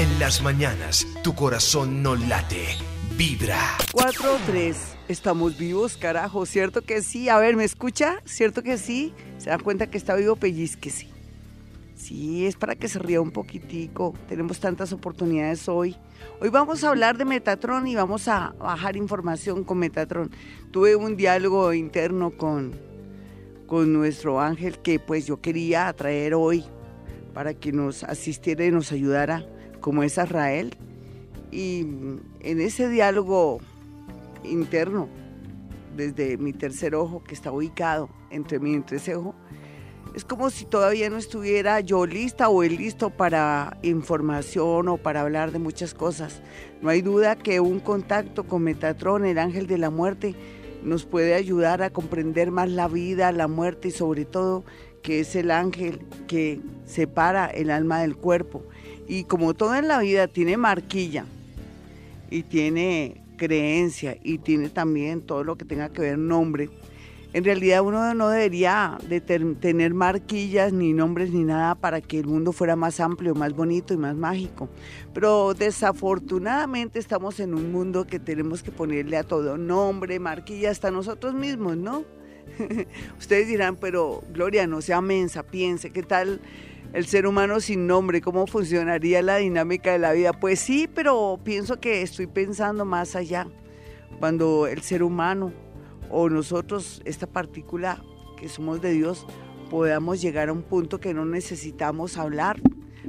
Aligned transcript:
En 0.00 0.18
las 0.18 0.40
mañanas, 0.40 1.06
tu 1.22 1.34
corazón 1.34 2.02
no 2.02 2.16
late, 2.16 2.64
vibra. 3.18 3.58
4-3. 3.92 4.74
Estamos 5.08 5.58
vivos, 5.58 5.98
carajo. 5.98 6.46
¿Cierto 6.46 6.80
que 6.80 7.02
sí? 7.02 7.28
A 7.28 7.38
ver, 7.38 7.54
¿me 7.54 7.64
escucha? 7.64 8.22
¿Cierto 8.24 8.62
que 8.62 8.78
sí? 8.78 9.12
¿Se 9.36 9.50
da 9.50 9.58
cuenta 9.58 9.90
que 9.90 9.98
está 9.98 10.14
vivo? 10.14 10.36
Pellizquese. 10.36 11.06
Sí, 11.96 12.46
es 12.46 12.56
para 12.56 12.76
que 12.76 12.88
se 12.88 12.98
ría 12.98 13.20
un 13.20 13.30
poquitico. 13.30 14.14
Tenemos 14.26 14.58
tantas 14.58 14.90
oportunidades 14.94 15.68
hoy. 15.68 15.94
Hoy 16.40 16.48
vamos 16.48 16.82
a 16.82 16.88
hablar 16.88 17.18
de 17.18 17.26
Metatron 17.26 17.86
y 17.86 17.94
vamos 17.94 18.26
a 18.26 18.54
bajar 18.58 18.96
información 18.96 19.64
con 19.64 19.76
Metatron. 19.80 20.30
Tuve 20.70 20.96
un 20.96 21.14
diálogo 21.14 21.74
interno 21.74 22.30
con, 22.30 22.72
con 23.66 23.92
nuestro 23.92 24.40
ángel 24.40 24.78
que 24.78 24.98
pues 24.98 25.26
yo 25.26 25.42
quería 25.42 25.92
traer 25.92 26.32
hoy 26.32 26.64
para 27.34 27.52
que 27.52 27.70
nos 27.70 28.02
asistiera 28.02 28.64
y 28.64 28.70
nos 28.70 28.92
ayudara, 28.92 29.44
como 29.80 30.02
es 30.02 30.18
Israel. 30.18 30.76
Y 31.50 31.80
en 32.40 32.60
ese 32.60 32.88
diálogo 32.88 33.58
interno, 34.44 35.08
desde 35.96 36.36
mi 36.36 36.52
tercer 36.52 36.94
ojo 36.94 37.22
que 37.24 37.34
está 37.34 37.50
ubicado 37.50 38.08
entre 38.30 38.58
mi 38.60 38.74
entrecejo, 38.74 39.34
es 40.14 40.24
como 40.24 40.50
si 40.50 40.64
todavía 40.64 41.08
no 41.08 41.18
estuviera 41.18 41.80
yo 41.80 42.04
lista 42.04 42.48
o 42.48 42.62
él 42.62 42.76
listo 42.76 43.10
para 43.10 43.78
información 43.82 44.88
o 44.88 44.96
para 44.96 45.20
hablar 45.20 45.52
de 45.52 45.60
muchas 45.60 45.94
cosas. 45.94 46.42
No 46.82 46.88
hay 46.88 47.00
duda 47.00 47.36
que 47.36 47.60
un 47.60 47.78
contacto 47.78 48.44
con 48.44 48.62
Metatron, 48.62 49.24
el 49.24 49.38
ángel 49.38 49.66
de 49.66 49.78
la 49.78 49.90
muerte, 49.90 50.34
nos 50.82 51.04
puede 51.04 51.34
ayudar 51.34 51.82
a 51.82 51.90
comprender 51.90 52.50
más 52.50 52.70
la 52.70 52.88
vida, 52.88 53.30
la 53.32 53.48
muerte 53.48 53.88
y 53.88 53.92
sobre 53.92 54.24
todo 54.24 54.64
que 55.02 55.20
es 55.20 55.36
el 55.36 55.50
ángel 55.50 56.00
que 56.26 56.60
separa 56.84 57.46
el 57.46 57.70
alma 57.70 58.00
del 58.00 58.16
cuerpo. 58.16 58.64
Y 59.10 59.24
como 59.24 59.54
todo 59.54 59.74
en 59.74 59.88
la 59.88 59.98
vida 59.98 60.28
tiene 60.28 60.56
marquilla 60.56 61.24
y 62.30 62.44
tiene 62.44 63.20
creencia 63.36 64.16
y 64.22 64.38
tiene 64.38 64.68
también 64.68 65.20
todo 65.20 65.42
lo 65.42 65.56
que 65.56 65.64
tenga 65.64 65.88
que 65.88 66.02
ver 66.02 66.16
nombre, 66.16 66.70
en 67.32 67.42
realidad 67.42 67.82
uno 67.82 68.14
no 68.14 68.28
debería 68.28 68.98
de 69.08 69.20
tener 69.20 69.94
marquillas 69.94 70.72
ni 70.72 70.92
nombres 70.92 71.32
ni 71.32 71.42
nada 71.42 71.74
para 71.74 72.00
que 72.00 72.20
el 72.20 72.26
mundo 72.28 72.52
fuera 72.52 72.76
más 72.76 73.00
amplio, 73.00 73.34
más 73.34 73.52
bonito 73.52 73.92
y 73.94 73.96
más 73.96 74.14
mágico. 74.14 74.68
Pero 75.12 75.54
desafortunadamente 75.54 77.00
estamos 77.00 77.40
en 77.40 77.52
un 77.54 77.72
mundo 77.72 78.06
que 78.06 78.20
tenemos 78.20 78.62
que 78.62 78.70
ponerle 78.70 79.16
a 79.16 79.24
todo 79.24 79.58
nombre, 79.58 80.20
marquilla, 80.20 80.70
hasta 80.70 80.92
nosotros 80.92 81.34
mismos, 81.34 81.76
¿no? 81.76 82.04
Ustedes 83.18 83.48
dirán, 83.48 83.74
pero 83.74 84.22
Gloria, 84.32 84.68
no 84.68 84.80
sea 84.80 85.00
mensa, 85.00 85.42
piense, 85.42 85.90
¿qué 85.90 86.04
tal 86.04 86.40
el 86.92 87.06
ser 87.06 87.26
humano 87.26 87.60
sin 87.60 87.86
nombre? 87.86 88.20
¿Cómo 88.20 88.46
funcionaría 88.46 89.22
la 89.22 89.36
dinámica 89.36 89.92
de 89.92 89.98
la 89.98 90.12
vida? 90.12 90.32
Pues 90.32 90.60
sí, 90.60 90.88
pero 90.92 91.38
pienso 91.42 91.80
que 91.80 92.02
estoy 92.02 92.26
pensando 92.26 92.84
más 92.84 93.16
allá. 93.16 93.46
Cuando 94.18 94.66
el 94.66 94.82
ser 94.82 95.02
humano 95.02 95.52
o 96.10 96.28
nosotros, 96.28 97.00
esta 97.04 97.26
partícula 97.26 98.02
que 98.36 98.48
somos 98.48 98.80
de 98.80 98.92
Dios, 98.92 99.26
podamos 99.70 100.20
llegar 100.20 100.48
a 100.48 100.52
un 100.52 100.62
punto 100.62 100.98
que 100.98 101.14
no 101.14 101.24
necesitamos 101.24 102.16
hablar. 102.16 102.60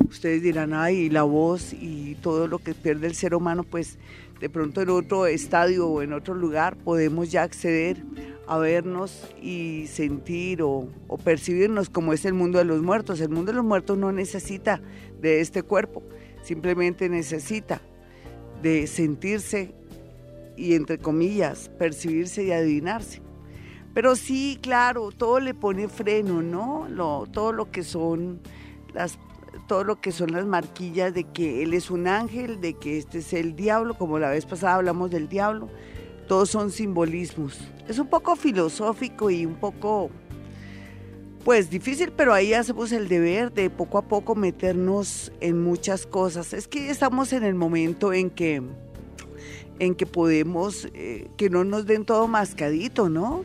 Ustedes 0.10 0.42
dirán, 0.44 0.74
ay, 0.74 1.10
la 1.10 1.24
voz 1.24 1.74
y 1.74 2.16
todo 2.22 2.48
lo 2.48 2.60
que 2.60 2.74
pierde 2.74 3.08
el 3.08 3.16
ser 3.16 3.34
humano, 3.34 3.64
pues 3.64 3.98
de 4.42 4.50
pronto 4.50 4.82
en 4.82 4.90
otro 4.90 5.28
estadio 5.28 5.88
o 5.88 6.02
en 6.02 6.14
otro 6.14 6.34
lugar 6.34 6.76
podemos 6.76 7.32
ya 7.32 7.44
acceder 7.44 8.04
a 8.48 8.58
vernos 8.58 9.30
y 9.40 9.86
sentir 9.88 10.64
o, 10.64 10.90
percibirnos 11.24 11.90
como 11.90 12.12
es 12.12 12.26
el 12.26 12.34
mundo 12.34 12.58
de 12.58 12.66
los 12.66 12.82
muertos. 12.82 13.22
El 13.22 13.30
mundo 13.30 13.52
de 13.52 13.58
los 13.58 13.66
muertos 13.66 14.00
no 14.00 14.12
necesita 14.12 14.82
de 15.22 15.42
este 15.42 15.62
cuerpo, 15.62 16.02
simplemente 16.44 17.08
necesita 17.08 17.82
de 18.64 18.88
sentirse 18.88 19.76
y 20.58 20.74
entre 20.74 20.98
comillas, 20.98 21.70
percibirse 21.78 22.44
y 22.44 22.52
adivinarse. 22.52 23.22
Pero 23.94 24.16
sí, 24.16 24.58
claro, 24.60 25.12
todo 25.12 25.40
le 25.40 25.54
pone 25.54 25.88
freno, 25.88 26.42
¿no? 26.42 26.88
Todo 27.32 27.52
lo 27.52 27.72
que 27.72 27.84
son 27.84 28.40
las 28.94 29.20
todo 29.68 29.84
lo 29.84 30.00
que 30.00 30.12
son 30.12 30.32
las 30.32 30.46
marquillas 30.46 31.14
de 31.14 31.24
que 31.26 31.64
él 31.64 31.74
es 31.74 31.92
un 31.92 32.08
ángel, 32.08 32.62
de 32.62 32.74
que 32.74 32.98
este 32.98 33.20
es 33.20 33.34
el 33.34 33.56
diablo, 33.56 33.94
como 33.96 34.20
la 34.20 34.30
vez 34.30 34.46
pasada 34.46 34.76
hablamos 34.76 35.12
del 35.12 35.28
diablo, 35.28 35.70
todos 36.28 36.50
son 36.50 36.72
simbolismos. 36.72 37.60
Es 37.88 38.00
un 38.00 38.08
poco 38.08 38.36
filosófico 38.36 39.30
y 39.30 39.46
un 39.46 39.56
poco, 39.56 40.10
pues 41.44 41.70
difícil, 41.70 42.12
pero 42.12 42.34
ahí 42.34 42.54
hacemos 42.54 42.92
el 42.92 43.08
deber 43.08 43.52
de 43.52 43.70
poco 43.70 43.98
a 43.98 44.04
poco 44.04 44.36
meternos 44.36 45.32
en 45.42 45.62
muchas 45.62 46.06
cosas. 46.06 46.54
Es 46.54 46.68
que 46.68 46.90
estamos 46.90 47.34
en 47.34 47.44
el 47.44 47.56
momento 47.56 48.14
en 48.14 48.30
que 48.30 48.62
en 49.80 49.96
que 49.96 50.06
podemos, 50.06 50.88
eh, 50.94 51.28
que 51.38 51.50
no 51.50 51.64
nos 51.64 51.88
den 51.88 52.06
todo 52.06 52.28
mascadito, 52.28 53.10
¿no? 53.10 53.44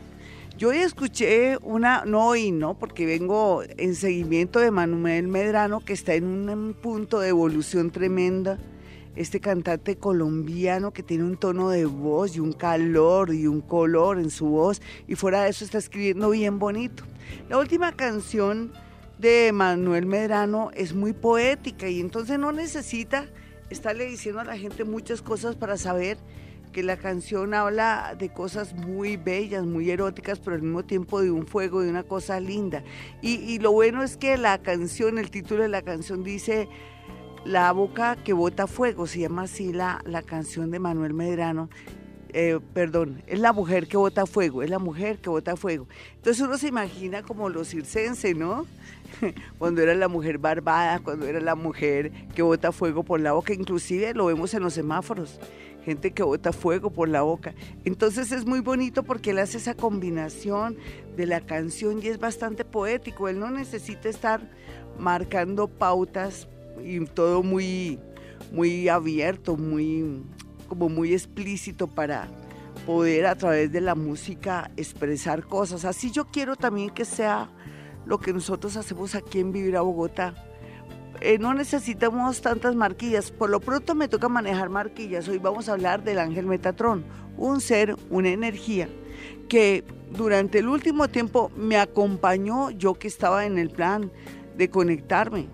Yo 0.57 0.69
hoy 0.69 0.77
escuché 0.77 1.59
una, 1.61 2.03
no 2.05 2.29
hoy, 2.29 2.49
¿no? 2.49 2.79
Porque 2.79 3.05
vengo 3.05 3.61
en 3.77 3.93
seguimiento 3.93 4.57
de 4.59 4.71
Manuel 4.71 5.27
Medrano, 5.27 5.81
que 5.81 5.93
está 5.93 6.15
en 6.15 6.25
un 6.25 6.73
punto 6.73 7.19
de 7.19 7.29
evolución 7.29 7.91
tremenda. 7.91 8.57
Este 9.15 9.39
cantante 9.39 9.97
colombiano 9.97 10.93
que 10.93 11.03
tiene 11.03 11.25
un 11.25 11.37
tono 11.37 11.69
de 11.69 11.85
voz 11.85 12.35
y 12.35 12.39
un 12.39 12.53
calor 12.53 13.35
y 13.35 13.45
un 13.45 13.61
color 13.61 14.17
en 14.17 14.31
su 14.31 14.47
voz, 14.47 14.81
y 15.07 15.13
fuera 15.13 15.43
de 15.43 15.51
eso 15.51 15.63
está 15.63 15.77
escribiendo 15.77 16.31
bien 16.31 16.57
bonito. 16.57 17.03
La 17.49 17.59
última 17.59 17.91
canción 17.91 18.73
de 19.19 19.51
Manuel 19.53 20.07
Medrano 20.07 20.71
es 20.73 20.95
muy 20.95 21.13
poética 21.13 21.87
y 21.87 21.99
entonces 21.99 22.39
no 22.39 22.51
necesita 22.51 23.27
estarle 23.69 24.05
diciendo 24.05 24.41
a 24.41 24.45
la 24.45 24.57
gente 24.57 24.85
muchas 24.85 25.21
cosas 25.21 25.55
para 25.55 25.77
saber 25.77 26.17
que 26.77 26.83
la 26.83 26.97
canción 26.97 27.55
habla 27.55 28.13
de 28.19 28.29
cosas 28.29 28.75
muy 28.75 29.17
bellas, 29.17 29.65
muy 29.65 29.89
eróticas, 29.89 30.37
pero 30.37 30.57
al 30.57 30.61
mismo 30.61 30.85
tiempo 30.85 31.23
de 31.23 31.31
un 31.31 31.47
fuego, 31.47 31.81
de 31.81 31.89
una 31.89 32.03
cosa 32.03 32.39
linda. 32.39 32.83
Y, 33.19 33.57
lo 33.57 33.71
bueno 33.71 34.03
es 34.03 34.15
que 34.15 34.37
la 34.37 34.59
canción, 34.59 35.17
el 35.17 35.31
título 35.31 35.63
de 35.63 35.69
la 35.69 35.81
canción 35.81 36.23
dice 36.23 36.69
La 37.45 37.71
boca 37.71 38.15
que 38.15 38.31
bota 38.31 38.67
fuego, 38.67 39.07
se 39.07 39.21
llama 39.21 39.41
así 39.41 39.73
la, 39.73 40.03
la 40.05 40.21
canción 40.21 40.69
de 40.69 40.77
Manuel 40.77 41.15
Medrano. 41.15 41.67
Eh, 42.31 42.59
perdón, 42.75 43.23
es 43.25 43.39
la 43.39 43.53
mujer 43.53 43.87
que 43.87 43.97
bota 43.97 44.27
fuego, 44.27 44.61
es 44.61 44.69
la 44.69 44.77
mujer 44.77 45.17
que 45.17 45.31
bota 45.31 45.55
fuego. 45.55 45.87
Entonces 46.17 46.45
uno 46.45 46.59
se 46.59 46.67
imagina 46.67 47.23
como 47.23 47.49
los 47.49 47.69
circenses, 47.69 48.37
¿no? 48.37 48.67
cuando 49.57 49.81
era 49.81 49.95
la 49.95 50.07
mujer 50.07 50.37
barbada, 50.37 50.99
cuando 50.99 51.25
era 51.25 51.39
la 51.39 51.55
mujer 51.55 52.11
que 52.35 52.43
bota 52.43 52.71
fuego 52.71 53.01
por 53.01 53.19
la 53.19 53.31
boca, 53.31 53.51
inclusive 53.51 54.13
lo 54.13 54.27
vemos 54.27 54.53
en 54.53 54.61
los 54.61 54.75
semáforos, 54.75 55.39
gente 55.87 56.11
que 56.11 56.21
bota 56.21 56.51
fuego 56.51 56.89
por 56.89 57.07
la 57.07 57.21
boca. 57.21 57.55
Entonces 57.85 58.33
es 58.33 58.45
muy 58.45 58.59
bonito 58.59 59.03
porque 59.03 59.29
él 59.29 59.39
hace 59.39 59.57
esa 59.57 59.73
combinación 59.73 60.75
de 61.15 61.25
la 61.25 61.39
canción 61.39 62.03
y 62.03 62.07
es 62.07 62.19
bastante 62.19 62.65
poético, 62.65 63.29
él 63.29 63.39
no 63.39 63.49
necesita 63.51 64.09
estar 64.09 64.41
marcando 64.99 65.69
pautas 65.69 66.49
y 66.83 66.99
todo 67.05 67.41
muy 67.41 68.01
muy 68.51 68.89
abierto, 68.89 69.55
muy 69.55 70.23
como 70.67 70.89
muy 70.89 71.13
explícito 71.13 71.87
para 71.87 72.27
poder 72.85 73.25
a 73.25 73.35
través 73.35 73.71
de 73.71 73.79
la 73.79 73.95
música 73.95 74.71
expresar 74.75 75.45
cosas. 75.45 75.85
Así 75.85 76.11
yo 76.11 76.25
quiero 76.25 76.57
también 76.57 76.89
que 76.89 77.05
sea 77.05 77.49
lo 78.05 78.19
que 78.19 78.33
nosotros 78.33 78.75
hacemos 78.75 79.15
aquí 79.15 79.39
en 79.39 79.53
Vivir 79.53 79.77
a 79.77 79.81
Bogotá. 79.81 80.46
Eh, 81.19 81.39
no 81.39 81.53
necesitamos 81.53 82.41
tantas 82.41 82.75
marquillas, 82.75 83.31
por 83.31 83.49
lo 83.49 83.59
pronto 83.59 83.95
me 83.95 84.07
toca 84.07 84.29
manejar 84.29 84.69
marquillas. 84.69 85.27
Hoy 85.27 85.39
vamos 85.39 85.67
a 85.67 85.73
hablar 85.73 86.03
del 86.03 86.19
ángel 86.19 86.45
Metatrón, 86.45 87.05
un 87.37 87.59
ser, 87.59 87.95
una 88.09 88.29
energía 88.29 88.87
que 89.49 89.83
durante 90.11 90.59
el 90.59 90.67
último 90.67 91.07
tiempo 91.07 91.51
me 91.55 91.77
acompañó 91.77 92.69
yo 92.69 92.93
que 92.95 93.07
estaba 93.07 93.45
en 93.45 93.57
el 93.57 93.69
plan 93.69 94.11
de 94.57 94.69
conectarme 94.69 95.47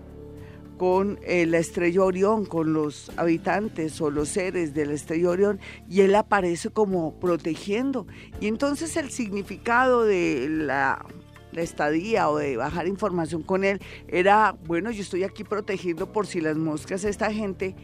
con 0.76 1.18
eh, 1.22 1.46
la 1.46 1.58
estrella 1.58 2.02
Orión, 2.02 2.44
con 2.44 2.72
los 2.72 3.10
habitantes 3.16 4.00
o 4.00 4.10
los 4.10 4.28
seres 4.28 4.74
de 4.74 4.86
la 4.86 4.92
estrella 4.92 5.30
Orión, 5.30 5.60
y 5.88 6.00
él 6.00 6.14
aparece 6.14 6.70
como 6.70 7.14
protegiendo. 7.20 8.06
Y 8.40 8.48
entonces 8.48 8.96
el 8.96 9.10
significado 9.10 10.04
de 10.04 10.48
la 10.50 11.06
la 11.54 11.62
estadía 11.62 12.28
o 12.28 12.38
de 12.38 12.56
bajar 12.56 12.86
información 12.86 13.42
con 13.42 13.64
él 13.64 13.80
era, 14.08 14.56
bueno, 14.66 14.90
yo 14.90 15.02
estoy 15.02 15.24
aquí 15.24 15.44
protegiendo 15.44 16.12
por 16.12 16.26
si 16.26 16.40
las 16.40 16.56
moscas, 16.56 17.04
esta 17.04 17.32
gente 17.32 17.74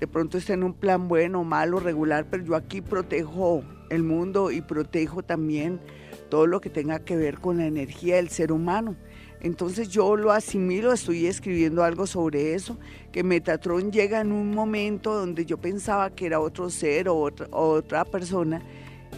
de 0.00 0.08
pronto 0.08 0.38
está 0.38 0.54
en 0.54 0.64
un 0.64 0.74
plan 0.74 1.06
bueno, 1.06 1.44
malo, 1.44 1.78
regular, 1.78 2.26
pero 2.28 2.42
yo 2.42 2.56
aquí 2.56 2.80
protejo 2.80 3.62
el 3.88 4.02
mundo 4.02 4.50
y 4.50 4.60
protejo 4.60 5.22
también 5.22 5.80
todo 6.28 6.46
lo 6.46 6.60
que 6.60 6.70
tenga 6.70 6.98
que 6.98 7.16
ver 7.16 7.38
con 7.38 7.58
la 7.58 7.66
energía 7.66 8.16
del 8.16 8.28
ser 8.28 8.50
humano. 8.50 8.96
Entonces 9.40 9.88
yo 9.90 10.16
lo 10.16 10.32
asimilo, 10.32 10.92
estoy 10.92 11.26
escribiendo 11.26 11.84
algo 11.84 12.06
sobre 12.06 12.54
eso, 12.54 12.78
que 13.12 13.22
Metatron 13.22 13.92
llega 13.92 14.20
en 14.20 14.32
un 14.32 14.52
momento 14.54 15.14
donde 15.14 15.44
yo 15.44 15.58
pensaba 15.58 16.10
que 16.10 16.26
era 16.26 16.40
otro 16.40 16.70
ser 16.70 17.08
o 17.08 17.16
otra, 17.16 17.46
otra 17.50 18.04
persona 18.04 18.62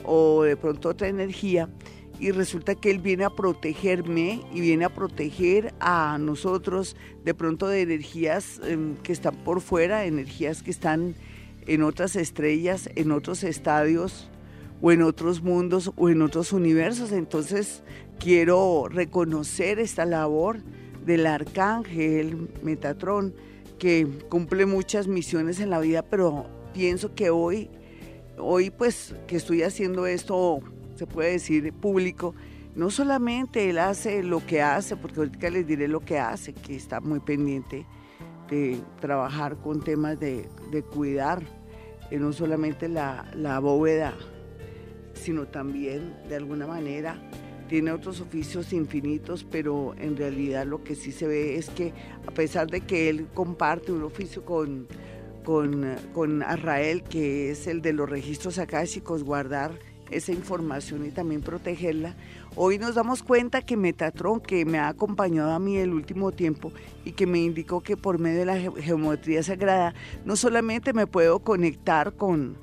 o 0.05 0.43
de 0.43 0.57
pronto 0.57 0.89
otra 0.89 1.09
energía 1.09 1.69
y 2.19 2.31
resulta 2.31 2.75
que 2.75 2.91
él 2.91 2.99
viene 2.99 3.25
a 3.25 3.31
protegerme 3.31 4.43
y 4.53 4.61
viene 4.61 4.85
a 4.85 4.95
proteger 4.95 5.75
a 5.81 6.17
nosotros 6.19 6.97
de 7.25 7.35
pronto 7.35 7.67
de 7.67 7.83
energías 7.83 8.61
em, 8.65 8.97
que 8.97 9.13
están 9.13 9.35
por 9.37 9.61
fuera, 9.61 10.05
energías 10.05 10.63
que 10.63 10.71
están 10.71 11.15
en 11.67 11.83
otras 11.83 12.17
estrellas, 12.17 12.89
en 12.95 13.11
otros 13.11 13.43
estadios 13.43 14.29
o 14.81 14.93
en 14.93 15.03
otros 15.03 15.43
mundos 15.43 15.93
o 15.97 16.09
en 16.09 16.23
otros 16.23 16.53
universos. 16.53 17.13
Entonces 17.13 17.83
quiero 18.19 18.87
reconocer 18.89 19.79
esta 19.79 20.05
labor 20.05 20.59
del 21.05 21.27
arcángel 21.27 22.49
Metatrón 22.63 23.35
que 23.79 24.07
cumple 24.29 24.67
muchas 24.67 25.09
misiones 25.09 25.61
en 25.61 25.71
la 25.71 25.81
vida, 25.81 26.03
pero 26.03 26.47
pienso 26.73 27.15
que 27.15 27.31
hoy, 27.31 27.71
hoy 28.39 28.71
pues 28.71 29.15
que 29.27 29.37
estoy 29.37 29.63
haciendo 29.63 30.07
esto, 30.07 30.61
se 30.95 31.07
puede 31.07 31.33
decir 31.33 31.73
público, 31.73 32.35
no 32.75 32.91
solamente 32.91 33.71
él 33.71 33.79
hace 33.79 34.23
lo 34.23 34.45
que 34.45 34.63
hace, 34.63 34.97
porque 34.97 35.21
ahorita 35.21 35.51
les 35.51 35.67
diré 35.67 35.89
lo 35.89 36.01
que 36.01 36.19
hace, 36.19 36.53
que 36.53 36.75
está 36.75 37.01
muy 37.01 37.21
pendiente 37.21 37.87
de 38.51 38.81
trabajar 39.01 39.57
con 39.57 39.83
temas 39.83 40.19
de, 40.19 40.49
cuidar 40.93 41.43
eh, 42.11 42.19
no 42.19 42.33
solamente 42.33 42.89
la, 42.89 43.31
la 43.35 43.59
bóveda, 43.61 44.15
sino 45.15 45.47
también 45.47 46.15
de 46.29 46.37
alguna 46.37 46.67
manera 46.67 47.17
tiene 47.69 47.93
otros 47.93 48.21
oficios 48.21 48.73
infinitos, 48.73 49.45
pero 49.45 49.95
en 49.99 50.17
realidad 50.17 50.67
lo 50.67 50.85
que 50.85 50.95
sí 50.95 51.13
se 51.13 51.27
ve 51.27 51.57
es 51.57 51.71
que 51.71 51.93
a 52.27 52.31
pesar 52.31 52.69
de 52.69 52.83
que 52.83 53.09
él 53.09 53.29
comparte 53.33 53.93
un 53.93 54.03
oficio 54.03 54.45
con, 54.45 54.87
con, 55.45 55.97
con 56.13 56.43
Arrael, 56.43 57.03
que 57.03 57.51
es 57.51 57.67
el 57.67 57.81
de 57.81 57.93
los 57.93 58.09
registros 58.09 58.59
akáshicos, 58.59 59.25
guardar 59.25 59.79
esa 60.15 60.33
información 60.33 61.05
y 61.05 61.11
también 61.11 61.43
protegerla, 61.43 62.15
hoy 62.57 62.79
nos 62.79 62.95
damos 62.95 63.23
cuenta 63.23 63.63
que 63.63 63.77
Metatron, 63.77 64.41
que 64.41 64.65
me 64.65 64.79
ha 64.79 64.89
acompañado 64.89 65.53
a 65.53 65.59
mí 65.59 65.77
el 65.77 65.93
último 65.93 66.33
tiempo 66.33 66.73
y 67.05 67.13
que 67.13 67.27
me 67.27 67.41
indicó 67.41 67.81
que 67.81 67.97
por 67.97 68.19
medio 68.19 68.41
de 68.41 68.47
la 68.47 68.59
geometría 68.81 69.43
sagrada 69.43 69.95
no 70.25 70.37
solamente 70.37 70.93
me 70.93 71.07
puedo 71.07 71.41
conectar 71.41 72.15
con, 72.15 72.57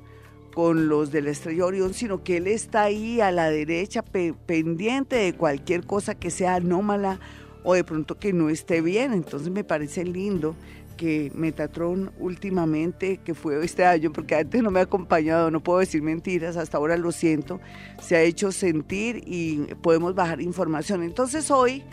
con 0.54 0.88
los 0.88 1.12
de 1.12 1.22
la 1.22 1.32
estrella 1.32 1.66
Orión, 1.66 1.94
sino 1.94 2.24
que 2.24 2.38
él 2.38 2.48
está 2.48 2.84
ahí 2.84 3.22
a 3.22 3.32
la 3.32 3.50
derecha 3.50 4.04
pendiente 4.04 5.16
de 5.18 5.34
cualquier 5.34 5.86
cosa 5.86 6.16
que 6.16 6.32
sea 6.32 6.56
anómala 6.56 7.20
o 7.64 7.74
de 7.74 7.84
pronto 7.84 8.18
que 8.18 8.34
no 8.34 8.50
esté 8.50 8.82
bien. 8.82 9.14
Entonces 9.14 9.50
me 9.50 9.64
parece 9.64 10.04
lindo 10.04 10.56
que 11.02 11.32
Metatron 11.34 12.12
últimamente, 12.20 13.18
que 13.18 13.34
fue 13.34 13.66
este 13.66 13.84
año, 13.84 14.14
porque 14.14 14.36
antes 14.36 14.62
no 14.62 14.70
me 14.70 14.82
ha 14.82 14.84
acompañado, 14.84 15.50
no 15.50 15.60
puedo 15.60 15.80
decir 15.80 16.04
mentiras, 16.04 16.58
hasta 16.58 16.78
ahora 16.78 16.96
lo 16.96 17.12
siento, 17.12 17.60
se 18.00 18.18
ha 18.18 18.22
hecho 18.22 18.52
sentir 18.52 19.24
y 19.26 19.74
podemos 19.82 20.14
bajar 20.14 20.42
información. 20.42 21.02
Entonces 21.02 21.50
hoy 21.50 21.84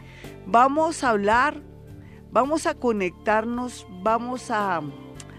vamos 0.44 1.04
a 1.04 1.08
hablar, 1.08 1.62
vamos 2.32 2.66
a 2.66 2.74
conectarnos, 2.74 3.86
vamos 4.02 4.50
a 4.50 4.82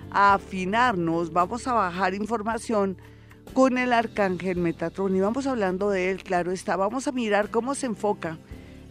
afinarnos, 0.09 1.31
vamos 1.31 1.67
a 1.67 1.73
bajar 1.73 2.15
información 2.15 2.97
con 3.53 3.77
el 3.77 3.93
arcángel 3.93 4.57
Metatron 4.57 5.15
y 5.15 5.19
vamos 5.19 5.45
hablando 5.45 5.91
de 5.91 6.09
él, 6.09 6.23
claro 6.23 6.51
está, 6.51 6.75
vamos 6.75 7.07
a 7.07 7.11
mirar 7.11 7.51
cómo 7.51 7.75
se 7.75 7.85
enfoca 7.85 8.39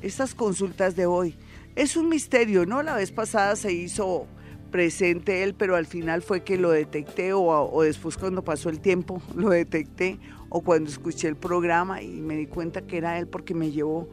estas 0.02 0.36
consultas 0.36 0.94
de 0.94 1.06
hoy. 1.06 1.36
Es 1.74 1.96
un 1.96 2.08
misterio, 2.08 2.64
¿no? 2.64 2.84
La 2.84 2.94
vez 2.94 3.10
pasada 3.10 3.56
se 3.56 3.72
hizo 3.72 4.28
presente 4.70 5.42
él, 5.42 5.54
pero 5.54 5.76
al 5.76 5.86
final 5.86 6.22
fue 6.22 6.42
que 6.42 6.56
lo 6.56 6.70
detecté 6.70 7.32
o, 7.32 7.42
o 7.42 7.82
después 7.82 8.16
cuando 8.16 8.42
pasó 8.42 8.68
el 8.68 8.80
tiempo 8.80 9.22
lo 9.34 9.50
detecté 9.50 10.18
o 10.48 10.62
cuando 10.62 10.90
escuché 10.90 11.28
el 11.28 11.36
programa 11.36 12.02
y 12.02 12.20
me 12.20 12.36
di 12.36 12.46
cuenta 12.46 12.82
que 12.82 12.98
era 12.98 13.18
él 13.18 13.26
porque 13.26 13.54
me 13.54 13.70
llevó 13.70 14.08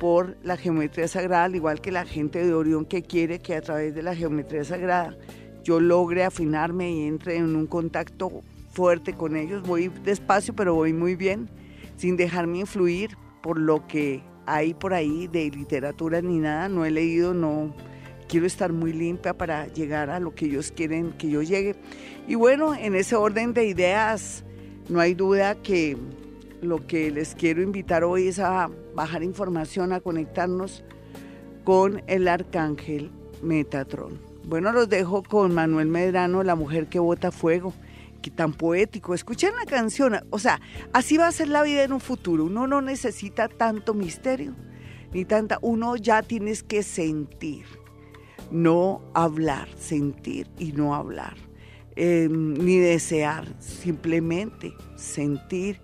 por 0.00 0.36
la 0.42 0.56
geometría 0.56 1.06
sagrada, 1.08 1.44
al 1.44 1.54
igual 1.54 1.80
que 1.80 1.92
la 1.92 2.06
gente 2.06 2.44
de 2.44 2.54
Orión 2.54 2.86
que 2.86 3.02
quiere 3.02 3.38
que 3.38 3.54
a 3.54 3.60
través 3.60 3.94
de 3.94 4.02
la 4.02 4.16
geometría 4.16 4.64
sagrada 4.64 5.16
yo 5.62 5.78
logre 5.78 6.24
afinarme 6.24 6.90
y 6.90 7.06
entre 7.06 7.36
en 7.36 7.54
un 7.54 7.66
contacto 7.66 8.42
fuerte 8.72 9.12
con 9.12 9.36
ellos. 9.36 9.62
Voy 9.62 9.88
despacio, 10.04 10.54
pero 10.54 10.74
voy 10.74 10.92
muy 10.92 11.16
bien, 11.16 11.50
sin 11.96 12.16
dejarme 12.16 12.60
influir 12.60 13.16
por 13.42 13.58
lo 13.58 13.86
que 13.86 14.22
hay 14.46 14.74
por 14.74 14.94
ahí 14.94 15.28
de 15.28 15.50
literatura 15.50 16.22
ni 16.22 16.38
nada. 16.38 16.68
No 16.68 16.84
he 16.84 16.90
leído, 16.90 17.34
no 17.34 17.74
quiero 18.30 18.46
estar 18.46 18.72
muy 18.72 18.92
limpia 18.92 19.36
para 19.36 19.66
llegar 19.66 20.08
a 20.08 20.20
lo 20.20 20.34
que 20.36 20.46
ellos 20.46 20.70
quieren 20.70 21.10
que 21.10 21.28
yo 21.28 21.42
llegue. 21.42 21.74
Y 22.28 22.36
bueno, 22.36 22.76
en 22.76 22.94
ese 22.94 23.16
orden 23.16 23.52
de 23.52 23.66
ideas, 23.66 24.44
no 24.88 25.00
hay 25.00 25.14
duda 25.14 25.56
que 25.56 25.96
lo 26.62 26.86
que 26.86 27.10
les 27.10 27.34
quiero 27.34 27.60
invitar 27.60 28.04
hoy 28.04 28.28
es 28.28 28.38
a 28.38 28.70
bajar 28.94 29.24
información, 29.24 29.92
a 29.92 30.00
conectarnos 30.00 30.84
con 31.64 32.04
el 32.06 32.28
arcángel 32.28 33.10
Metatron. 33.42 34.20
Bueno, 34.44 34.72
los 34.72 34.88
dejo 34.88 35.24
con 35.24 35.52
Manuel 35.52 35.88
Medrano, 35.88 36.44
La 36.44 36.54
mujer 36.54 36.86
que 36.86 37.00
bota 37.00 37.32
fuego. 37.32 37.74
Que 38.22 38.30
tan 38.30 38.52
poético. 38.52 39.14
Escuchen 39.14 39.54
la 39.58 39.64
canción. 39.64 40.20
O 40.28 40.38
sea, 40.38 40.60
así 40.92 41.16
va 41.16 41.26
a 41.26 41.32
ser 41.32 41.48
la 41.48 41.62
vida 41.62 41.82
en 41.82 41.92
un 41.92 42.00
futuro. 42.00 42.44
Uno 42.44 42.66
no 42.66 42.82
necesita 42.82 43.48
tanto 43.48 43.94
misterio, 43.94 44.54
ni 45.12 45.24
tanta. 45.24 45.58
Uno 45.62 45.96
ya 45.96 46.22
tienes 46.22 46.62
que 46.62 46.82
sentir, 46.82 47.64
no 48.50 49.00
hablar, 49.14 49.68
sentir 49.78 50.48
y 50.58 50.72
no 50.72 50.94
hablar. 50.94 51.36
Em, 51.96 52.54
ni 52.54 52.78
desear, 52.78 53.46
simplemente 53.58 54.72
sentir. 54.96 55.80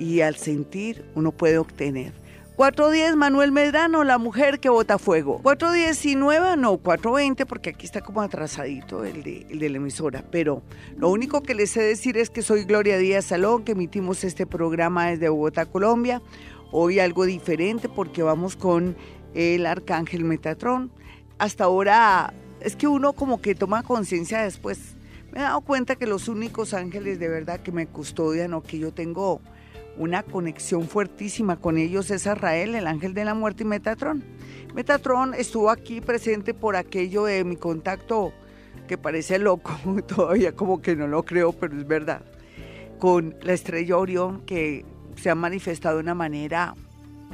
Y 0.00 0.20
al 0.20 0.36
sentir 0.36 1.04
uno 1.14 1.30
puede 1.30 1.58
obtener. 1.58 2.12
410 2.56 3.16
Manuel 3.16 3.52
Medrano, 3.52 4.02
la 4.02 4.16
mujer 4.16 4.60
que 4.60 4.70
bota 4.70 4.98
fuego. 4.98 5.40
419, 5.42 6.56
no, 6.56 6.78
420, 6.78 7.44
porque 7.44 7.70
aquí 7.70 7.84
está 7.84 8.00
como 8.00 8.22
atrasadito 8.22 9.04
el 9.04 9.22
de, 9.22 9.46
el 9.50 9.58
de 9.58 9.68
la 9.68 9.76
emisora. 9.76 10.24
Pero 10.30 10.62
lo 10.96 11.10
único 11.10 11.42
que 11.42 11.54
les 11.54 11.70
sé 11.70 11.82
decir 11.82 12.16
es 12.16 12.30
que 12.30 12.40
soy 12.40 12.64
Gloria 12.64 12.96
Díaz 12.96 13.26
Salón, 13.26 13.62
que 13.62 13.72
emitimos 13.72 14.24
este 14.24 14.46
programa 14.46 15.10
desde 15.10 15.28
Bogotá, 15.28 15.66
Colombia. 15.66 16.22
Hoy 16.72 16.98
algo 16.98 17.26
diferente 17.26 17.90
porque 17.90 18.22
vamos 18.22 18.56
con 18.56 18.96
el 19.34 19.66
arcángel 19.66 20.24
Metatrón. 20.24 20.90
Hasta 21.38 21.64
ahora 21.64 22.32
es 22.60 22.76
que 22.76 22.88
uno 22.88 23.12
como 23.12 23.40
que 23.40 23.54
toma 23.54 23.82
conciencia 23.82 24.42
después. 24.42 24.96
Me 25.32 25.40
he 25.40 25.42
dado 25.42 25.60
cuenta 25.60 25.96
que 25.96 26.06
los 26.06 26.28
únicos 26.28 26.72
ángeles 26.72 27.18
de 27.18 27.28
verdad 27.28 27.60
que 27.60 27.72
me 27.72 27.86
custodian 27.86 28.54
o 28.54 28.62
que 28.62 28.78
yo 28.78 28.92
tengo 28.92 29.40
una 29.98 30.22
conexión 30.22 30.88
fuertísima 30.88 31.56
con 31.56 31.78
ellos 31.78 32.10
es 32.10 32.26
Israel, 32.26 32.74
el 32.74 32.86
ángel 32.86 33.14
de 33.14 33.24
la 33.24 33.34
muerte 33.34 33.64
y 33.64 33.66
Metatron. 33.66 34.24
Metatron 34.74 35.34
estuvo 35.34 35.70
aquí 35.70 36.00
presente 36.00 36.54
por 36.54 36.76
aquello 36.76 37.24
de 37.24 37.44
mi 37.44 37.56
contacto 37.56 38.32
que 38.88 38.98
parece 38.98 39.38
loco, 39.38 39.76
todavía 40.06 40.52
como 40.52 40.80
que 40.80 40.96
no 40.96 41.06
lo 41.06 41.24
creo, 41.24 41.52
pero 41.52 41.76
es 41.76 41.86
verdad, 41.86 42.22
con 42.98 43.36
la 43.42 43.52
estrella 43.52 43.96
Orión 43.96 44.42
que 44.42 44.84
se 45.16 45.30
ha 45.30 45.34
manifestado 45.34 45.96
de 45.96 46.02
una 46.02 46.14
manera 46.14 46.74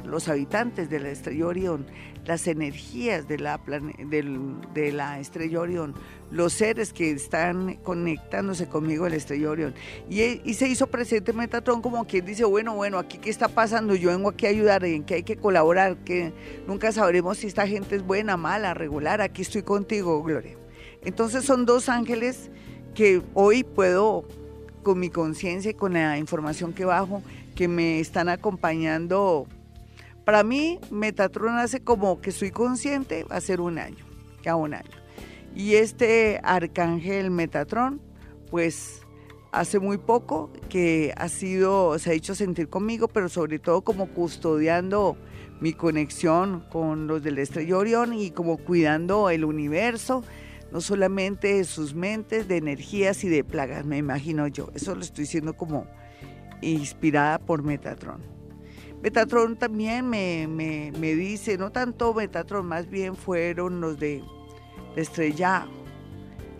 los 0.03 0.27
habitantes 0.27 0.89
de 0.89 0.99
la 0.99 1.09
estrella 1.09 1.47
Orión, 1.47 1.85
las 2.25 2.47
energías 2.47 3.27
de 3.27 3.37
la, 3.39 3.59
de 3.59 4.91
la 4.91 5.19
estrella 5.19 5.59
Orión, 5.59 5.93
los 6.31 6.53
seres 6.53 6.93
que 6.93 7.11
están 7.11 7.75
conectándose 7.83 8.67
conmigo 8.67 9.07
la 9.07 9.15
estrella 9.15 9.49
Orión. 9.49 9.73
Y, 10.09 10.53
se 10.53 10.67
hizo 10.67 10.87
presente 10.87 11.33
Metatron 11.33 11.81
como 11.81 12.05
quien 12.05 12.25
dice, 12.25 12.43
bueno, 12.45 12.75
bueno, 12.75 12.97
aquí 12.97 13.17
qué 13.17 13.29
está 13.29 13.47
pasando, 13.47 13.95
yo 13.95 14.09
vengo 14.09 14.29
aquí 14.29 14.45
a 14.45 14.49
ayudar, 14.49 14.83
en 14.85 15.03
que 15.03 15.15
hay 15.15 15.23
que 15.23 15.37
colaborar, 15.37 15.97
que 15.97 16.33
nunca 16.67 16.91
sabremos 16.91 17.37
si 17.37 17.47
esta 17.47 17.67
gente 17.67 17.95
es 17.95 18.05
buena, 18.05 18.37
mala, 18.37 18.73
regular, 18.73 19.21
aquí 19.21 19.41
estoy 19.41 19.63
contigo, 19.63 20.21
Gloria. 20.23 20.57
Entonces 21.03 21.45
son 21.45 21.65
dos 21.65 21.89
ángeles 21.89 22.49
que 22.93 23.21
hoy 23.33 23.63
puedo, 23.63 24.25
con 24.83 24.99
mi 24.99 25.09
conciencia 25.09 25.71
y 25.71 25.73
con 25.73 25.93
la 25.93 26.17
información 26.17 26.73
que 26.73 26.85
bajo, 26.85 27.21
que 27.55 27.67
me 27.67 27.99
están 27.99 28.29
acompañando 28.29 29.47
para 30.25 30.43
mí, 30.43 30.79
Metatron 30.89 31.57
hace 31.57 31.81
como 31.81 32.21
que 32.21 32.31
soy 32.31 32.51
consciente, 32.51 33.25
va 33.25 33.37
a 33.37 33.41
ser 33.41 33.59
un 33.59 33.77
año, 33.77 34.05
ya 34.43 34.55
un 34.55 34.73
año. 34.73 34.91
Y 35.55 35.75
este 35.75 36.39
arcángel 36.43 37.29
Metatron, 37.29 38.01
pues 38.49 39.01
hace 39.51 39.79
muy 39.79 39.97
poco 39.97 40.51
que 40.69 41.13
ha 41.15 41.29
sido, 41.29 41.99
se 41.99 42.11
ha 42.11 42.13
hecho 42.13 42.35
sentir 42.35 42.69
conmigo, 42.69 43.07
pero 43.07 43.29
sobre 43.29 43.59
todo 43.59 43.81
como 43.81 44.07
custodiando 44.07 45.15
mi 45.61 45.73
conexión 45.73 46.65
con 46.71 47.07
los 47.07 47.21
del 47.21 47.37
estrella 47.37 47.77
Orión 47.77 48.13
y 48.13 48.31
como 48.31 48.57
cuidando 48.57 49.29
el 49.29 49.45
universo, 49.45 50.23
no 50.71 50.81
solamente 50.81 51.63
sus 51.65 51.93
mentes, 51.93 52.47
de 52.47 52.57
energías 52.57 53.23
y 53.23 53.29
de 53.29 53.43
plagas, 53.43 53.85
me 53.85 53.97
imagino 53.97 54.47
yo. 54.47 54.71
Eso 54.73 54.95
lo 54.95 55.01
estoy 55.01 55.25
diciendo 55.25 55.55
como 55.55 55.85
inspirada 56.61 57.37
por 57.37 57.61
Metatron. 57.61 58.21
Metatron 59.03 59.57
también 59.57 60.09
me, 60.09 60.93
dice, 60.97 61.57
no 61.57 61.73
tanto 61.73 62.13
Metatron, 62.13 62.65
más 62.65 62.89
bien 62.89 63.17
fueron 63.17 63.81
los 63.81 63.99
de 63.99 64.23
la 64.95 65.01
estrella, 65.01 65.67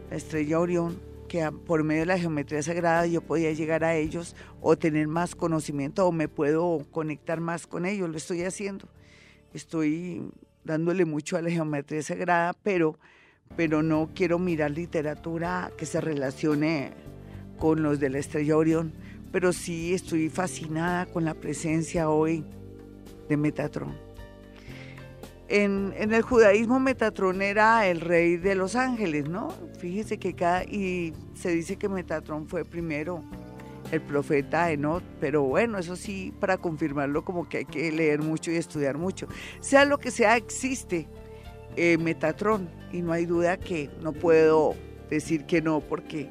la 0.09 0.17
estrella 0.17 0.59
Orión, 0.59 0.99
que 1.29 1.49
por 1.65 1.85
medio 1.85 2.01
de 2.01 2.07
la 2.07 2.19
geometría 2.19 2.61
sagrada 2.61 3.07
yo 3.07 3.21
podía 3.21 3.53
llegar 3.53 3.85
a 3.85 3.95
ellos 3.95 4.35
o 4.59 4.75
tener 4.75 5.07
más 5.07 5.35
conocimiento 5.35 6.05
o 6.05 6.11
me 6.11 6.27
puedo 6.27 6.85
conectar 6.91 7.39
más 7.39 7.65
con 7.65 7.85
ellos. 7.85 8.09
Lo 8.09 8.17
estoy 8.17 8.43
haciendo. 8.43 8.89
Estoy 9.53 10.29
dándole 10.65 11.05
mucho 11.05 11.37
a 11.37 11.41
la 11.41 11.49
geometría 11.49 12.03
sagrada, 12.03 12.51
pero, 12.61 12.99
pero 13.55 13.83
no 13.83 14.09
quiero 14.13 14.37
mirar 14.37 14.71
literatura 14.71 15.71
que 15.77 15.85
se 15.85 16.01
relacione 16.01 16.91
con 17.57 17.83
los 17.83 18.01
de 18.01 18.09
la 18.09 18.19
estrella 18.19 18.57
Orión. 18.57 18.91
Pero 19.33 19.51
sí 19.51 19.93
estoy 19.93 20.29
fascinada 20.29 21.07
con 21.07 21.25
la 21.25 21.33
presencia 21.33 22.09
hoy 22.09 22.45
de 23.27 23.35
Metatron. 23.35 23.97
En, 25.49 25.93
el 25.97 26.21
judaísmo 26.21 26.79
Metatron 26.79 27.41
era 27.41 27.87
el 27.87 27.99
rey 27.99 28.37
de 28.37 28.55
los 28.55 28.75
ángeles, 28.75 29.27
¿no? 29.27 29.49
Fíjese 29.79 30.17
que 30.19 30.33
cada, 30.33 30.63
y 30.63 31.13
se 31.33 31.49
dice 31.49 31.75
que 31.75 31.89
Metatron 31.89 32.47
fue 32.47 32.63
primero 32.63 33.23
el 33.91 34.01
profeta 34.01 34.71
Enoch, 34.71 35.03
pero 35.19 35.41
bueno, 35.41 35.77
eso 35.79 35.95
sí, 35.95 36.31
para 36.39 36.57
confirmarlo 36.57 37.25
como 37.25 37.49
que 37.49 37.57
hay 37.57 37.65
que 37.65 37.91
leer 37.91 38.21
mucho 38.21 38.51
y 38.51 38.55
estudiar 38.55 38.97
mucho. 38.97 39.27
Sea 39.59 39.83
lo 39.85 39.97
que 39.97 40.11
sea, 40.11 40.37
existe 40.37 41.07
eh, 41.75 41.97
Metatron 41.97 42.69
y 42.91 43.01
no 43.01 43.11
hay 43.11 43.25
duda 43.25 43.57
que 43.57 43.89
no 44.01 44.13
puedo 44.13 44.75
decir 45.09 45.45
que 45.45 45.59
no 45.61 45.81
porque 45.81 46.29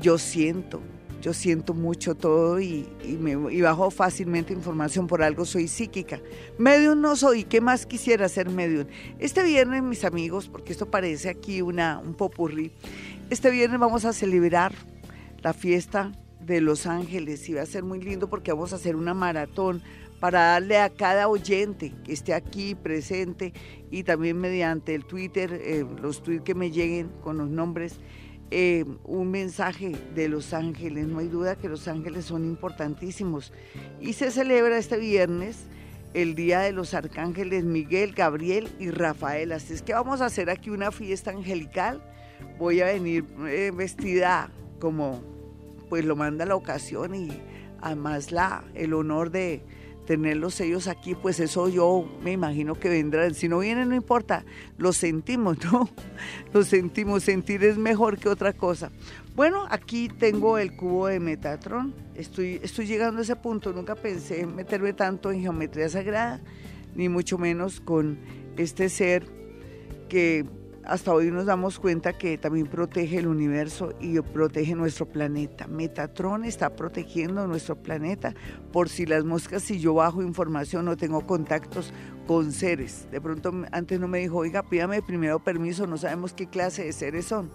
yo 0.00 0.16
siento, 0.16 0.80
yo 1.20 1.32
siento 1.32 1.74
mucho 1.74 2.14
todo 2.14 2.60
y, 2.60 2.86
me, 3.20 3.36
bajo 3.62 3.90
fácilmente 3.90 4.52
información, 4.52 5.06
por 5.06 5.22
algo 5.22 5.44
soy 5.44 5.68
psíquica. 5.68 6.20
Medium 6.58 7.00
no 7.00 7.16
soy, 7.16 7.44
¿qué 7.44 7.60
más 7.60 7.86
quisiera 7.86 8.28
ser 8.28 8.50
medium? 8.50 8.86
Este 9.18 9.42
viernes, 9.42 9.82
mis 9.82 10.04
amigos, 10.04 10.48
porque 10.48 10.72
esto 10.72 10.90
parece 10.90 11.28
aquí 11.28 11.62
una, 11.62 11.98
un 11.98 12.14
popurrí, 12.14 12.72
este 13.30 13.50
viernes 13.50 13.80
vamos 13.80 14.04
a 14.04 14.12
celebrar 14.12 14.72
la 15.42 15.52
fiesta 15.52 16.12
de 16.40 16.60
Los 16.60 16.86
Ángeles 16.86 17.48
y 17.48 17.54
va 17.54 17.62
a 17.62 17.66
ser 17.66 17.82
muy 17.82 18.00
lindo 18.00 18.28
porque 18.30 18.52
vamos 18.52 18.72
a 18.72 18.76
hacer 18.76 18.94
una 18.94 19.14
maratón 19.14 19.82
para 20.20 20.40
darle 20.52 20.78
a 20.78 20.90
cada 20.90 21.28
oyente 21.28 21.92
que 22.04 22.12
esté 22.12 22.34
aquí 22.34 22.74
presente 22.74 23.52
y 23.90 24.04
también 24.04 24.38
mediante 24.38 24.94
el 24.94 25.04
Twitter, 25.04 25.52
eh, 25.52 25.84
los 26.00 26.22
tweets 26.22 26.44
que 26.44 26.54
me 26.54 26.70
lleguen 26.70 27.08
con 27.22 27.36
los 27.38 27.48
nombres, 27.48 27.98
eh, 28.50 28.84
un 29.04 29.30
mensaje 29.30 29.92
de 30.14 30.28
Los 30.28 30.52
Ángeles. 30.52 31.06
No 31.06 31.18
hay 31.18 31.28
duda 31.28 31.56
que 31.56 31.68
Los 31.68 31.88
Ángeles 31.88 32.26
son 32.26 32.44
importantísimos. 32.44 33.52
Y 34.00 34.12
se 34.12 34.30
celebra 34.30 34.78
este 34.78 34.98
viernes 34.98 35.64
el 36.14 36.34
Día 36.34 36.60
de 36.60 36.72
los 36.72 36.94
Arcángeles 36.94 37.64
Miguel, 37.64 38.12
Gabriel 38.12 38.68
y 38.78 38.90
Rafael. 38.90 39.52
Así 39.52 39.74
es 39.74 39.82
que 39.82 39.92
vamos 39.92 40.22
a 40.22 40.26
hacer 40.26 40.48
aquí 40.48 40.70
una 40.70 40.90
fiesta 40.90 41.30
angelical. 41.30 42.02
Voy 42.58 42.80
a 42.80 42.86
venir 42.86 43.26
eh, 43.46 43.70
vestida 43.74 44.50
como 44.80 45.22
pues 45.90 46.04
lo 46.04 46.16
manda 46.16 46.46
la 46.46 46.56
ocasión 46.56 47.14
y 47.14 47.28
además 47.80 48.32
la, 48.32 48.64
el 48.74 48.94
honor 48.94 49.30
de, 49.30 49.62
tenerlos 50.06 50.60
ellos 50.60 50.86
aquí, 50.88 51.14
pues 51.14 51.40
eso 51.40 51.68
yo 51.68 52.08
me 52.22 52.32
imagino 52.32 52.74
que 52.74 52.88
vendrán. 52.88 53.34
Si 53.34 53.48
no 53.48 53.58
vienen, 53.58 53.88
no 53.90 53.94
importa, 53.94 54.44
lo 54.78 54.92
sentimos, 54.92 55.58
¿no? 55.72 55.90
Lo 56.54 56.62
sentimos, 56.62 57.24
sentir 57.24 57.62
es 57.64 57.76
mejor 57.76 58.18
que 58.18 58.28
otra 58.28 58.52
cosa. 58.52 58.90
Bueno, 59.34 59.66
aquí 59.68 60.08
tengo 60.08 60.56
el 60.56 60.74
cubo 60.76 61.08
de 61.08 61.20
Metatron, 61.20 61.94
estoy, 62.14 62.58
estoy 62.62 62.86
llegando 62.86 63.20
a 63.20 63.22
ese 63.22 63.36
punto, 63.36 63.72
nunca 63.74 63.94
pensé 63.94 64.46
meterme 64.46 64.94
tanto 64.94 65.30
en 65.30 65.42
geometría 65.42 65.90
sagrada, 65.90 66.40
ni 66.94 67.10
mucho 67.10 67.36
menos 67.36 67.80
con 67.80 68.18
este 68.56 68.88
ser 68.88 69.26
que 70.08 70.46
hasta 70.86 71.12
hoy 71.12 71.30
nos 71.30 71.46
damos 71.46 71.78
cuenta 71.78 72.12
que 72.12 72.38
también 72.38 72.66
protege 72.66 73.18
el 73.18 73.26
universo 73.26 73.92
y 74.00 74.20
protege 74.20 74.74
nuestro 74.74 75.06
planeta. 75.06 75.66
Metatron 75.66 76.44
está 76.44 76.76
protegiendo 76.76 77.46
nuestro 77.46 77.76
planeta 77.76 78.34
por 78.72 78.88
si 78.88 79.04
las 79.04 79.24
moscas, 79.24 79.62
si 79.62 79.80
yo 79.80 79.94
bajo 79.94 80.22
información 80.22 80.88
o 80.88 80.96
tengo 80.96 81.26
contactos 81.26 81.92
con 82.26 82.52
seres. 82.52 83.08
De 83.10 83.20
pronto 83.20 83.52
antes 83.72 83.98
no 83.98 84.08
me 84.08 84.18
dijo, 84.18 84.38
oiga, 84.38 84.62
pídame 84.62 85.02
primero 85.02 85.42
permiso, 85.42 85.86
no 85.86 85.98
sabemos 85.98 86.32
qué 86.32 86.46
clase 86.46 86.84
de 86.84 86.92
seres 86.92 87.26
son. 87.26 87.50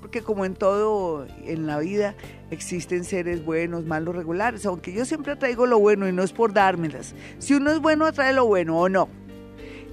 Porque 0.00 0.22
como 0.22 0.44
en 0.44 0.54
todo 0.54 1.26
en 1.44 1.66
la 1.66 1.80
vida 1.80 2.14
existen 2.52 3.04
seres 3.04 3.44
buenos, 3.44 3.84
malos, 3.84 4.14
regulares, 4.14 4.64
aunque 4.64 4.92
yo 4.92 5.04
siempre 5.04 5.34
traigo 5.34 5.66
lo 5.66 5.80
bueno 5.80 6.08
y 6.08 6.12
no 6.12 6.22
es 6.22 6.32
por 6.32 6.52
dármelas. 6.52 7.16
Si 7.38 7.54
uno 7.54 7.72
es 7.72 7.80
bueno, 7.80 8.12
trae 8.12 8.32
lo 8.32 8.46
bueno 8.46 8.78
o 8.78 8.88
no. 8.88 9.08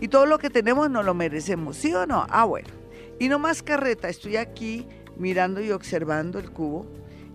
Y 0.02 0.10
todo 0.10 0.26
lo 0.26 0.40
que 0.40 0.50
tenemos 0.50 0.90
no 0.90 1.04
lo 1.04 1.14
merecemos, 1.14 1.78
¿sí 1.78 1.94
o 1.94 2.06
no? 2.06 2.26
Ah, 2.30 2.44
bueno. 2.44 2.68
Y 3.20 3.30
no 3.30 3.40
más 3.40 3.64
carreta, 3.64 4.10
estoy 4.10 4.36
aquí 4.36 4.86
mirando 5.18 5.62
y 5.62 5.72
observando 5.72 6.38
el 6.40 6.52
cubo. 6.52 6.86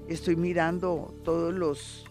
Estoy 0.09 0.37
mirando 0.37 1.15
todos 1.25 1.55
los, 1.55 2.05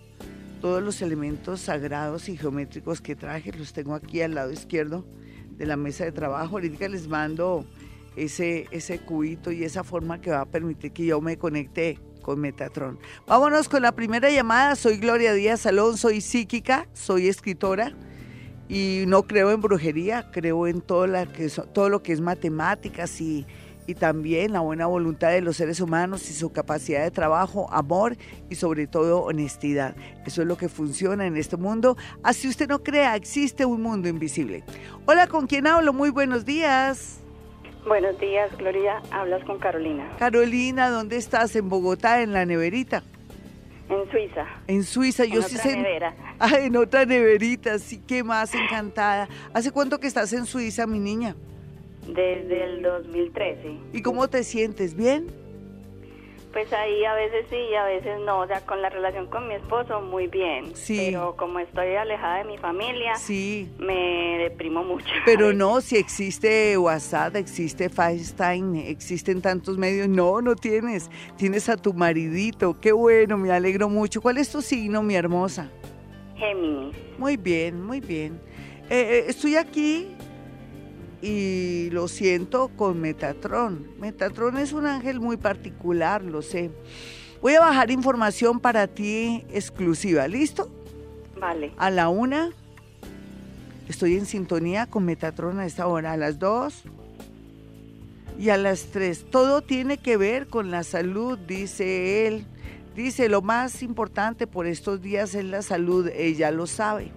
todos 0.61 0.81
los 0.81 1.01
elementos 1.01 1.61
sagrados 1.61 2.29
y 2.29 2.37
geométricos 2.37 3.01
que 3.01 3.15
traje. 3.15 3.51
Los 3.51 3.73
tengo 3.73 3.93
aquí 3.93 4.21
al 4.21 4.33
lado 4.33 4.51
izquierdo 4.51 5.05
de 5.51 5.65
la 5.67 5.75
mesa 5.75 6.05
de 6.05 6.11
trabajo. 6.11 6.55
Ahorita 6.55 6.87
les 6.87 7.07
mando 7.07 7.65
ese, 8.15 8.67
ese 8.71 8.99
cubito 8.99 9.51
y 9.51 9.63
esa 9.63 9.83
forma 9.83 10.19
que 10.19 10.31
va 10.31 10.41
a 10.41 10.45
permitir 10.45 10.91
que 10.93 11.05
yo 11.05 11.21
me 11.21 11.37
conecte 11.37 11.99
con 12.23 12.39
Metatron. 12.39 12.97
Vámonos 13.27 13.69
con 13.69 13.83
la 13.83 13.91
primera 13.91 14.31
llamada. 14.31 14.75
Soy 14.75 14.97
Gloria 14.97 15.33
Díaz 15.33 15.61
Salón, 15.61 15.97
soy 15.97 16.21
psíquica, 16.21 16.87
soy 16.93 17.27
escritora 17.27 17.93
y 18.69 19.05
no 19.07 19.23
creo 19.23 19.51
en 19.51 19.61
brujería, 19.61 20.29
creo 20.31 20.67
en 20.67 20.79
todo, 20.79 21.07
la 21.07 21.25
que, 21.25 21.49
todo 21.73 21.89
lo 21.89 22.03
que 22.03 22.13
es 22.13 22.21
matemáticas 22.21 23.19
y, 23.19 23.47
y 23.87 23.95
también 23.95 24.53
la 24.53 24.59
buena 24.59 24.85
voluntad 24.85 25.31
de 25.31 25.41
los 25.41 25.57
seres 25.57 25.81
humanos 25.81 26.29
y 26.29 26.33
su 26.33 26.51
capacidad 26.51 27.03
de 27.03 27.09
trabajo, 27.09 27.67
amor 27.73 28.15
y 28.47 28.55
sobre 28.55 28.85
todo 28.85 29.23
honestidad. 29.23 29.95
Eso 30.27 30.43
es 30.43 30.47
lo 30.47 30.55
que 30.55 30.69
funciona 30.69 31.25
en 31.25 31.35
este 31.35 31.57
mundo. 31.57 31.97
Así 32.21 32.47
usted 32.47 32.69
no 32.69 32.83
crea, 32.83 33.15
existe 33.15 33.65
un 33.65 33.81
mundo 33.81 34.07
invisible. 34.07 34.63
Hola, 35.07 35.25
¿con 35.25 35.47
quién 35.47 35.65
hablo? 35.65 35.91
Muy 35.91 36.11
buenos 36.11 36.45
días. 36.45 37.21
Buenos 37.87 38.19
días, 38.19 38.55
Gloria. 38.59 39.01
Hablas 39.09 39.43
con 39.45 39.57
Carolina. 39.57 40.07
Carolina, 40.19 40.91
¿dónde 40.91 41.17
estás? 41.17 41.55
En 41.55 41.69
Bogotá, 41.69 42.21
en 42.21 42.33
la 42.33 42.45
neverita. 42.45 43.01
En 43.89 44.11
Suiza. 44.11 44.45
En 44.67 44.83
Suiza, 44.83 45.25
yo 45.25 45.41
sí 45.41 45.57
sé. 45.57 45.75
Nevera. 45.75 46.15
Ah, 46.39 46.59
en 46.59 46.75
otra 46.77 47.05
neverita, 47.05 47.79
sí, 47.79 48.01
qué 48.07 48.23
más 48.23 48.53
encantada. 48.53 49.27
¿Hace 49.53 49.71
cuánto 49.71 49.99
que 49.99 50.07
estás 50.07 50.31
en 50.33 50.45
Suiza, 50.45 50.85
mi 50.85 50.99
niña? 50.99 51.35
Desde 52.07 52.63
el 52.63 52.81
2013. 52.81 53.77
¿Y 53.93 54.01
cómo 54.01 54.27
te 54.27 54.43
sientes? 54.43 54.95
¿Bien? 54.95 55.27
Pues 56.51 56.73
ahí 56.73 57.05
a 57.05 57.13
veces 57.13 57.45
sí 57.49 57.57
y 57.57 57.75
a 57.75 57.83
veces 57.83 58.19
no, 58.21 58.39
o 58.39 58.47
sea, 58.47 58.61
con 58.61 58.81
la 58.81 58.89
relación 58.89 59.27
con 59.27 59.47
mi 59.47 59.53
esposo 59.53 60.01
muy 60.01 60.25
bien, 60.27 60.75
sí. 60.75 61.09
pero 61.11 61.35
como 61.35 61.59
estoy 61.59 61.95
alejada 61.95 62.39
de 62.39 62.45
mi 62.45 62.57
familia, 62.57 63.15
sí. 63.15 63.69
me 63.77 64.37
deprimo 64.39 64.83
mucho. 64.83 65.05
Pero 65.25 65.53
no, 65.53 65.79
si 65.81 65.97
existe 65.97 66.75
WhatsApp, 66.77 67.35
existe 67.35 67.89
FaceTime, 67.89 68.89
existen 68.89 69.41
tantos 69.41 69.77
medios, 69.77 70.09
no, 70.09 70.41
no 70.41 70.55
tienes, 70.55 71.11
tienes 71.37 71.69
a 71.69 71.77
tu 71.77 71.93
maridito, 71.93 72.79
qué 72.79 72.91
bueno, 72.91 73.37
me 73.37 73.51
alegro 73.51 73.87
mucho. 73.87 74.19
¿Cuál 74.19 74.39
es 74.39 74.51
tu 74.51 74.61
signo, 74.61 75.03
mi 75.03 75.15
hermosa? 75.15 75.69
Géminis. 76.35 76.95
Muy 77.19 77.37
bien, 77.37 77.85
muy 77.85 77.99
bien. 77.99 78.39
Eh, 78.89 79.19
eh, 79.19 79.25
estoy 79.27 79.55
aquí 79.55 80.15
y 81.21 81.89
lo 81.91 82.07
siento 82.07 82.69
con 82.75 82.99
Metatron. 83.01 83.87
Metatron 83.99 84.57
es 84.57 84.73
un 84.73 84.85
ángel 84.85 85.19
muy 85.19 85.37
particular, 85.37 86.23
lo 86.23 86.41
sé. 86.41 86.71
Voy 87.41 87.55
a 87.55 87.61
bajar 87.61 87.91
información 87.91 88.59
para 88.59 88.87
ti 88.87 89.45
exclusiva, 89.51 90.27
¿listo? 90.27 90.69
Vale. 91.39 91.71
A 91.77 91.89
la 91.89 92.09
una, 92.09 92.51
estoy 93.87 94.15
en 94.15 94.25
sintonía 94.25 94.87
con 94.87 95.05
Metatron 95.05 95.59
a 95.59 95.65
esta 95.65 95.87
hora, 95.87 96.13
a 96.13 96.17
las 96.17 96.39
dos 96.39 96.83
y 98.37 98.49
a 98.49 98.57
las 98.57 98.85
tres. 98.85 99.25
Todo 99.29 99.61
tiene 99.61 99.97
que 99.97 100.17
ver 100.17 100.47
con 100.47 100.71
la 100.71 100.83
salud, 100.83 101.37
dice 101.37 102.27
él. 102.27 102.45
Dice, 102.95 103.29
lo 103.29 103.41
más 103.41 103.81
importante 103.83 104.47
por 104.47 104.67
estos 104.67 105.01
días 105.01 105.33
es 105.33 105.45
la 105.45 105.61
salud, 105.61 106.09
ella 106.09 106.51
lo 106.51 106.67
sabe. 106.67 107.11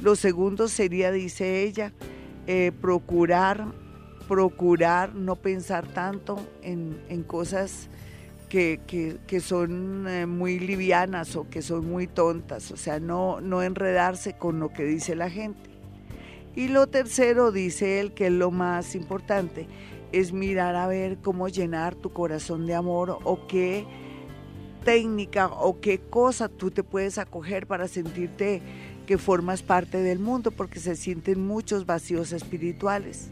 Lo 0.00 0.16
segundo 0.16 0.68
sería, 0.68 1.10
dice 1.10 1.64
ella, 1.64 1.92
eh, 2.50 2.72
procurar, 2.80 3.66
procurar 4.26 5.14
no 5.14 5.36
pensar 5.36 5.86
tanto 5.86 6.38
en, 6.62 7.22
cosas 7.24 7.90
que, 8.48 8.80
son 9.42 10.08
eh, 10.08 10.24
muy 10.24 10.58
livianas 10.58 11.36
o 11.36 11.50
que 11.50 11.60
son 11.60 11.86
muy 11.86 12.06
tontas, 12.06 12.70
o 12.70 12.78
sea, 12.78 13.00
no, 13.00 13.42
no 13.42 13.62
enredarse 13.62 14.38
con 14.38 14.60
lo 14.60 14.72
que 14.72 14.84
dice 14.84 15.14
la 15.14 15.28
gente. 15.28 15.68
Y 16.56 16.68
lo 16.68 16.86
tercero, 16.86 17.52
dice 17.52 18.00
él, 18.00 18.14
que 18.14 18.28
es 18.28 18.32
lo 18.32 18.50
más 18.50 18.94
importante, 18.94 19.68
es 20.10 20.32
mirar 20.32 20.74
a 20.74 20.86
ver 20.86 21.18
cómo 21.18 21.48
llenar 21.48 21.96
tu 21.96 22.14
corazón 22.14 22.66
de 22.66 22.74
amor 22.74 23.18
o 23.24 23.46
qué 23.46 23.84
técnica 24.86 25.48
o 25.48 25.80
qué 25.80 26.00
cosa 26.00 26.48
tú 26.48 26.70
te 26.70 26.82
puedes 26.82 27.18
acoger 27.18 27.66
para 27.66 27.88
sentirte 27.88 28.62
que 29.08 29.16
formas 29.16 29.62
parte 29.62 30.02
del 30.02 30.18
mundo 30.18 30.50
porque 30.50 30.80
se 30.80 30.94
sienten 30.94 31.46
muchos 31.46 31.86
vacíos 31.86 32.32
espirituales. 32.32 33.30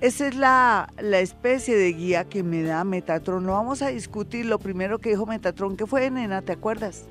Esa 0.00 0.26
es 0.26 0.34
la, 0.34 0.88
la, 0.98 1.20
especie 1.20 1.76
de 1.76 1.92
guía 1.92 2.24
que 2.24 2.42
me 2.42 2.62
da 2.62 2.82
Metatron. 2.82 3.44
Lo 3.44 3.52
vamos 3.52 3.82
a 3.82 3.88
discutir. 3.88 4.46
Lo 4.46 4.58
primero 4.58 4.98
que 4.98 5.10
dijo 5.10 5.26
Metatron, 5.26 5.76
¿qué 5.76 5.86
fue, 5.86 6.10
nena? 6.10 6.40
¿Te 6.40 6.52
acuerdas? 6.52 7.06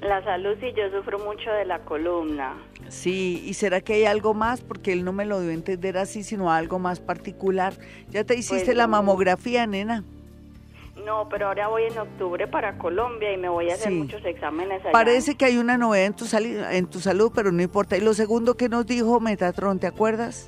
La 0.00 0.22
salud, 0.22 0.56
sí, 0.60 0.72
yo 0.76 0.96
sufro 0.96 1.18
mucho 1.18 1.50
de 1.50 1.64
la 1.64 1.80
columna. 1.80 2.54
Sí, 2.88 3.42
¿y 3.44 3.54
será 3.54 3.80
que 3.80 3.94
hay 3.94 4.04
algo 4.04 4.32
más? 4.32 4.60
Porque 4.60 4.92
él 4.92 5.04
no 5.04 5.12
me 5.12 5.26
lo 5.26 5.40
dio 5.40 5.50
a 5.50 5.54
entender 5.54 5.98
así, 5.98 6.22
sino 6.22 6.52
algo 6.52 6.78
más 6.78 7.00
particular. 7.00 7.72
¿Ya 8.10 8.22
te 8.22 8.36
hiciste 8.36 8.66
pues 8.66 8.76
la 8.76 8.86
mamografía, 8.86 9.66
nena? 9.66 10.04
No, 11.08 11.26
pero 11.30 11.46
ahora 11.46 11.68
voy 11.68 11.84
en 11.84 11.98
octubre 11.98 12.46
para 12.46 12.76
Colombia 12.76 13.32
y 13.32 13.38
me 13.38 13.48
voy 13.48 13.70
a 13.70 13.74
hacer 13.74 13.90
muchos 13.92 14.22
exámenes 14.26 14.82
allá. 14.82 14.92
Parece 14.92 15.36
que 15.36 15.46
hay 15.46 15.56
una 15.56 15.78
novedad 15.78 16.04
en 16.04 16.12
tu, 16.12 16.26
en 16.36 16.86
tu 16.86 17.00
salud, 17.00 17.32
pero 17.34 17.50
no 17.50 17.62
importa. 17.62 17.96
Y 17.96 18.02
lo 18.02 18.12
segundo 18.12 18.58
que 18.58 18.68
nos 18.68 18.84
dijo 18.84 19.18
Metatron, 19.18 19.78
¿te 19.78 19.86
acuerdas? 19.86 20.46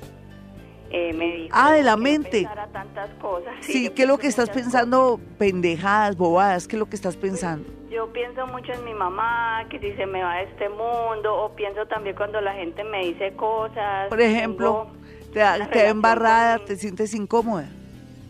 Eh, 0.91 1.13
me 1.13 1.35
dijo 1.35 1.49
ah, 1.51 1.71
de 1.71 1.81
la 1.81 1.97
mente. 1.97 2.47
tantas 2.71 3.09
cosas. 3.19 3.55
Sí, 3.61 3.89
¿qué 3.89 4.03
es 4.03 4.07
lo 4.07 4.19
que 4.19 4.27
estás 4.27 4.51
pensando? 4.51 5.19
Pendejadas, 5.39 6.15
bobadas, 6.15 6.67
¿qué 6.67 6.75
es 6.75 6.79
lo 6.79 6.85
que 6.85 6.95
estás 6.95 7.17
pensando? 7.17 7.67
Yo 7.89 8.13
pienso 8.13 8.45
mucho 8.45 8.71
en 8.71 8.85
mi 8.85 8.93
mamá, 8.93 9.65
que 9.67 9.79
si 9.79 9.93
se 9.93 10.05
me 10.05 10.21
va 10.21 10.35
de 10.35 10.43
este 10.43 10.69
mundo, 10.69 11.43
o 11.43 11.55
pienso 11.55 11.87
también 11.87 12.15
cuando 12.15 12.39
la 12.39 12.53
gente 12.53 12.83
me 12.83 13.03
dice 13.03 13.33
cosas. 13.35 14.09
Por 14.09 14.21
ejemplo, 14.21 14.91
te, 15.33 15.41
te 15.71 15.87
embarrada, 15.87 16.59
te 16.59 16.75
sientes 16.75 17.15
incómoda. 17.15 17.67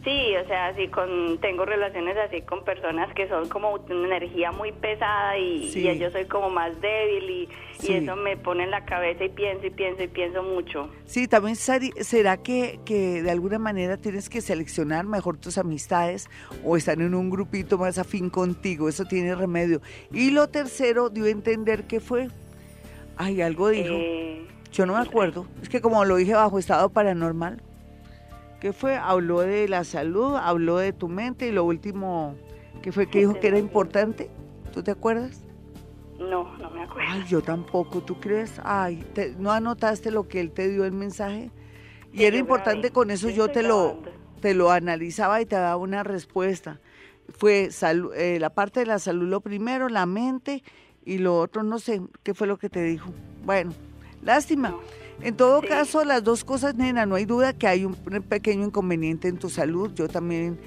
Sí, 0.03 0.35
o 0.35 0.47
sea, 0.47 0.75
sí, 0.75 0.87
con, 0.87 1.37
tengo 1.41 1.63
relaciones 1.63 2.17
así 2.17 2.41
con 2.41 2.63
personas 2.63 3.13
que 3.13 3.27
son 3.27 3.47
como 3.49 3.73
una 3.73 4.05
energía 4.07 4.51
muy 4.51 4.71
pesada 4.71 5.37
y, 5.37 5.69
yo 5.99 6.09
soy 6.09 6.25
como 6.25 6.49
más 6.49 6.79
débil 6.81 7.29
y, 7.29 7.49
eso 7.81 8.15
me 8.15 8.37
pone 8.37 8.63
en 8.63 8.71
la 8.71 8.85
cabeza 8.85 9.23
y 9.23 9.29
pienso 9.29 9.65
y 9.65 9.69
pienso 9.71 10.03
y 10.03 10.07
pienso 10.07 10.43
mucho. 10.43 10.89
Sí, 11.05 11.27
también 11.27 11.55
será 11.55 12.37
que, 12.37 12.79
que 12.85 13.23
de 13.23 13.31
alguna 13.31 13.57
manera 13.57 13.97
tienes 13.97 14.29
que 14.29 14.41
seleccionar 14.41 15.05
mejor 15.05 15.37
tus 15.37 15.57
amistades 15.57 16.29
o 16.63 16.77
estar 16.77 16.99
en 17.01 17.15
un 17.15 17.29
grupito 17.29 17.77
más 17.79 17.97
afín 17.97 18.29
contigo, 18.29 18.89
eso 18.89 19.05
tiene 19.05 19.35
remedio. 19.35 19.81
Y 20.11 20.31
lo 20.31 20.47
tercero, 20.49 21.09
dio 21.09 21.25
a 21.25 21.29
entender 21.29 21.85
que 21.85 21.99
fue, 21.99 22.27
ay, 23.17 23.41
algo 23.41 23.69
dijo, 23.69 23.93
eh, 23.93 24.45
yo 24.71 24.85
no 24.85 24.93
me 24.93 24.99
acuerdo, 24.99 25.47
es 25.61 25.69
que 25.69 25.81
como 25.81 26.05
lo 26.05 26.15
dije 26.15 26.33
bajo 26.33 26.59
estado 26.59 26.89
paranormal. 26.89 27.61
¿Qué 28.61 28.73
fue? 28.73 28.95
Habló 28.95 29.39
de 29.39 29.67
la 29.67 29.83
salud, 29.83 30.35
habló 30.35 30.77
de 30.77 30.93
tu 30.93 31.07
mente 31.09 31.47
y 31.47 31.51
lo 31.51 31.63
último 31.63 32.35
que 32.83 32.91
fue 32.91 33.09
que 33.09 33.17
dijo 33.17 33.33
que 33.39 33.47
era 33.47 33.57
importante. 33.57 34.29
¿Tú 34.71 34.83
te 34.83 34.91
acuerdas? 34.91 35.41
No, 36.19 36.55
no 36.57 36.69
me 36.69 36.83
acuerdo. 36.83 37.09
Ay, 37.11 37.23
yo 37.27 37.41
tampoco, 37.41 38.01
¿tú 38.03 38.19
crees? 38.19 38.61
Ay, 38.63 39.03
¿no 39.39 39.51
anotaste 39.51 40.11
lo 40.11 40.27
que 40.27 40.39
él 40.39 40.51
te 40.51 40.69
dio 40.69 40.85
el 40.85 40.91
mensaje? 40.91 41.49
Y 42.13 42.25
era 42.25 42.37
importante 42.37 42.91
con 42.91 43.09
eso 43.09 43.31
yo 43.31 43.47
te 43.47 43.63
lo, 43.63 43.97
te 44.41 44.53
lo 44.53 44.69
analizaba 44.69 45.41
y 45.41 45.47
te 45.47 45.55
daba 45.55 45.77
una 45.77 46.03
respuesta. 46.03 46.79
Fue 47.29 47.69
eh, 48.15 48.37
la 48.39 48.51
parte 48.51 48.81
de 48.81 48.85
la 48.85 48.99
salud 48.99 49.27
lo 49.27 49.41
primero, 49.41 49.89
la 49.89 50.05
mente 50.05 50.63
y 51.03 51.17
lo 51.17 51.39
otro 51.39 51.63
no 51.63 51.79
sé 51.79 51.99
qué 52.21 52.35
fue 52.35 52.45
lo 52.45 52.59
que 52.59 52.69
te 52.69 52.83
dijo. 52.83 53.11
Bueno, 53.43 53.73
lástima. 54.21 54.75
En 55.23 55.35
todo 55.35 55.61
caso, 55.61 56.03
las 56.03 56.23
dos 56.23 56.43
cosas, 56.43 56.75
nena, 56.75 57.05
no 57.05 57.15
hay 57.15 57.25
duda 57.25 57.53
que 57.53 57.67
hay 57.67 57.85
un 57.85 57.95
pequeño 57.95 58.65
inconveniente 58.65 59.27
en 59.27 59.37
tu 59.37 59.49
salud. 59.49 59.91
Yo 59.93 60.07
también 60.07 60.59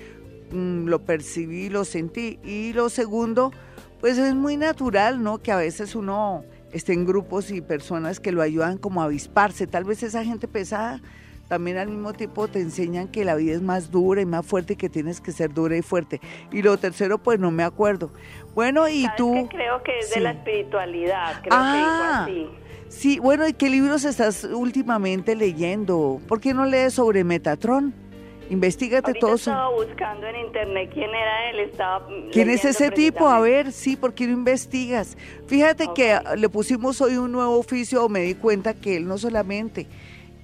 mm, 0.52 0.86
lo 0.86 1.00
percibí, 1.04 1.68
lo 1.68 1.84
sentí. 1.84 2.38
Y 2.44 2.72
lo 2.72 2.88
segundo, 2.88 3.52
pues 4.00 4.18
es 4.18 4.34
muy 4.34 4.56
natural, 4.56 5.22
¿no? 5.22 5.38
Que 5.38 5.50
a 5.50 5.56
veces 5.56 5.94
uno 5.94 6.44
esté 6.72 6.92
en 6.92 7.04
grupos 7.04 7.50
y 7.50 7.60
personas 7.60 8.20
que 8.20 8.32
lo 8.32 8.42
ayudan 8.42 8.78
como 8.78 9.02
a 9.02 9.06
avisparse. 9.06 9.66
Tal 9.66 9.84
vez 9.84 10.02
esa 10.02 10.24
gente 10.24 10.46
pesada 10.46 11.00
también 11.48 11.76
al 11.76 11.88
mismo 11.88 12.12
tiempo 12.14 12.48
te 12.48 12.60
enseñan 12.60 13.08
que 13.08 13.24
la 13.24 13.34
vida 13.34 13.52
es 13.52 13.62
más 13.62 13.90
dura 13.90 14.20
y 14.20 14.26
más 14.26 14.46
fuerte 14.46 14.72
y 14.72 14.76
que 14.76 14.88
tienes 14.88 15.20
que 15.20 15.30
ser 15.30 15.52
dura 15.52 15.76
y 15.76 15.82
fuerte. 15.82 16.20
Y 16.50 16.62
lo 16.62 16.78
tercero, 16.78 17.18
pues 17.18 17.38
no 17.38 17.50
me 17.50 17.62
acuerdo. 17.62 18.10
Bueno, 18.54 18.88
y 18.88 19.06
tú... 19.16 19.48
creo 19.50 19.82
que 19.82 19.98
es 19.98 20.10
de 20.14 20.20
la 20.20 20.30
espiritualidad, 20.30 21.42
creo 21.42 21.52
ah, 21.52 22.24
que 22.26 22.48
Sí, 22.94 23.18
bueno, 23.18 23.46
¿y 23.46 23.52
qué 23.52 23.68
libros 23.68 24.04
estás 24.04 24.44
últimamente 24.44 25.34
leyendo? 25.34 26.20
¿Por 26.28 26.40
qué 26.40 26.54
no 26.54 26.64
lees 26.64 26.94
sobre 26.94 27.24
Metatron? 27.24 27.92
Investígate 28.50 29.14
todo. 29.14 29.34
Estaba 29.34 29.70
buscando 29.70 30.26
en 30.28 30.36
internet 30.36 30.90
quién 30.94 31.10
era 31.10 31.50
él. 31.50 31.60
Estaba 31.60 32.06
¿Quién 32.32 32.50
es 32.50 32.64
ese 32.64 32.90
tipo? 32.92 33.26
A 33.26 33.40
ver, 33.40 33.72
sí, 33.72 33.96
¿por 33.96 34.14
qué 34.14 34.26
no 34.26 34.34
investigas? 34.34 35.18
Fíjate 35.48 35.88
que 35.94 36.18
le 36.36 36.48
pusimos 36.48 37.00
hoy 37.00 37.16
un 37.16 37.32
nuevo 37.32 37.58
oficio, 37.58 38.08
me 38.08 38.20
di 38.20 38.34
cuenta 38.34 38.74
que 38.74 38.96
él 38.96 39.08
no 39.08 39.18
solamente 39.18 39.88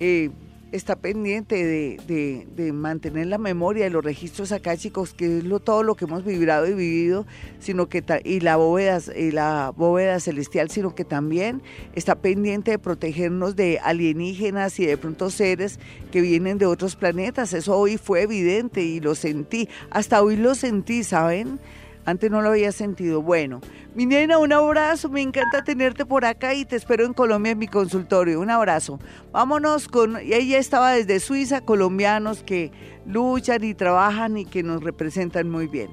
eh, 0.01 0.31
está 0.73 0.97
pendiente 0.97 1.65
de, 1.65 2.47
de, 2.55 2.73
mantener 2.73 3.27
la 3.27 3.39
memoria 3.39 3.85
de 3.85 3.91
los 3.91 4.05
registros 4.05 4.53
acá, 4.53 4.77
chicos, 4.77 5.13
que 5.13 5.39
es 5.39 5.45
lo, 5.45 5.61
todo 5.61 5.83
lo 5.83 5.97
que 5.97 6.05
hemos 6.05 6.25
vibrado 6.25 6.67
y 6.67 6.75
vivido, 6.75 7.27
sino 7.59 7.89
que 7.89 8.05
y 8.25 8.41
la 8.41 8.57
bóveda, 8.57 9.01
y 9.17 9.31
la 9.33 9.73
bóveda 9.77 10.21
celestial, 10.21 10.71
sino 10.71 10.95
que 10.95 11.05
también 11.05 11.63
está 11.95 12.17
pendiente 12.17 12.73
de 12.73 12.79
protegernos 12.79 13.57
de 13.57 13.79
alienígenas 13.83 14.79
y 14.79 14.87
de 14.87 14.97
pronto 14.97 15.31
seres 15.31 15.79
que 16.13 16.21
vienen 16.21 16.59
de 16.59 16.67
otros 16.67 16.97
planetas. 16.97 17.53
Eso 17.53 17.77
hoy 17.77 17.97
fue 17.97 18.23
evidente 18.23 18.83
y 18.83 19.01
lo 19.01 19.15
sentí. 19.15 19.69
Hasta 19.91 20.23
hoy 20.23 20.37
lo 20.37 20.55
sentí, 20.55 21.03
¿saben? 21.05 21.59
Antes 22.05 22.31
no 22.31 22.41
lo 22.41 22.51
había 22.51 22.73
sentido. 22.73 23.23
Bueno, 23.23 23.61
mi 23.95 24.07
nena, 24.07 24.39
un 24.39 24.53
abrazo. 24.53 25.09
Me 25.09 25.21
encanta 25.21 25.63
tenerte 25.65 26.07
por 26.07 26.25
acá 26.25 26.55
y 26.55 26.65
te 26.65 26.77
espero 26.77 27.05
en 27.05 27.13
Colombia 27.13 27.53
en 27.53 27.59
mi 27.59 27.69
consultorio. 27.69 28.41
Un 28.41 28.51
abrazo. 28.51 28.99
Vámonos 29.33 29.89
con. 29.89 30.17
Ella 30.17 30.59
estaba 30.59 30.93
desde 30.93 31.21
Suiza, 31.21 31.61
colombianos 31.61 32.43
que 32.43 32.73
luchan 33.07 33.65
y 33.65 33.75
trabajan 33.75 34.37
y 34.37 34.45
que 34.45 34.63
nos 34.63 34.83
representan 34.83 35.51
muy 35.51 35.67
bien. 35.67 35.91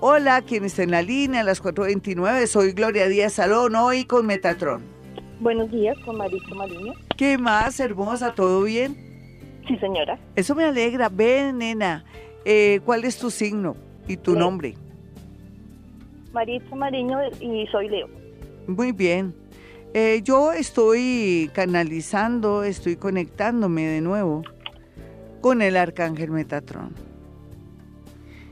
Hola, 0.00 0.42
quien 0.42 0.64
está 0.64 0.82
en 0.82 0.90
la 0.90 1.02
línea 1.02 1.40
a 1.40 1.44
las 1.44 1.62
4.29. 1.62 2.46
Soy 2.46 2.72
Gloria 2.72 3.08
Díaz 3.08 3.34
Salón, 3.34 3.74
hoy 3.76 4.04
con 4.04 4.26
Metatron. 4.26 4.82
Buenos 5.40 5.70
días, 5.70 5.96
con 6.04 6.16
Marisa 6.16 6.54
Mariño. 6.54 6.92
¿Qué 7.16 7.38
más, 7.38 7.78
hermosa? 7.80 8.34
¿Todo 8.34 8.62
bien? 8.62 8.96
Sí, 9.66 9.78
señora. 9.78 10.18
Eso 10.36 10.54
me 10.54 10.64
alegra. 10.64 11.08
Ven, 11.08 11.58
nena. 11.58 12.04
Eh, 12.44 12.80
¿Cuál 12.84 13.04
es 13.04 13.18
tu 13.18 13.30
signo 13.30 13.76
y 14.06 14.16
tu 14.16 14.36
nombre? 14.36 14.74
Maritza 16.34 16.74
Mariño 16.74 17.18
y 17.40 17.66
soy 17.68 17.88
Leo. 17.88 18.08
Muy 18.66 18.92
bien. 18.92 19.34
Eh, 19.94 20.20
yo 20.24 20.52
estoy 20.52 21.50
canalizando, 21.54 22.64
estoy 22.64 22.96
conectándome 22.96 23.82
de 23.86 24.00
nuevo 24.00 24.42
con 25.40 25.62
el 25.62 25.76
arcángel 25.76 26.32
Metatron. 26.32 26.92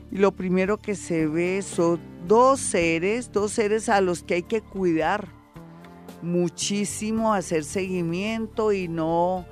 Y 0.09 0.17
lo 0.17 0.31
primero 0.31 0.77
que 0.77 0.95
se 0.95 1.27
ve 1.27 1.61
son 1.61 1.99
dos 2.27 2.61
seres, 2.61 3.31
dos 3.31 3.51
seres 3.51 3.89
a 3.89 3.99
los 3.99 4.23
que 4.23 4.35
hay 4.35 4.43
que 4.43 4.61
cuidar 4.61 5.27
muchísimo, 6.21 7.33
hacer 7.33 7.65
seguimiento 7.65 8.71
y 8.71 8.87
no 8.87 9.45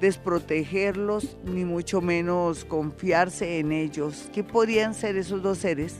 desprotegerlos, 0.00 1.38
ni 1.44 1.64
mucho 1.64 2.02
menos 2.02 2.66
confiarse 2.66 3.58
en 3.58 3.72
ellos. 3.72 4.28
¿Qué 4.34 4.44
podrían 4.44 4.92
ser 4.92 5.16
esos 5.16 5.42
dos 5.42 5.58
seres? 5.58 5.96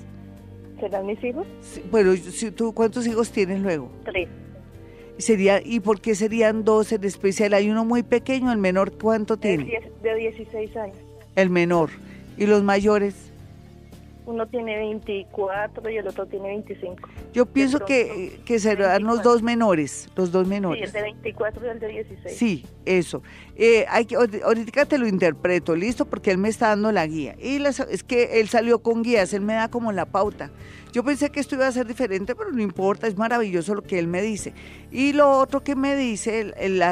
¿Serán 0.80 1.06
mis 1.06 1.22
hijos? 1.24 1.46
bueno, 1.90 2.14
si 2.16 2.50
tú, 2.50 2.72
¿cuántos 2.72 3.06
hijos 3.06 3.30
tienes 3.30 3.60
luego? 3.60 3.90
Tres. 4.04 4.28
Sería, 5.18 5.60
¿Y 5.64 5.80
por 5.80 6.00
qué 6.00 6.14
serían 6.14 6.64
dos 6.64 6.92
en 6.92 7.02
especial? 7.04 7.52
Hay 7.54 7.68
uno 7.68 7.84
muy 7.84 8.04
pequeño, 8.04 8.52
el 8.52 8.58
menor, 8.58 8.92
¿cuánto 8.92 9.36
tiene? 9.36 9.80
De 10.02 10.14
16 10.14 10.76
años. 10.76 10.96
El 11.34 11.50
menor. 11.50 11.90
¿Y 12.36 12.46
los 12.46 12.62
mayores? 12.62 13.27
Uno 14.28 14.46
tiene 14.46 14.76
24 14.76 15.88
y 15.88 15.96
el 15.96 16.06
otro 16.06 16.26
tiene 16.26 16.48
25. 16.48 17.08
Yo 17.32 17.46
pienso 17.46 17.78
que, 17.86 18.38
que 18.44 18.58
serán 18.58 19.04
los 19.04 19.22
dos 19.22 19.42
menores, 19.42 20.06
los 20.16 20.30
dos 20.30 20.46
menores. 20.46 20.80
Sí, 20.80 20.84
el 20.84 20.92
de 20.92 21.02
24 21.02 21.66
y 21.66 21.68
el 21.70 21.80
de 21.80 21.88
16. 21.88 22.36
Sí, 22.36 22.66
eso. 22.84 23.22
Eh, 23.56 23.86
hay 23.88 24.04
que, 24.04 24.16
ahorita 24.16 24.84
te 24.84 24.98
lo 24.98 25.08
interpreto, 25.08 25.74
listo, 25.74 26.04
porque 26.04 26.30
él 26.30 26.36
me 26.36 26.50
está 26.50 26.68
dando 26.68 26.92
la 26.92 27.06
guía. 27.06 27.36
Y 27.38 27.64
es 27.64 28.04
que 28.04 28.38
él 28.40 28.50
salió 28.50 28.80
con 28.80 29.02
guías, 29.02 29.32
él 29.32 29.40
me 29.40 29.54
da 29.54 29.68
como 29.68 29.92
la 29.92 30.04
pauta. 30.04 30.50
Yo 30.92 31.02
pensé 31.02 31.30
que 31.30 31.40
esto 31.40 31.54
iba 31.54 31.66
a 31.66 31.72
ser 31.72 31.86
diferente, 31.86 32.34
pero 32.34 32.52
no 32.52 32.60
importa, 32.60 33.06
es 33.06 33.16
maravilloso 33.16 33.74
lo 33.76 33.82
que 33.82 33.98
él 33.98 34.08
me 34.08 34.20
dice. 34.20 34.52
Y 34.90 35.14
lo 35.14 35.38
otro 35.38 35.64
que 35.64 35.74
me 35.74 35.96
dice, 35.96 36.40
el, 36.40 36.54
el, 36.58 36.82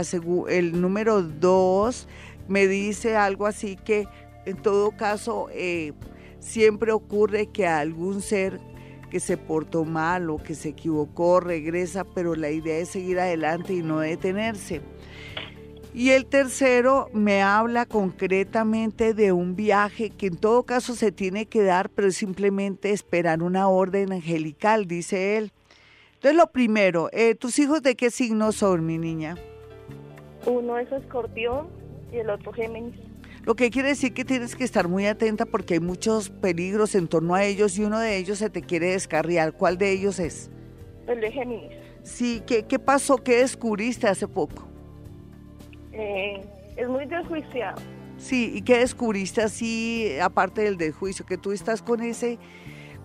el 0.48 0.80
número 0.80 1.20
dos, 1.20 2.08
me 2.48 2.66
dice 2.66 3.14
algo 3.14 3.46
así 3.46 3.76
que 3.76 4.08
en 4.46 4.56
todo 4.56 4.92
caso... 4.92 5.48
Eh, 5.52 5.92
siempre 6.46 6.92
ocurre 6.92 7.48
que 7.48 7.66
algún 7.66 8.22
ser 8.22 8.60
que 9.10 9.20
se 9.20 9.36
portó 9.36 9.84
mal 9.84 10.30
o 10.30 10.38
que 10.38 10.54
se 10.54 10.70
equivocó 10.70 11.40
regresa, 11.40 12.04
pero 12.04 12.34
la 12.34 12.50
idea 12.50 12.78
es 12.78 12.90
seguir 12.90 13.18
adelante 13.18 13.74
y 13.74 13.82
no 13.82 13.98
detenerse. 14.00 14.80
Y 15.92 16.10
el 16.10 16.26
tercero 16.26 17.08
me 17.12 17.42
habla 17.42 17.86
concretamente 17.86 19.14
de 19.14 19.32
un 19.32 19.56
viaje 19.56 20.10
que 20.10 20.26
en 20.26 20.36
todo 20.36 20.62
caso 20.64 20.94
se 20.94 21.10
tiene 21.10 21.46
que 21.46 21.62
dar, 21.62 21.88
pero 21.88 22.10
simplemente 22.10 22.90
esperar 22.90 23.42
una 23.42 23.68
orden 23.68 24.12
angelical, 24.12 24.86
dice 24.86 25.38
él. 25.38 25.52
Entonces 26.14 26.36
lo 26.36 26.48
primero, 26.52 27.08
eh, 27.12 27.34
¿tus 27.34 27.58
hijos 27.58 27.82
de 27.82 27.96
qué 27.96 28.10
signo 28.10 28.52
son, 28.52 28.84
mi 28.84 28.98
niña? 28.98 29.36
Uno 30.44 30.78
es 30.78 30.90
escorpión 30.92 31.68
y 32.12 32.16
el 32.18 32.30
otro 32.30 32.52
Géminis. 32.52 32.94
Lo 33.46 33.54
que 33.54 33.70
quiere 33.70 33.90
decir 33.90 34.12
que 34.12 34.24
tienes 34.24 34.56
que 34.56 34.64
estar 34.64 34.88
muy 34.88 35.06
atenta 35.06 35.46
porque 35.46 35.74
hay 35.74 35.80
muchos 35.80 36.30
peligros 36.30 36.96
en 36.96 37.06
torno 37.06 37.36
a 37.36 37.44
ellos 37.44 37.78
y 37.78 37.84
uno 37.84 38.00
de 38.00 38.16
ellos 38.16 38.38
se 38.38 38.50
te 38.50 38.60
quiere 38.60 38.90
descarriar. 38.90 39.52
¿Cuál 39.52 39.78
de 39.78 39.92
ellos 39.92 40.18
es? 40.18 40.50
El 41.06 41.20
de 41.20 41.30
Géminis. 41.30 41.72
Sí, 42.02 42.42
¿qué, 42.44 42.64
qué 42.64 42.80
pasó? 42.80 43.18
¿Qué 43.18 43.36
descubriste 43.36 44.08
hace 44.08 44.26
poco? 44.26 44.66
Eh, 45.92 46.44
es 46.76 46.88
muy 46.88 47.06
desjuiciado. 47.06 47.80
Sí, 48.18 48.50
¿y 48.52 48.62
qué 48.62 48.78
descubriste 48.78 49.42
así, 49.42 50.10
aparte 50.20 50.62
del 50.62 50.76
desjuicio? 50.76 51.24
Que 51.24 51.38
tú 51.38 51.52
estás 51.52 51.82
con 51.82 52.00
ese, 52.00 52.40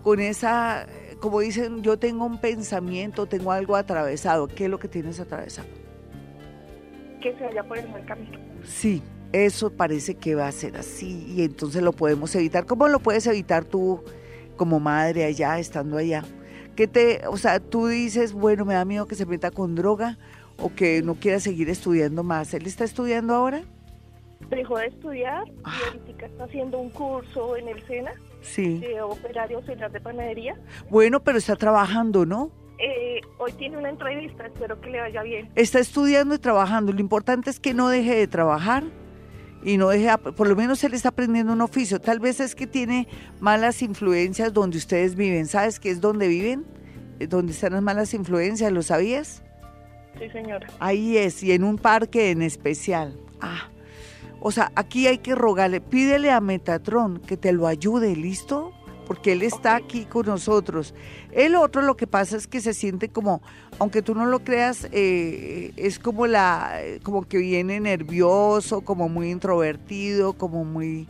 con 0.02 0.18
esa, 0.18 0.88
como 1.20 1.38
dicen, 1.38 1.84
yo 1.84 2.00
tengo 2.00 2.24
un 2.24 2.38
pensamiento, 2.38 3.26
tengo 3.26 3.52
algo 3.52 3.76
atravesado. 3.76 4.48
¿Qué 4.48 4.64
es 4.64 4.70
lo 4.70 4.80
que 4.80 4.88
tienes 4.88 5.20
atravesado? 5.20 5.68
Que 7.20 7.32
se 7.36 7.44
vaya 7.44 7.62
por 7.62 7.78
el 7.78 7.88
mal 7.90 8.04
camino. 8.06 8.40
Sí, 8.64 9.00
eso 9.32 9.70
parece 9.70 10.14
que 10.14 10.34
va 10.34 10.46
a 10.46 10.52
ser 10.52 10.76
así 10.76 11.24
y 11.34 11.42
entonces 11.42 11.82
lo 11.82 11.92
podemos 11.92 12.34
evitar. 12.34 12.66
¿Cómo 12.66 12.88
lo 12.88 13.00
puedes 13.00 13.26
evitar 13.26 13.64
tú 13.64 14.02
como 14.56 14.80
madre 14.80 15.24
allá, 15.24 15.58
estando 15.58 15.96
allá? 15.96 16.24
¿Qué 16.76 16.86
te, 16.86 17.26
o 17.26 17.36
sea, 17.36 17.60
tú 17.60 17.86
dices, 17.86 18.32
bueno, 18.32 18.64
me 18.64 18.74
da 18.74 18.84
miedo 18.84 19.06
que 19.06 19.14
se 19.14 19.26
meta 19.26 19.50
con 19.50 19.74
droga 19.74 20.18
o 20.58 20.72
que 20.74 21.02
no 21.02 21.14
quiera 21.14 21.40
seguir 21.40 21.68
estudiando 21.68 22.22
más. 22.22 22.54
¿Él 22.54 22.66
está 22.66 22.84
estudiando 22.84 23.34
ahora? 23.34 23.62
Dejó 24.50 24.78
de 24.78 24.86
estudiar 24.86 25.44
y 25.48 25.52
Ah. 25.64 25.72
ahorita 25.94 26.26
está 26.26 26.44
haciendo 26.44 26.78
un 26.78 26.90
curso 26.90 27.56
en 27.56 27.68
el 27.68 27.82
SENA 27.86 28.12
Sí. 28.42 28.78
de 28.78 29.00
operario 29.00 29.58
auxiliar 29.58 29.90
de 29.92 30.00
panadería. 30.00 30.56
Bueno, 30.90 31.20
pero 31.22 31.38
está 31.38 31.56
trabajando, 31.56 32.26
¿no? 32.26 32.50
Eh, 32.78 33.20
hoy 33.38 33.52
tiene 33.52 33.76
una 33.78 33.90
entrevista, 33.90 34.46
espero 34.46 34.80
que 34.80 34.90
le 34.90 35.00
vaya 35.00 35.22
bien. 35.22 35.48
Está 35.54 35.78
estudiando 35.78 36.34
y 36.34 36.38
trabajando. 36.38 36.92
Lo 36.92 37.00
importante 37.00 37.48
es 37.50 37.60
que 37.60 37.72
no 37.74 37.88
deje 37.88 38.14
de 38.16 38.26
trabajar 38.26 38.82
y 39.62 39.76
no 39.76 39.88
deje, 39.88 40.16
por 40.18 40.48
lo 40.48 40.56
menos 40.56 40.82
él 40.84 40.94
está 40.94 41.10
aprendiendo 41.10 41.52
un 41.52 41.60
oficio. 41.60 42.00
Tal 42.00 42.18
vez 42.18 42.40
es 42.40 42.54
que 42.54 42.66
tiene 42.66 43.08
malas 43.40 43.82
influencias 43.82 44.52
donde 44.52 44.78
ustedes 44.78 45.14
viven. 45.14 45.46
¿Sabes 45.46 45.78
qué 45.78 45.90
es 45.90 46.00
donde 46.00 46.28
viven? 46.28 46.64
Eh, 47.20 47.26
Donde 47.26 47.52
están 47.52 47.72
las 47.72 47.82
malas 47.82 48.14
influencias, 48.14 48.72
¿lo 48.72 48.82
sabías? 48.82 49.42
Sí, 50.18 50.28
señora. 50.30 50.66
Ahí 50.80 51.16
es, 51.16 51.42
y 51.42 51.52
en 51.52 51.64
un 51.64 51.78
parque 51.78 52.30
en 52.30 52.42
especial. 52.42 53.16
Ah, 53.40 53.70
o 54.40 54.50
sea, 54.50 54.72
aquí 54.74 55.06
hay 55.06 55.18
que 55.18 55.34
rogarle, 55.34 55.80
pídele 55.80 56.30
a 56.30 56.40
Metatron 56.40 57.20
que 57.20 57.36
te 57.36 57.52
lo 57.52 57.66
ayude, 57.66 58.16
¿listo? 58.16 58.72
Porque 59.12 59.32
él 59.32 59.42
está 59.42 59.76
aquí 59.76 60.06
con 60.06 60.24
nosotros. 60.24 60.94
El 61.32 61.54
otro 61.54 61.82
lo 61.82 61.98
que 61.98 62.06
pasa 62.06 62.34
es 62.34 62.46
que 62.46 62.62
se 62.62 62.72
siente 62.72 63.10
como, 63.10 63.42
aunque 63.78 64.00
tú 64.00 64.14
no 64.14 64.24
lo 64.24 64.38
creas, 64.38 64.88
eh, 64.90 65.70
es 65.76 65.98
como 65.98 66.26
la, 66.26 66.80
como 67.02 67.28
que 67.28 67.36
viene 67.36 67.78
nervioso, 67.78 68.80
como 68.80 69.10
muy 69.10 69.30
introvertido, 69.30 70.32
como 70.32 70.64
muy, 70.64 71.08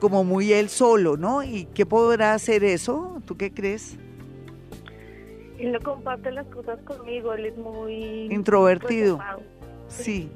como 0.00 0.24
muy 0.24 0.54
él 0.54 0.70
solo, 0.70 1.18
¿no? 1.18 1.42
¿Y 1.42 1.66
qué 1.74 1.84
podrá 1.84 2.32
hacer 2.32 2.64
eso? 2.64 3.20
¿Tú 3.26 3.36
qué 3.36 3.52
crees? 3.52 3.98
Él 5.58 5.72
no 5.72 5.80
comparte 5.80 6.30
las 6.30 6.46
cosas 6.46 6.80
conmigo, 6.80 7.34
él 7.34 7.44
es 7.44 7.58
muy... 7.58 8.32
Introvertido. 8.32 9.18
Sí. 9.88 10.30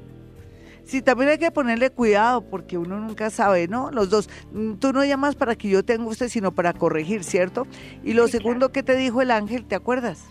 Sí, 0.93 1.01
también 1.01 1.31
hay 1.31 1.39
que 1.39 1.49
ponerle 1.49 1.89
cuidado 1.89 2.47
porque 2.47 2.77
uno 2.77 2.99
nunca 2.99 3.31
sabe, 3.31 3.67
¿no? 3.67 3.89
Los 3.89 4.11
dos. 4.11 4.29
Mm, 4.51 4.73
Tú 4.75 4.93
no 4.93 5.03
llamas 5.03 5.33
para 5.35 5.55
que 5.55 5.67
yo 5.67 5.83
te 5.83 5.93
anguste, 5.93 6.29
sino 6.29 6.51
para 6.51 6.71
corregir, 6.71 7.23
¿cierto? 7.23 7.65
Y 8.03 8.13
lo 8.13 8.27
Sí, 8.27 8.33
segundo 8.33 8.71
que 8.71 8.83
te 8.83 8.95
dijo 8.95 9.19
el 9.19 9.31
ángel, 9.31 9.65
¿te 9.65 9.73
acuerdas? 9.73 10.23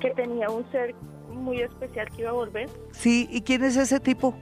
Que 0.00 0.10
tenía 0.10 0.50
un 0.50 0.68
ser 0.72 0.96
muy 1.30 1.60
especial 1.60 2.08
que 2.10 2.22
iba 2.22 2.30
a 2.30 2.32
volver. 2.32 2.68
Sí, 2.90 3.28
¿y 3.30 3.42
quién 3.42 3.62
es 3.62 3.76
ese 3.76 4.00
tipo? 4.00 4.34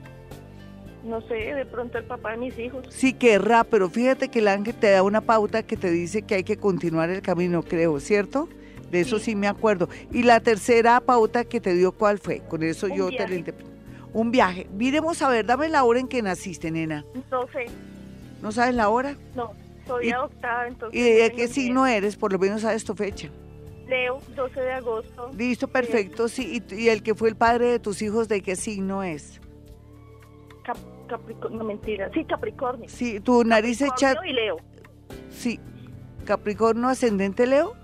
No 1.03 1.21
sé, 1.21 1.35
de 1.35 1.67
pronto 1.67 1.99
el 1.99 2.05
papá 2.05 2.31
de 2.31 2.37
mis 2.37 2.57
hijos. 2.57 2.87
Sí, 2.89 3.13
querrá, 3.13 3.63
pero 3.63 3.91
fíjate 3.91 4.29
que 4.29 4.39
el 4.39 4.47
ángel 4.47 4.73
te 4.73 4.89
da 4.89 5.03
una 5.03 5.21
pauta 5.21 5.61
que 5.61 5.77
te 5.77 5.91
dice 5.91 6.23
que 6.23 6.33
hay 6.33 6.43
que 6.43 6.57
continuar 6.57 7.11
el 7.11 7.21
camino, 7.21 7.61
creo, 7.61 7.99
¿cierto? 7.99 8.49
De 8.89 9.01
eso 9.01 9.19
sí, 9.19 9.25
Sí. 9.25 9.35
me 9.35 9.47
acuerdo. 9.47 9.87
Y 10.11 10.23
la 10.23 10.39
tercera 10.39 10.99
pauta 10.99 11.43
que 11.45 11.61
te 11.61 11.75
dio, 11.75 11.91
¿cuál 11.91 12.17
fue? 12.17 12.39
Con 12.39 12.63
eso 12.63 12.87
Un 12.87 12.93
yo 12.95 13.09
te 13.09 13.27
la 13.27 13.35
interpreto. 13.35 13.76
Un 14.17 14.31
viaje. 14.31 14.67
Miremos 14.73 15.21
a 15.21 15.29
ver, 15.29 15.45
dame 15.45 15.69
la 15.69 15.83
hora 15.83 15.99
en 15.99 16.07
que 16.07 16.23
naciste, 16.23 16.71
nena. 16.71 17.05
No 17.29 17.45
sé, 17.49 17.67
¿No 18.41 18.51
sabes 18.51 18.73
la 18.73 18.89
hora? 18.89 19.15
no, 19.35 19.53
soy 19.85 20.07
¿Y- 20.07 20.11
adoptada, 20.11 20.67
entonces... 20.67 20.99
¿Y 20.99 21.03
de 21.03 21.31
qué 21.33 21.47
signo 21.47 21.85
eres? 21.85 22.15
Por 22.15 22.33
lo 22.33 22.39
menos 22.39 22.61
sabes 22.61 22.83
tu 22.83 22.95
fecha. 22.95 23.29
Leo, 23.87 24.19
12 24.35 24.59
de 24.59 24.71
agosto. 24.71 25.31
Listo, 25.37 25.67
perfecto. 25.67 26.27
Sí, 26.29 26.63
y, 26.67 26.73
y 26.75 26.89
el 26.89 27.03
que 27.03 27.13
fue 27.13 27.29
el 27.29 27.35
padre 27.35 27.67
de 27.67 27.77
tus 27.79 28.01
hijos, 28.01 28.27
¿de 28.27 28.41
qué 28.41 28.55
signo 28.55 29.03
es? 29.03 29.39
Cap 30.63 30.77
Capricornio, 31.07 31.59
no 31.59 31.63
mentira. 31.65 32.09
Sí, 32.11 32.25
Capricornio. 32.25 32.89
Sí, 32.89 33.19
tu 33.19 33.43
nariz 33.43 33.81
hecha... 33.81 34.15
Capricornio 34.15 34.31
y 34.31 34.33
Leo. 34.33 34.57
Sí, 35.29 35.59
Capricornio 36.25 36.87
ascendente 36.87 37.45
Leo. 37.45 37.75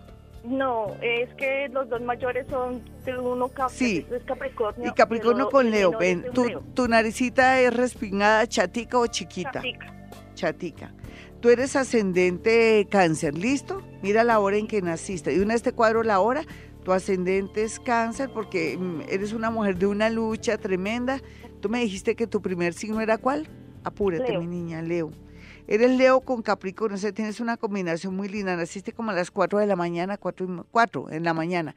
No, 0.43 0.87
es 1.01 1.33
que 1.35 1.69
los 1.69 1.87
dos 1.89 2.01
mayores 2.01 2.45
son 2.49 2.81
uno 3.23 3.47
Cap 3.47 3.69
Sí. 3.69 4.05
es 4.11 4.23
Capricornio. 4.23 4.89
Y 4.89 4.93
Capricornio 4.93 5.49
con 5.49 5.69
Leo. 5.71 5.97
Ven, 5.97 6.25
tu, 6.33 6.45
Leo. 6.45 6.63
tu 6.73 6.87
naricita 6.87 7.59
es 7.61 7.73
respingada, 7.73 8.45
chatica 8.47 8.99
o 8.99 9.07
chiquita. 9.07 9.53
Chatica. 9.53 9.93
Chatica. 10.35 10.93
Tú 11.39 11.49
eres 11.49 11.75
ascendente 11.75 12.87
cáncer, 12.89 13.37
¿listo? 13.37 13.81
Mira 14.01 14.23
la 14.23 14.39
hora 14.39 14.57
en 14.57 14.67
que 14.67 14.81
naciste. 14.81 15.33
Y 15.33 15.39
una 15.39 15.53
este 15.53 15.71
cuadro 15.73 16.03
la 16.03 16.19
hora. 16.19 16.43
Tu 16.83 16.91
ascendente 16.91 17.63
es 17.63 17.79
cáncer 17.79 18.29
porque 18.33 18.77
mm, 18.77 19.03
eres 19.09 19.31
una 19.31 19.49
mujer 19.49 19.77
de 19.77 19.87
una 19.87 20.09
lucha 20.09 20.57
tremenda. 20.57 21.21
Tú 21.61 21.69
me 21.69 21.79
dijiste 21.79 22.15
que 22.15 22.27
tu 22.27 22.41
primer 22.41 22.73
signo 22.73 22.99
era 22.99 23.17
cuál? 23.17 23.47
Apúrate, 23.85 24.31
Leo. 24.31 24.41
mi 24.41 24.47
niña, 24.47 24.81
Leo. 24.81 25.11
Eres 25.67 25.91
Leo 25.97 26.21
con 26.21 26.41
Capricornio, 26.41 26.95
o 26.95 26.99
sea, 26.99 27.11
tienes 27.13 27.39
una 27.39 27.57
combinación 27.57 28.15
muy 28.15 28.27
linda. 28.29 28.55
Naciste 28.55 28.91
como 28.93 29.11
a 29.11 29.13
las 29.13 29.31
4 29.31 29.59
de 29.59 29.67
la 29.67 29.75
mañana, 29.75 30.17
4, 30.17 31.09
en 31.11 31.23
la 31.23 31.33
mañana. 31.33 31.75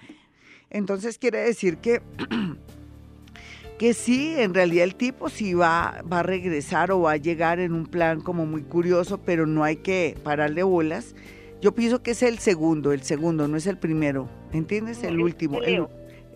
Entonces 0.71 1.19
quiere 1.19 1.39
decir 1.39 1.79
que 1.79 2.03
que 3.79 3.95
sí, 3.95 4.35
en 4.39 4.55
realidad 4.55 4.85
el 4.85 4.95
tipo 4.95 5.29
sí 5.29 5.55
va, 5.55 6.03
va 6.11 6.21
a 6.21 6.23
regresar 6.23 6.91
o 6.91 7.01
va 7.03 7.13
a 7.13 7.17
llegar 7.17 7.61
en 7.61 7.73
un 7.73 7.87
plan 7.87 8.21
como 8.21 8.47
muy 8.47 8.63
curioso, 8.63 9.19
pero 9.19 9.47
no 9.47 9.65
hay 9.65 9.77
que 9.77 10.17
pararle 10.25 10.63
bolas. 10.63 11.15
Yo 11.61 11.75
pienso 11.75 12.03
que 12.03 12.13
es 12.13 12.23
el 12.23 12.39
segundo, 12.39 12.93
el 12.93 13.03
segundo, 13.03 13.49
no 13.49 13.57
es 13.57 13.67
el 13.67 13.79
primero, 13.79 14.29
¿entiendes? 14.53 15.03
El 15.03 15.21
último, 15.21 15.63
el 15.63 15.87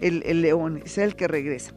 el, 0.00 0.22
el- 0.24 0.40
león, 0.42 0.80
es 0.84 0.96
el 0.98 1.14
que 1.16 1.28
regresa. 1.28 1.72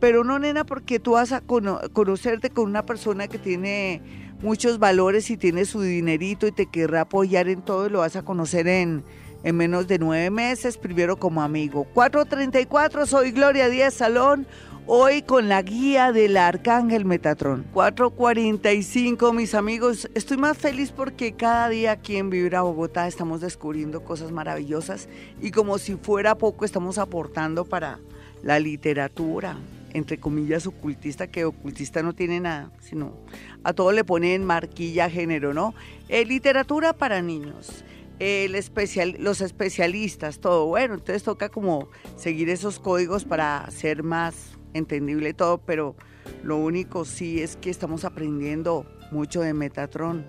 Pero 0.00 0.24
no, 0.24 0.38
nena, 0.40 0.64
porque 0.64 0.98
tú 0.98 1.12
vas 1.12 1.30
a 1.30 1.40
cono- 1.40 1.80
conocerte 1.92 2.50
con 2.50 2.64
una 2.68 2.84
persona 2.84 3.28
que 3.28 3.38
tiene 3.38 4.02
muchos 4.42 4.78
valores 4.78 5.30
y 5.30 5.36
tiene 5.36 5.64
su 5.64 5.80
dinerito 5.80 6.46
y 6.46 6.52
te 6.52 6.66
querrá 6.66 7.02
apoyar 7.02 7.48
en 7.48 7.62
todo 7.62 7.86
y 7.86 7.90
lo 7.90 8.00
vas 8.00 8.16
a 8.16 8.22
conocer 8.22 8.66
en, 8.66 9.04
en 9.44 9.56
menos 9.56 9.88
de 9.88 9.98
nueve 9.98 10.30
meses, 10.30 10.76
primero 10.76 11.16
como 11.16 11.42
amigo. 11.42 11.84
434, 11.94 13.06
soy 13.06 13.30
Gloria 13.30 13.68
Díaz 13.68 13.94
Salón, 13.94 14.46
hoy 14.86 15.22
con 15.22 15.48
la 15.48 15.62
guía 15.62 16.12
del 16.12 16.36
Arcángel 16.36 17.04
Metatron. 17.04 17.64
445, 17.72 19.32
mis 19.32 19.54
amigos, 19.54 20.10
estoy 20.14 20.36
más 20.36 20.58
feliz 20.58 20.90
porque 20.90 21.32
cada 21.32 21.68
día 21.68 21.92
aquí 21.92 22.16
en 22.16 22.30
Vibra 22.30 22.62
Bogotá 22.62 23.06
estamos 23.06 23.40
descubriendo 23.40 24.02
cosas 24.02 24.32
maravillosas 24.32 25.08
y 25.40 25.52
como 25.52 25.78
si 25.78 25.94
fuera 25.94 26.34
poco 26.34 26.64
estamos 26.64 26.98
aportando 26.98 27.64
para 27.64 28.00
la 28.42 28.58
literatura, 28.58 29.56
entre 29.92 30.18
comillas, 30.18 30.66
ocultista, 30.66 31.26
que 31.26 31.44
ocultista 31.44 32.02
no 32.02 32.14
tiene 32.14 32.40
nada, 32.40 32.70
sino 32.80 33.16
a 33.62 33.72
todo 33.72 33.92
le 33.92 34.04
ponen 34.04 34.44
marquilla 34.44 35.10
género, 35.10 35.52
¿no? 35.52 35.74
Eh, 36.08 36.24
literatura 36.24 36.92
para 36.92 37.22
niños, 37.22 37.84
el 38.18 38.54
especial, 38.54 39.16
los 39.18 39.40
especialistas, 39.40 40.38
todo. 40.38 40.66
Bueno, 40.66 40.94
entonces 40.94 41.22
toca 41.22 41.48
como 41.48 41.88
seguir 42.16 42.48
esos 42.48 42.78
códigos 42.78 43.24
para 43.24 43.58
hacer 43.58 44.02
más 44.02 44.58
entendible 44.74 45.34
todo, 45.34 45.58
pero 45.58 45.94
lo 46.42 46.56
único 46.56 47.04
sí 47.04 47.40
es 47.40 47.56
que 47.56 47.70
estamos 47.70 48.04
aprendiendo 48.04 48.86
mucho 49.10 49.42
de 49.42 49.52
Metatron, 49.52 50.24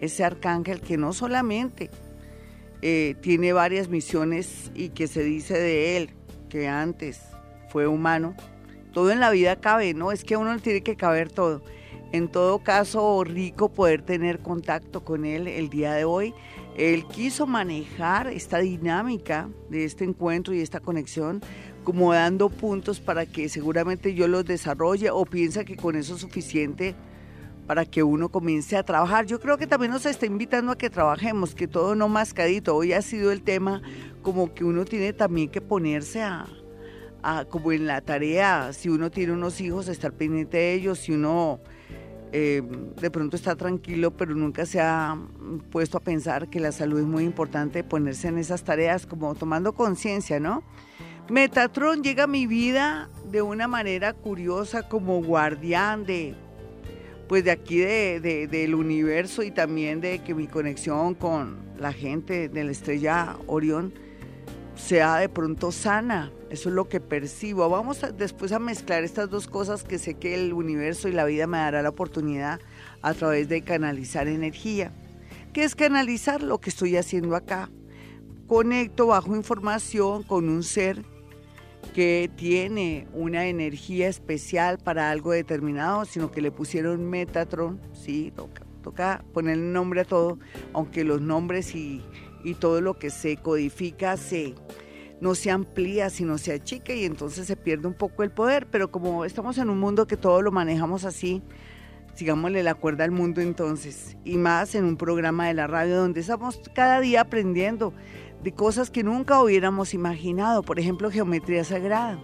ese 0.00 0.24
arcángel 0.24 0.80
que 0.80 0.96
no 0.96 1.12
solamente 1.12 1.90
eh, 2.82 3.16
tiene 3.20 3.52
varias 3.52 3.88
misiones 3.88 4.70
y 4.74 4.90
que 4.90 5.06
se 5.06 5.22
dice 5.22 5.58
de 5.58 5.96
él 5.96 6.10
que 6.48 6.68
antes 6.68 7.20
fue 7.68 7.86
humano, 7.86 8.36
todo 8.94 9.10
en 9.10 9.20
la 9.20 9.30
vida 9.30 9.56
cabe, 9.56 9.92
¿no? 9.92 10.12
Es 10.12 10.24
que 10.24 10.34
a 10.34 10.38
uno 10.38 10.54
le 10.54 10.60
tiene 10.60 10.82
que 10.82 10.96
caber 10.96 11.30
todo. 11.30 11.62
En 12.12 12.28
todo 12.28 12.60
caso, 12.60 13.24
rico 13.24 13.68
poder 13.68 14.02
tener 14.02 14.38
contacto 14.38 15.04
con 15.04 15.24
él 15.24 15.48
el 15.48 15.68
día 15.68 15.92
de 15.92 16.04
hoy. 16.04 16.32
Él 16.76 17.04
quiso 17.06 17.46
manejar 17.46 18.28
esta 18.28 18.58
dinámica 18.58 19.48
de 19.68 19.84
este 19.84 20.04
encuentro 20.04 20.54
y 20.54 20.60
esta 20.60 20.80
conexión 20.80 21.42
como 21.82 22.14
dando 22.14 22.48
puntos 22.48 23.00
para 23.00 23.26
que 23.26 23.48
seguramente 23.48 24.14
yo 24.14 24.26
los 24.28 24.44
desarrolle 24.44 25.10
o 25.10 25.24
piensa 25.26 25.64
que 25.64 25.76
con 25.76 25.96
eso 25.96 26.14
es 26.14 26.20
suficiente 26.20 26.94
para 27.66 27.84
que 27.84 28.02
uno 28.02 28.28
comience 28.28 28.76
a 28.76 28.84
trabajar. 28.84 29.26
Yo 29.26 29.40
creo 29.40 29.58
que 29.58 29.66
también 29.66 29.90
nos 29.90 30.06
está 30.06 30.24
invitando 30.24 30.72
a 30.72 30.78
que 30.78 30.90
trabajemos, 30.90 31.54
que 31.54 31.66
todo 31.66 31.94
no 31.94 32.08
mascadito. 32.08 32.76
Hoy 32.76 32.92
ha 32.92 33.02
sido 33.02 33.32
el 33.32 33.42
tema 33.42 33.82
como 34.22 34.54
que 34.54 34.64
uno 34.64 34.84
tiene 34.84 35.12
también 35.12 35.50
que 35.50 35.60
ponerse 35.60 36.22
a, 36.22 36.46
como 37.48 37.72
en 37.72 37.86
la 37.86 38.00
tarea, 38.00 38.72
si 38.72 38.88
uno 38.88 39.10
tiene 39.10 39.32
unos 39.32 39.60
hijos, 39.60 39.88
estar 39.88 40.12
pendiente 40.12 40.56
de 40.58 40.74
ellos, 40.74 40.98
si 40.98 41.12
uno 41.12 41.60
eh, 42.32 42.62
de 43.00 43.10
pronto 43.10 43.36
está 43.36 43.54
tranquilo, 43.54 44.10
pero 44.10 44.34
nunca 44.34 44.66
se 44.66 44.80
ha 44.80 45.16
puesto 45.70 45.98
a 45.98 46.00
pensar 46.00 46.48
que 46.48 46.58
la 46.60 46.72
salud 46.72 46.98
es 46.98 47.06
muy 47.06 47.24
importante, 47.24 47.84
ponerse 47.84 48.28
en 48.28 48.38
esas 48.38 48.64
tareas 48.64 49.06
como 49.06 49.34
tomando 49.34 49.72
conciencia, 49.72 50.40
¿no? 50.40 50.62
Metatron 51.30 52.02
llega 52.02 52.24
a 52.24 52.26
mi 52.26 52.46
vida 52.46 53.08
de 53.30 53.40
una 53.40 53.68
manera 53.68 54.12
curiosa 54.12 54.88
como 54.88 55.22
guardián 55.22 56.04
de, 56.04 56.34
pues 57.28 57.44
de 57.44 57.50
aquí 57.50 57.78
de, 57.78 58.48
del 58.50 58.74
universo 58.74 59.42
y 59.42 59.50
también 59.50 60.00
de 60.00 60.18
que 60.18 60.34
mi 60.34 60.46
conexión 60.46 61.14
con 61.14 61.56
la 61.78 61.92
gente 61.92 62.48
de 62.48 62.64
la 62.64 62.72
estrella 62.72 63.36
Orión 63.46 63.94
sea 64.74 65.16
de 65.16 65.28
pronto 65.28 65.72
sana. 65.72 66.30
Eso 66.54 66.68
es 66.68 66.76
lo 66.76 66.88
que 66.88 67.00
percibo. 67.00 67.68
Vamos 67.68 68.06
después 68.16 68.52
a 68.52 68.60
mezclar 68.60 69.02
estas 69.02 69.28
dos 69.28 69.48
cosas 69.48 69.82
que 69.82 69.98
sé 69.98 70.14
que 70.14 70.36
el 70.36 70.52
universo 70.52 71.08
y 71.08 71.12
la 71.12 71.24
vida 71.24 71.48
me 71.48 71.58
dará 71.58 71.82
la 71.82 71.88
oportunidad 71.88 72.60
a 73.02 73.12
través 73.12 73.48
de 73.48 73.62
canalizar 73.62 74.28
energía. 74.28 74.92
¿Qué 75.52 75.64
es 75.64 75.74
canalizar? 75.74 76.44
Lo 76.44 76.60
que 76.60 76.70
estoy 76.70 76.96
haciendo 76.96 77.34
acá. 77.34 77.70
Conecto 78.46 79.08
bajo 79.08 79.34
información 79.34 80.22
con 80.22 80.48
un 80.48 80.62
ser 80.62 81.04
que 81.92 82.30
tiene 82.36 83.08
una 83.12 83.46
energía 83.46 84.06
especial 84.06 84.78
para 84.78 85.10
algo 85.10 85.32
determinado, 85.32 86.04
sino 86.04 86.30
que 86.30 86.40
le 86.40 86.52
pusieron 86.52 87.10
Metatron, 87.10 87.80
sí, 87.92 88.32
toca, 88.36 88.64
toca 88.80 89.24
poner 89.32 89.58
nombre 89.58 90.02
a 90.02 90.04
todo, 90.04 90.38
aunque 90.72 91.02
los 91.02 91.20
nombres 91.20 91.74
y 91.74 92.00
y 92.44 92.54
todo 92.54 92.80
lo 92.80 92.98
que 92.98 93.10
se 93.10 93.38
codifica 93.38 94.16
se 94.16 94.54
no 95.20 95.34
se 95.34 95.50
amplía, 95.50 96.10
sino 96.10 96.38
se 96.38 96.52
achica 96.52 96.92
y 96.94 97.04
entonces 97.04 97.46
se 97.46 97.56
pierde 97.56 97.86
un 97.86 97.94
poco 97.94 98.22
el 98.22 98.30
poder. 98.30 98.66
Pero 98.70 98.90
como 98.90 99.24
estamos 99.24 99.58
en 99.58 99.70
un 99.70 99.78
mundo 99.78 100.06
que 100.06 100.16
todo 100.16 100.42
lo 100.42 100.52
manejamos 100.52 101.04
así, 101.04 101.42
sigámosle 102.14 102.62
la 102.62 102.74
cuerda 102.74 103.04
al 103.04 103.10
mundo 103.10 103.40
entonces. 103.40 104.16
Y 104.24 104.36
más 104.36 104.74
en 104.74 104.84
un 104.84 104.96
programa 104.96 105.46
de 105.48 105.54
la 105.54 105.66
radio 105.66 105.96
donde 105.96 106.20
estamos 106.20 106.60
cada 106.74 107.00
día 107.00 107.22
aprendiendo 107.22 107.92
de 108.42 108.52
cosas 108.52 108.90
que 108.90 109.02
nunca 109.02 109.40
hubiéramos 109.42 109.94
imaginado. 109.94 110.62
Por 110.62 110.78
ejemplo, 110.78 111.10
geometría 111.10 111.64
sagrada, 111.64 112.18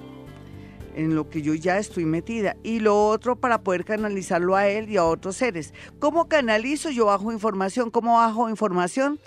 en 0.95 1.15
lo 1.15 1.31
que 1.31 1.43
yo 1.43 1.55
ya 1.55 1.79
estoy 1.79 2.05
metida. 2.05 2.57
Y 2.63 2.81
lo 2.81 3.07
otro 3.07 3.37
para 3.37 3.63
poder 3.63 3.85
canalizarlo 3.85 4.57
a 4.57 4.69
él 4.69 4.91
y 4.91 4.97
a 4.97 5.05
otros 5.05 5.37
seres. 5.37 5.73
¿Cómo 5.99 6.29
canalizo? 6.29 6.91
Yo 6.91 7.07
bajo 7.07 7.33
información. 7.33 7.91
¿Cómo 7.91 8.15
bajo 8.15 8.51
información? 8.51 9.19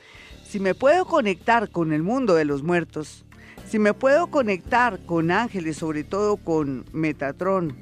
si 0.54 0.60
me 0.60 0.76
puedo 0.76 1.06
conectar 1.06 1.72
con 1.72 1.94
el 1.94 2.04
mundo 2.04 2.36
de 2.36 2.46
los 2.46 2.62
muertos, 2.62 3.26
si 3.74 3.80
me 3.80 3.96
puedo 3.96 4.28
conectar 4.28 5.00
con 5.04 5.32
ángeles, 5.32 5.78
sobre 5.78 6.04
todo 6.04 6.38
con 6.38 6.86
Metatrón 6.94 7.76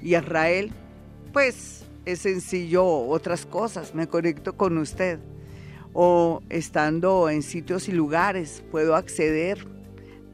y 0.00 0.14
Israel, 0.14 0.70
pues 1.32 1.84
es 2.04 2.20
sencillo 2.20 2.86
otras 2.86 3.44
cosas, 3.44 3.92
me 3.92 4.06
conecto 4.06 4.56
con 4.56 4.78
usted. 4.78 5.18
O 5.94 6.42
estando 6.48 7.28
en 7.28 7.42
sitios 7.42 7.88
y 7.88 7.92
lugares, 7.92 8.62
puedo 8.70 8.94
acceder 8.94 9.66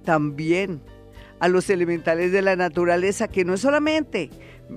también 0.04 0.82
a 1.40 1.48
los 1.48 1.70
elementales 1.70 2.30
de 2.30 2.42
la 2.42 2.54
naturaleza, 2.54 3.28
que 3.28 3.46
no 3.46 3.56
solamente 3.56 4.28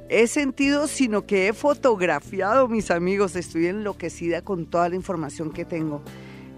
he 0.07 0.27
sentido, 0.27 0.87
sino 0.87 1.25
que 1.25 1.49
he 1.49 1.53
fotografiado, 1.53 2.69
mis 2.69 2.89
amigos, 2.89 3.35
estoy 3.35 3.67
enloquecida 3.67 4.41
con 4.43 4.65
toda 4.65 4.87
la 4.87 4.95
información 4.95 5.51
que 5.51 5.65
tengo 5.65 6.01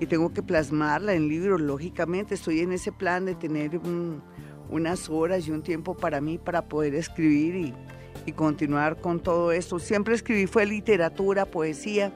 y 0.04 0.08
tengo 0.08 0.34
que 0.34 0.44
plasmarla 0.44 1.14
en 1.14 1.28
libros, 1.28 1.62
lógicamente. 1.62 2.36
Estoy 2.36 2.60
en 2.60 2.74
ese 2.74 2.92
plan 2.92 3.26
de 3.26 3.36
tener 3.36 3.80
unas 4.70 5.10
horas 5.10 5.48
y 5.48 5.52
un 5.52 5.64
tiempo 5.64 5.96
para 5.96 6.22
mí 6.22 6.38
para 6.38 6.68
poder 6.68 6.94
escribir 6.96 7.56
y, 7.56 7.74
y 8.26 8.34
continuar 8.34 9.00
con 9.00 9.20
todo 9.22 9.52
esto. 9.52 9.80
Siempre 9.80 10.14
escribí 10.14 10.46
fue 10.46 10.66
literatura, 10.66 11.46
poesía, 11.46 12.12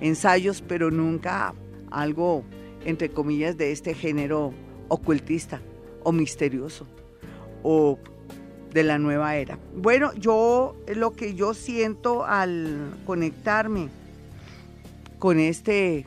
ensayos, 0.00 0.62
pero 0.62 0.90
nunca 0.90 1.54
algo, 1.90 2.44
entre 2.84 3.10
comillas, 3.10 3.56
de 3.56 3.72
este 3.72 3.94
género 3.94 4.52
ocultista 4.88 5.60
o 6.04 6.12
misterioso 6.12 6.86
o 7.62 7.98
de 8.72 8.84
la 8.84 8.98
nueva 8.98 9.36
era. 9.36 9.58
Bueno, 9.74 10.12
yo 10.14 10.76
lo 10.94 11.12
que 11.12 11.34
yo 11.34 11.54
siento 11.54 12.24
al 12.24 12.96
conectarme 13.06 13.88
con 15.18 15.38
este 15.38 16.06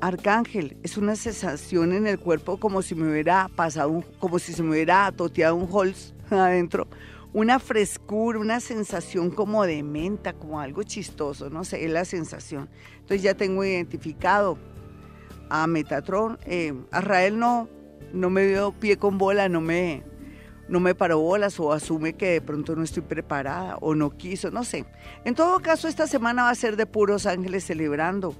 Arcángel, 0.00 0.78
es 0.82 0.96
una 0.96 1.14
sensación 1.14 1.92
en 1.92 2.06
el 2.06 2.18
cuerpo 2.18 2.58
como 2.58 2.82
si 2.82 2.94
me 2.94 3.10
hubiera 3.10 3.48
pasado, 3.54 4.02
como 4.18 4.38
si 4.38 4.52
se 4.52 4.62
me 4.62 4.70
hubiera 4.70 5.10
toteado 5.12 5.56
un 5.56 5.68
Holz 5.70 6.14
adentro. 6.30 6.88
Una 7.32 7.58
frescura, 7.60 8.38
una 8.40 8.60
sensación 8.60 9.30
como 9.30 9.64
de 9.64 9.82
menta, 9.82 10.32
como 10.32 10.58
algo 10.58 10.82
chistoso, 10.82 11.48
no 11.48 11.64
sé, 11.64 11.84
es 11.84 11.92
la 11.92 12.04
sensación. 12.04 12.68
Entonces 12.94 13.22
ya 13.22 13.34
tengo 13.34 13.62
identificado 13.64 14.58
a 15.48 15.66
Metatron. 15.66 16.38
Eh, 16.44 16.74
a 16.90 17.00
Rael 17.00 17.38
no, 17.38 17.68
no 18.12 18.30
me 18.30 18.46
dio 18.46 18.72
pie 18.72 18.96
con 18.96 19.16
bola, 19.16 19.48
no 19.48 19.60
me, 19.60 20.02
no 20.68 20.80
me 20.80 20.94
paró 20.94 21.20
bolas 21.20 21.60
o 21.60 21.72
asume 21.72 22.14
que 22.14 22.30
de 22.30 22.40
pronto 22.40 22.74
no 22.74 22.82
estoy 22.82 23.02
preparada 23.02 23.76
o 23.80 23.94
no 23.94 24.10
quiso, 24.10 24.50
no 24.50 24.64
sé. 24.64 24.84
En 25.24 25.36
todo 25.36 25.60
caso, 25.60 25.86
esta 25.86 26.08
semana 26.08 26.44
va 26.44 26.50
a 26.50 26.54
ser 26.56 26.76
de 26.76 26.86
puros 26.86 27.26
ángeles 27.26 27.64
celebrando 27.64 28.34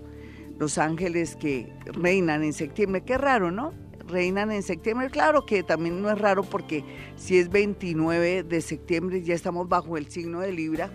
los 0.60 0.76
ángeles 0.76 1.36
que 1.36 1.72
reinan 1.86 2.44
en 2.44 2.52
septiembre. 2.52 3.00
Qué 3.00 3.16
raro, 3.16 3.50
¿no? 3.50 3.72
Reinan 4.06 4.52
en 4.52 4.62
septiembre. 4.62 5.08
Claro 5.08 5.46
que 5.46 5.62
también 5.62 6.02
no 6.02 6.10
es 6.10 6.18
raro 6.18 6.42
porque 6.42 6.84
si 7.16 7.38
es 7.38 7.48
29 7.48 8.42
de 8.42 8.60
septiembre 8.60 9.22
ya 9.22 9.34
estamos 9.34 9.70
bajo 9.70 9.96
el 9.96 10.10
signo 10.10 10.40
de 10.40 10.52
Libra 10.52 10.90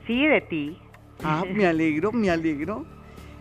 Sí, 0.04 0.26
de 0.26 0.40
ti. 0.40 0.78
Ah, 1.22 1.44
me 1.54 1.64
alegro, 1.64 2.10
me 2.10 2.28
alegro. 2.28 2.86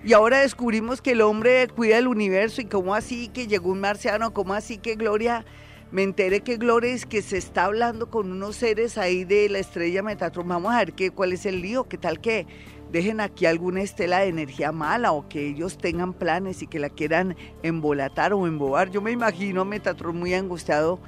Y 0.04 0.14
ahora 0.14 0.42
descubrimos 0.42 1.02
que 1.02 1.14
el 1.14 1.22
hombre 1.22 1.68
cuida 1.70 1.98
el 1.98 2.08
universo 2.08 2.62
y 2.62 2.66
cómo 2.66 2.94
así 2.94 3.30
que 3.30 3.48
llegó 3.48 3.72
un 3.72 3.80
marciano, 3.80 4.32
cómo 4.32 4.54
así 4.54 4.78
que 4.78 4.94
Gloria 4.94 5.44
me 5.92 6.04
enteré 6.04 6.40
que 6.40 6.56
Gloria 6.56 6.94
es 6.94 7.06
que 7.06 7.22
se 7.22 7.38
está 7.38 7.66
hablando 7.66 8.10
con 8.10 8.32
unos 8.32 8.56
seres 8.56 8.98
ahí 8.98 9.26
de 9.26 9.50
la 9.50 9.60
estrella 9.60 10.02
Metatron. 10.02 10.48
Vamos 10.48 10.74
a 10.74 10.78
ver 10.78 10.94
qué, 10.94 11.12
cuál 11.12 11.34
es 11.34 11.46
el 11.46 11.62
lío, 11.62 11.84
qué 11.84 11.98
tal 11.98 12.22
que 12.22 12.48
dejen 12.92 13.20
aquí 13.20 13.46
alguna 13.46 13.82
estela 13.82 14.20
de 14.20 14.28
energía 14.28 14.72
mala 14.72 15.12
o 15.12 15.28
que 15.28 15.48
ellos 15.48 15.78
tengan 15.78 16.14
planes 16.14 16.62
y 16.62 16.68
que 16.68 16.80
la 16.80 16.90
quieran 16.90 17.36
embolatar 17.62 18.34
o 18.34 18.48
embobar. 18.48 18.90
Yo 18.90 19.02
me 19.02 19.12
imagino 19.12 19.66
Metatron 19.66 20.18
muy 20.18 20.34
angustiado 20.34 21.00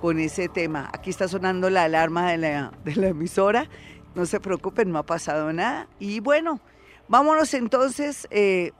con 0.00 0.18
ese 0.18 0.48
tema. 0.48 0.90
Aquí 0.92 1.10
está 1.10 1.28
sonando 1.28 1.70
la 1.70 1.84
alarma 1.84 2.32
de 2.32 2.38
la, 2.38 2.72
de 2.84 2.96
la 2.96 3.08
emisora. 3.08 3.68
No 4.16 4.26
se 4.26 4.40
preocupen, 4.40 4.90
no 4.90 4.98
ha 4.98 5.06
pasado 5.06 5.52
nada. 5.52 5.88
Y 6.00 6.18
bueno, 6.18 6.60
vámonos 7.06 7.54
entonces. 7.54 8.26
Eh, 8.32 8.72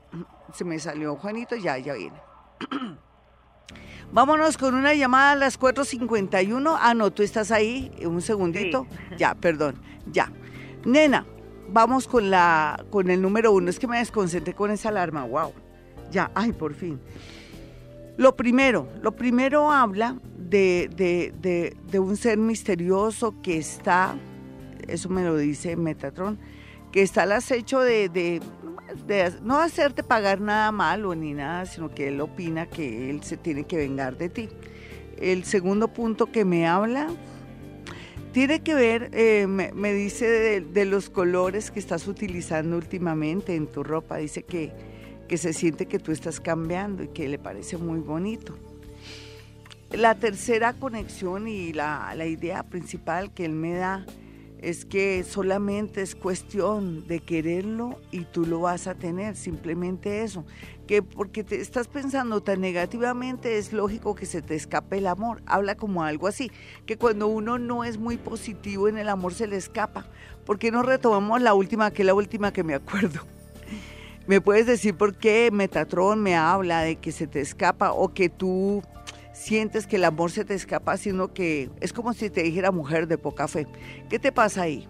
se 0.52 0.64
me 0.64 0.80
salió 0.80 1.14
Juanito, 1.14 1.54
ya, 1.54 1.78
ya 1.78 1.94
viene. 1.94 2.20
Vámonos 4.12 4.58
con 4.58 4.74
una 4.74 4.92
llamada 4.94 5.32
a 5.32 5.36
las 5.36 5.58
4.51. 5.58 6.76
Ah, 6.78 6.92
no, 6.92 7.10
tú 7.10 7.22
estás 7.22 7.50
ahí. 7.50 7.90
Un 8.04 8.20
segundito. 8.20 8.86
Ya, 9.18 9.34
perdón. 9.34 9.76
Ya. 10.10 10.30
Nena, 10.84 11.26
vamos 11.68 12.06
con, 12.06 12.30
la, 12.30 12.84
con 12.90 13.10
el 13.10 13.22
número 13.22 13.52
uno. 13.52 13.70
Es 13.70 13.78
que 13.78 13.86
me 13.86 13.98
desconcentré 13.98 14.54
con 14.54 14.70
esa 14.70 14.90
alarma. 14.90 15.24
Wow. 15.24 15.52
Ya, 16.10 16.30
ay, 16.34 16.52
por 16.52 16.74
fin. 16.74 17.00
Lo 18.18 18.36
primero, 18.36 18.88
lo 19.00 19.12
primero 19.12 19.70
habla 19.70 20.16
de, 20.36 20.90
de, 20.94 21.74
de, 21.90 21.98
un 21.98 22.16
ser 22.16 22.36
misterioso 22.36 23.40
que 23.42 23.56
está, 23.56 24.14
eso 24.86 25.08
me 25.08 25.24
lo 25.24 25.36
dice 25.36 25.76
Metatron, 25.76 26.38
que 26.92 27.00
está 27.00 27.22
al 27.22 27.32
acecho 27.32 27.80
de, 27.80 28.42
de, 29.06 29.32
no 29.42 29.58
hacerte 29.58 30.02
pagar 30.02 30.40
nada 30.40 30.72
malo 30.72 31.14
ni 31.14 31.34
nada, 31.34 31.66
sino 31.66 31.94
que 31.94 32.08
él 32.08 32.20
opina 32.20 32.66
que 32.66 33.10
él 33.10 33.22
se 33.22 33.36
tiene 33.36 33.64
que 33.64 33.76
vengar 33.76 34.16
de 34.16 34.28
ti. 34.28 34.48
El 35.18 35.44
segundo 35.44 35.88
punto 35.88 36.32
que 36.32 36.44
me 36.44 36.66
habla 36.66 37.08
tiene 38.32 38.60
que 38.60 38.74
ver, 38.74 39.10
eh, 39.12 39.46
me, 39.46 39.92
dice 39.92 40.60
de, 40.62 40.84
los 40.84 41.10
colores 41.10 41.70
que 41.70 41.78
estás 41.78 42.08
utilizando 42.08 42.76
últimamente 42.76 43.54
en 43.54 43.66
tu 43.66 43.82
ropa. 43.82 44.16
Dice 44.16 44.42
que, 44.42 44.72
que 45.28 45.36
se 45.36 45.52
siente 45.52 45.86
que 45.86 45.98
tú 45.98 46.12
estás 46.12 46.40
cambiando 46.40 47.02
y 47.02 47.08
que 47.08 47.28
le 47.28 47.38
parece 47.38 47.76
muy 47.76 48.00
bonito. 48.00 48.56
La 49.90 50.14
tercera 50.14 50.72
conexión 50.72 51.46
y 51.46 51.74
la, 51.74 52.14
la 52.16 52.24
idea 52.24 52.62
principal 52.62 53.32
que 53.34 53.44
él 53.44 53.52
me 53.52 53.74
da 53.74 54.06
es 54.62 54.84
que 54.84 55.24
solamente 55.24 56.02
es 56.02 56.14
cuestión 56.14 57.06
de 57.08 57.18
quererlo 57.18 57.98
y 58.12 58.24
tú 58.24 58.46
lo 58.46 58.60
vas 58.60 58.86
a 58.86 58.94
tener, 58.94 59.34
simplemente 59.34 60.22
eso. 60.22 60.44
Que 60.86 61.02
porque 61.02 61.42
te 61.42 61.60
estás 61.60 61.88
pensando 61.88 62.40
tan 62.42 62.60
negativamente 62.60 63.58
es 63.58 63.72
lógico 63.72 64.14
que 64.14 64.24
se 64.24 64.40
te 64.40 64.54
escape 64.54 64.98
el 64.98 65.08
amor. 65.08 65.42
Habla 65.46 65.74
como 65.74 66.04
algo 66.04 66.28
así, 66.28 66.52
que 66.86 66.96
cuando 66.96 67.26
uno 67.26 67.58
no 67.58 67.82
es 67.82 67.98
muy 67.98 68.16
positivo 68.16 68.88
en 68.88 68.98
el 68.98 69.08
amor 69.08 69.34
se 69.34 69.48
le 69.48 69.56
escapa. 69.56 70.06
¿Por 70.46 70.60
qué 70.60 70.70
no 70.70 70.82
retomamos 70.84 71.42
la 71.42 71.54
última, 71.54 71.90
que 71.90 72.02
es 72.02 72.06
la 72.06 72.14
última 72.14 72.52
que 72.52 72.62
me 72.62 72.74
acuerdo? 72.74 73.20
¿Me 74.28 74.40
puedes 74.40 74.66
decir 74.66 74.96
por 74.96 75.16
qué 75.16 75.50
Metatron 75.52 76.22
me 76.22 76.36
habla 76.36 76.82
de 76.82 76.94
que 76.94 77.10
se 77.10 77.26
te 77.26 77.40
escapa 77.40 77.92
o 77.92 78.14
que 78.14 78.28
tú 78.28 78.80
sientes 79.42 79.86
que 79.86 79.96
el 79.96 80.04
amor 80.04 80.30
se 80.30 80.44
te 80.44 80.54
escapa, 80.54 80.96
sino 80.96 81.34
que 81.34 81.68
es 81.80 81.92
como 81.92 82.12
si 82.12 82.30
te 82.30 82.42
dijera 82.42 82.70
mujer 82.70 83.08
de 83.08 83.18
poca 83.18 83.48
fe. 83.48 83.66
¿Qué 84.08 84.18
te 84.18 84.30
pasa 84.30 84.62
ahí? 84.62 84.86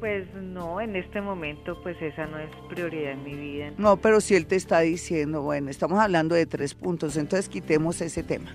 Pues 0.00 0.26
no, 0.34 0.80
en 0.80 0.96
este 0.96 1.20
momento 1.20 1.80
pues 1.82 1.96
esa 2.02 2.26
no 2.26 2.38
es 2.38 2.50
prioridad 2.68 3.12
en 3.12 3.22
mi 3.22 3.34
vida. 3.34 3.72
No, 3.78 3.96
pero 3.96 4.20
si 4.20 4.34
él 4.34 4.46
te 4.46 4.56
está 4.56 4.80
diciendo, 4.80 5.42
bueno, 5.42 5.70
estamos 5.70 5.98
hablando 5.98 6.34
de 6.34 6.44
tres 6.44 6.74
puntos, 6.74 7.16
entonces 7.16 7.48
quitemos 7.48 8.00
ese 8.00 8.22
tema. 8.22 8.54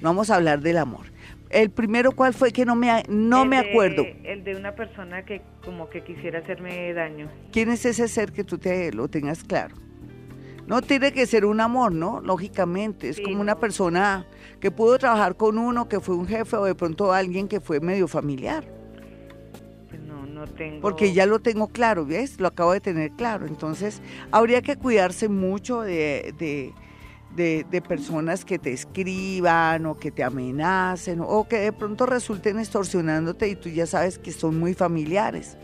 No 0.00 0.10
vamos 0.10 0.30
a 0.30 0.36
hablar 0.36 0.60
del 0.60 0.76
amor. 0.76 1.06
El 1.48 1.70
primero, 1.70 2.12
¿cuál 2.12 2.34
fue 2.34 2.52
que 2.52 2.66
no 2.66 2.76
me, 2.76 3.02
no 3.08 3.46
me 3.46 3.56
acuerdo? 3.56 4.04
El 4.24 4.44
de 4.44 4.54
una 4.54 4.74
persona 4.74 5.24
que 5.24 5.40
como 5.64 5.88
que 5.88 6.02
quisiera 6.02 6.40
hacerme 6.40 6.92
daño. 6.92 7.30
¿Quién 7.52 7.70
es 7.70 7.86
ese 7.86 8.06
ser 8.08 8.32
que 8.32 8.44
tú 8.44 8.58
te 8.58 8.92
lo 8.92 9.08
tengas 9.08 9.42
claro? 9.42 9.85
No 10.66 10.82
tiene 10.82 11.12
que 11.12 11.26
ser 11.26 11.44
un 11.44 11.60
amor, 11.60 11.92
¿no? 11.92 12.20
Lógicamente, 12.20 13.08
es 13.08 13.20
como 13.20 13.40
una 13.40 13.58
persona 13.60 14.26
que 14.60 14.70
pudo 14.72 14.98
trabajar 14.98 15.36
con 15.36 15.58
uno, 15.58 15.88
que 15.88 16.00
fue 16.00 16.16
un 16.16 16.26
jefe 16.26 16.56
o 16.56 16.64
de 16.64 16.74
pronto 16.74 17.12
alguien 17.12 17.46
que 17.46 17.60
fue 17.60 17.78
medio 17.78 18.08
familiar. 18.08 18.66
Pues 19.88 20.00
no, 20.02 20.26
no 20.26 20.46
tengo... 20.46 20.80
Porque 20.80 21.12
ya 21.12 21.24
lo 21.24 21.38
tengo 21.38 21.68
claro, 21.68 22.04
¿ves? 22.04 22.40
Lo 22.40 22.48
acabo 22.48 22.72
de 22.72 22.80
tener 22.80 23.12
claro. 23.12 23.46
Entonces, 23.46 24.02
habría 24.32 24.60
que 24.60 24.76
cuidarse 24.76 25.28
mucho 25.28 25.82
de, 25.82 26.34
de, 26.36 27.64
de 27.70 27.82
personas 27.82 28.44
que 28.44 28.58
te 28.58 28.72
escriban 28.72 29.86
o 29.86 29.96
que 29.96 30.10
te 30.10 30.24
amenacen 30.24 31.20
o 31.22 31.46
que 31.46 31.58
de 31.58 31.72
pronto 31.72 32.06
resulten 32.06 32.58
extorsionándote 32.58 33.48
y 33.48 33.54
tú 33.54 33.68
ya 33.68 33.86
sabes 33.86 34.18
que 34.18 34.32
son 34.32 34.58
muy 34.58 34.74
familiares. 34.74 35.56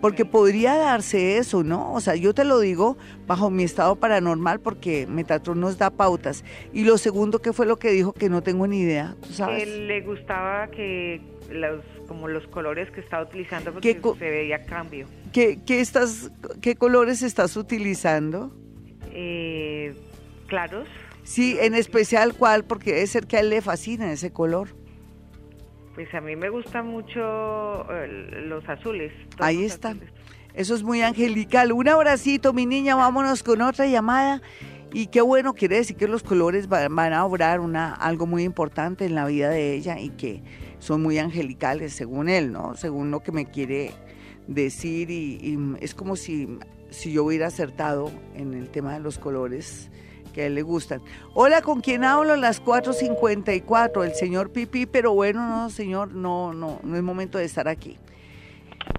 Porque 0.00 0.24
podría 0.24 0.74
darse 0.76 1.38
eso, 1.38 1.62
¿no? 1.62 1.92
O 1.92 2.00
sea, 2.00 2.14
yo 2.14 2.34
te 2.34 2.44
lo 2.44 2.60
digo 2.60 2.96
bajo 3.26 3.50
mi 3.50 3.64
estado 3.64 3.96
paranormal 3.96 4.60
porque 4.60 5.06
Metatron 5.06 5.60
nos 5.60 5.78
da 5.78 5.90
pautas. 5.90 6.44
Y 6.72 6.84
lo 6.84 6.98
segundo, 6.98 7.40
¿qué 7.40 7.52
fue 7.52 7.66
lo 7.66 7.78
que 7.78 7.90
dijo? 7.90 8.12
Que 8.12 8.28
no 8.28 8.42
tengo 8.42 8.66
ni 8.66 8.80
idea, 8.80 9.16
¿tú 9.20 9.32
sabes? 9.32 9.66
le 9.66 10.00
gustaba 10.02 10.68
que 10.68 11.20
los 11.50 11.82
como 12.06 12.28
los 12.28 12.46
colores 12.46 12.90
que 12.90 13.00
estaba 13.00 13.24
utilizando 13.24 13.72
porque 13.72 14.00
se 14.18 14.30
veía 14.30 14.64
cambio. 14.64 15.06
¿Qué, 15.32 15.58
qué, 15.66 15.80
estás, 15.80 16.30
¿Qué 16.60 16.76
colores 16.76 17.22
estás 17.22 17.56
utilizando? 17.56 18.52
Eh, 19.12 19.94
claros. 20.46 20.86
Sí, 21.24 21.56
en 21.60 21.74
especial 21.74 22.34
cuál, 22.34 22.64
porque 22.64 22.92
debe 22.92 23.06
ser 23.06 23.26
que 23.26 23.36
a 23.36 23.40
él 23.40 23.50
le 23.50 23.60
fascina 23.60 24.12
ese 24.12 24.32
color. 24.32 24.68
Pues 25.96 26.12
a 26.14 26.20
mí 26.20 26.36
me 26.36 26.50
gustan 26.50 26.88
mucho 26.88 27.90
eh, 27.90 28.44
los 28.46 28.68
azules. 28.68 29.14
Ahí 29.38 29.64
está. 29.64 29.96
Eso 30.52 30.74
es 30.74 30.82
muy 30.82 31.00
angelical. 31.00 31.72
Un 31.72 31.88
abracito, 31.88 32.52
mi 32.52 32.66
niña, 32.66 32.94
vámonos 32.96 33.42
con 33.42 33.62
otra 33.62 33.86
llamada. 33.86 34.42
Y 34.92 35.06
qué 35.06 35.22
bueno, 35.22 35.54
quiere 35.54 35.76
decir 35.76 35.96
que 35.96 36.06
los 36.06 36.22
colores 36.22 36.68
van, 36.68 37.14
a 37.14 37.24
obrar 37.24 37.60
una, 37.60 37.94
algo 37.94 38.26
muy 38.26 38.42
importante 38.42 39.06
en 39.06 39.14
la 39.14 39.24
vida 39.24 39.48
de 39.48 39.72
ella 39.72 39.98
y 39.98 40.10
que 40.10 40.42
son 40.80 41.02
muy 41.02 41.18
angelicales, 41.18 41.94
según 41.94 42.28
él, 42.28 42.52
¿no? 42.52 42.74
Según 42.74 43.10
lo 43.10 43.20
que 43.20 43.32
me 43.32 43.46
quiere 43.46 43.92
decir. 44.46 45.10
y 45.10 45.58
es 45.80 45.94
como 45.94 46.16
si, 46.16 46.58
si 46.90 47.10
yo 47.10 47.24
hubiera 47.24 47.46
acertado 47.46 48.12
en 48.34 48.52
el 48.52 48.68
tema 48.68 48.92
de 48.92 49.00
los 49.00 49.18
colores 49.18 49.90
que 50.36 50.42
a 50.42 50.46
él 50.46 50.54
le 50.54 50.60
gustan. 50.60 51.00
Hola, 51.32 51.62
¿con 51.62 51.80
quién 51.80 52.04
hablo? 52.04 52.36
Las 52.36 52.62
4.54, 52.62 54.04
el 54.04 54.14
señor 54.14 54.50
Pipi, 54.50 54.84
pero 54.84 55.14
bueno, 55.14 55.48
no, 55.48 55.70
señor, 55.70 56.12
no, 56.12 56.52
no, 56.52 56.78
no 56.82 56.96
es 56.96 57.02
momento 57.02 57.38
de 57.38 57.46
estar 57.46 57.68
aquí. 57.68 57.98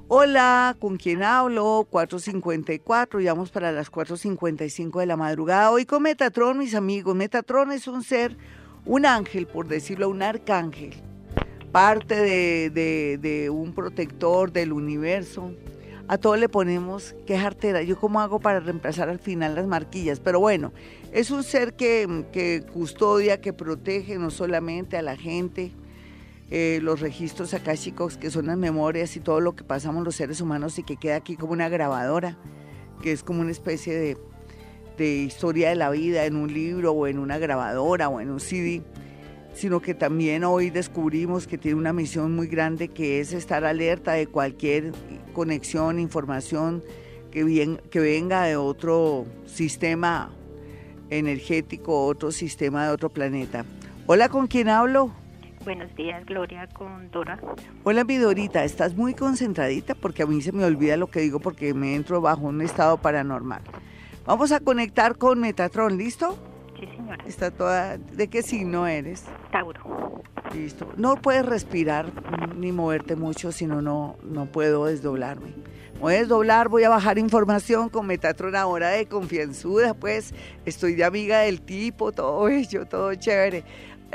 Hola, 0.08 0.76
¿con 0.80 0.98
quién 0.98 1.22
hablo? 1.22 1.88
4.54, 1.92 3.22
ya 3.22 3.34
vamos 3.34 3.52
para 3.52 3.72
las 3.72 3.92
4.55 3.92 5.00
de 5.00 5.06
la 5.06 5.16
madrugada. 5.16 5.70
Hoy 5.70 5.86
con 5.86 6.02
Metatron, 6.02 6.58
mis 6.58 6.74
amigos. 6.74 7.16
Metatron 7.16 7.72
es 7.72 7.88
un 7.88 8.04
ser, 8.04 8.36
un 8.84 9.06
ángel, 9.06 9.46
por 9.46 9.68
decirlo, 9.68 10.10
un 10.10 10.24
arcángel, 10.24 10.96
parte 11.72 12.16
de 12.72 13.50
un 13.52 13.76
protector 13.76 14.52
del 14.52 14.74
universo, 14.74 15.52
a 16.08 16.18
todo 16.18 16.38
le 16.38 16.48
ponemos 16.48 17.16
qué 17.26 17.38
jartera. 17.38 17.82
Yo 17.82 18.00
cómo 18.00 18.22
hago 18.22 18.40
para 18.40 18.60
reemplazar 18.60 19.10
al 19.10 19.20
final 19.20 19.56
las 19.56 19.68
marquillas. 19.68 20.20
Pero 20.20 20.40
bueno, 20.40 20.72
es 21.12 21.32
un 21.32 21.44
ser 21.44 21.74
que, 21.74 22.64
custodia, 22.72 23.42
que 23.42 23.54
protege 23.54 24.18
no 24.18 24.30
solamente 24.30 24.98
a 24.98 25.02
la 25.02 25.18
gente, 25.18 25.72
eh, 26.50 26.80
los 26.82 27.02
registros 27.02 27.54
akáshicos, 27.54 28.18
que 28.18 28.32
son 28.32 28.46
las 28.46 28.58
memorias 28.58 29.16
y 29.18 29.20
todo 29.20 29.42
lo 29.42 29.56
que 29.56 29.66
pasamos 29.66 30.04
los 30.06 30.16
seres 30.16 30.40
humanos 30.40 30.80
y 30.80 30.84
que 30.84 30.96
queda 30.96 31.18
aquí 31.18 31.36
como 31.36 31.52
una 31.52 31.68
grabadora, 31.68 32.38
que 33.02 33.12
es 33.12 33.22
como 33.22 33.42
una 33.42 33.52
especie 33.52 33.94
de, 33.94 34.18
de 34.98 35.16
historia 35.18 35.70
de 35.70 35.76
la 35.76 35.90
vida 35.90 36.26
en 36.26 36.38
un 36.38 36.54
libro 36.54 36.94
o 36.94 37.08
en 37.08 37.20
una 37.20 37.38
grabadora 37.38 38.08
o 38.08 38.22
en 38.22 38.30
un 38.32 38.40
CD 38.40 38.82
sino 39.58 39.80
que 39.80 39.96
también 39.96 40.44
hoy 40.44 40.70
descubrimos 40.70 41.48
que 41.48 41.58
tiene 41.58 41.80
una 41.80 41.92
misión 41.92 42.36
muy 42.36 42.46
grande 42.46 42.90
que 42.90 43.20
es 43.20 43.34
estar 43.34 43.66
alerta 43.66 44.14
de 44.14 44.28
cualquier 44.28 44.92
conexión, 45.34 46.00
información 46.00 46.84
que, 47.32 47.44
bien, 47.44 47.82
que 47.90 48.00
venga 48.00 48.44
de 48.44 48.56
otro 48.56 49.26
sistema 49.48 50.30
energético, 51.10 52.06
otro 52.06 52.32
sistema 52.32 52.86
de 52.86 52.94
otro 52.94 53.10
planeta. 53.10 53.66
Hola, 54.06 54.30
¿con 54.30 54.46
quién 54.46 54.70
hablo? 54.70 55.12
Buenos 55.66 55.94
días, 55.96 56.24
Gloria, 56.28 56.68
con 56.68 57.10
Dora. 57.10 57.40
Hola, 57.84 58.04
mi 58.04 58.18
Dorita, 58.18 58.64
¿estás 58.64 58.96
muy 58.96 59.16
concentradita? 59.16 59.96
Porque 59.96 60.22
a 60.22 60.28
mí 60.28 60.40
se 60.44 60.52
me 60.52 60.66
olvida 60.66 60.98
lo 60.98 61.08
que 61.08 61.22
digo 61.22 61.40
porque 61.40 61.74
me 61.74 61.96
entro 61.96 62.22
bajo 62.22 62.46
un 62.46 62.62
estado 62.62 62.98
paranormal. 62.98 63.64
Vamos 64.24 64.52
a 64.52 64.60
conectar 64.60 65.18
con 65.18 65.40
Metatron, 65.40 65.98
¿listo? 65.98 66.38
Sí, 66.80 66.86
señora. 66.96 67.24
Está 67.26 67.52
toda... 67.52 67.98
¿De 67.98 68.28
qué 68.28 68.42
signo 68.42 68.88
eres? 68.88 69.26
Tauro. 69.52 70.22
Listo. 70.54 70.88
No 70.98 71.16
puedes 71.16 71.46
respirar 71.46 72.12
ni 72.56 72.72
moverte 72.72 73.16
mucho, 73.16 73.52
sino 73.52 73.82
no, 73.82 74.18
no 74.24 74.46
puedo 74.46 74.86
desdoblarme. 74.86 75.54
Voy 76.00 76.14
a 76.14 76.20
desdoblar, 76.20 76.70
voy 76.70 76.84
a 76.84 76.90
bajar 76.90 77.18
información 77.18 77.90
con 77.90 78.06
Metatron 78.06 78.56
ahora 78.56 78.90
de 78.90 79.08
confianzuda, 79.08 79.96
pues 79.96 80.36
estoy 80.66 80.94
de 80.94 81.04
amiga 81.04 81.40
del 81.40 81.62
tipo, 81.62 82.12
todo 82.12 82.44
bello, 82.44 82.86
todo 82.86 83.16
chévere. 83.16 83.64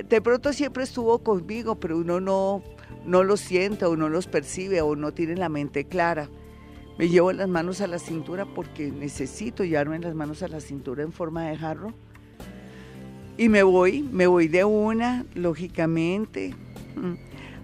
De 0.08 0.20
pronto 0.22 0.52
siempre 0.52 0.84
estuvo 0.84 1.18
conmigo, 1.18 1.74
pero 1.80 1.98
uno 1.98 2.20
no, 2.20 2.62
no 3.04 3.24
lo 3.24 3.36
siente 3.36 3.84
o 3.84 3.96
no 3.96 4.08
los 4.08 4.28
percibe 4.28 4.80
o 4.80 4.94
no 4.94 5.12
tiene 5.12 5.34
la 5.34 5.48
mente 5.48 5.84
clara. 5.84 6.28
Me 6.98 7.08
llevo 7.08 7.32
las 7.32 7.48
manos 7.48 7.80
a 7.80 7.88
la 7.88 7.98
cintura 7.98 8.46
porque 8.46 8.92
necesito 8.92 9.64
llevarme 9.64 9.98
las 9.98 10.14
manos 10.14 10.42
a 10.44 10.48
la 10.48 10.60
cintura 10.60 11.02
en 11.02 11.12
forma 11.12 11.48
de 11.48 11.56
jarro. 11.56 11.92
Y 13.42 13.48
me 13.48 13.64
voy, 13.64 14.02
me 14.12 14.28
voy 14.28 14.46
de 14.46 14.62
una, 14.62 15.26
lógicamente. 15.34 16.54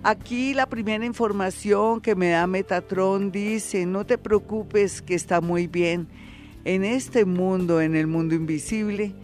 Aquí 0.03 0.53
la 0.53 0.67
primera 0.67 1.07
información 1.07 2.01
que 2.01 2.17
me 2.17 2.31
da 2.31 2.49
Metatron 2.49 3.31
dice, 3.31 3.87
no 3.87 4.05
te 4.05 4.19
preocupes 4.19 5.01
que 5.01 5.15
está 5.15 5.41
muy 5.41 5.69
bien. 5.69 6.09
En 6.65 6.83
este 6.83 7.25
mundo, 7.25 7.81
en 7.81 7.95
el 7.95 8.09
mundo 8.09 8.35
invisible, 8.35 9.15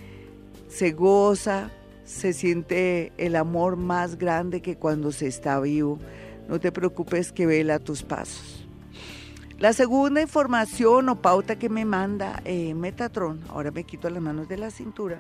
se 0.69 0.93
goza, 0.93 1.73
se 2.05 2.33
siente 2.33 3.13
el 3.19 3.35
amor 3.35 3.75
más 3.75 4.17
grande 4.17 4.63
que 4.63 4.77
cuando 4.77 5.11
se 5.11 5.27
está 5.27 5.59
vivo. 5.59 5.99
No 6.49 6.61
te 6.61 6.71
preocupes 6.71 7.33
que 7.33 7.47
vela 7.47 7.81
tus 7.81 8.05
pasos. 8.05 8.65
La 9.59 9.73
segunda 9.73 10.23
información 10.23 11.09
o 11.09 11.21
pauta 11.21 11.59
que 11.59 11.69
me 11.69 11.85
manda 11.85 12.41
eh, 12.45 12.75
Metatron, 12.75 13.41
ahora 13.49 13.73
me 13.73 13.83
quito 13.83 14.09
las 14.09 14.23
manos 14.23 14.49
de 14.49 14.57
la 14.57 14.71
cintura, 14.71 15.19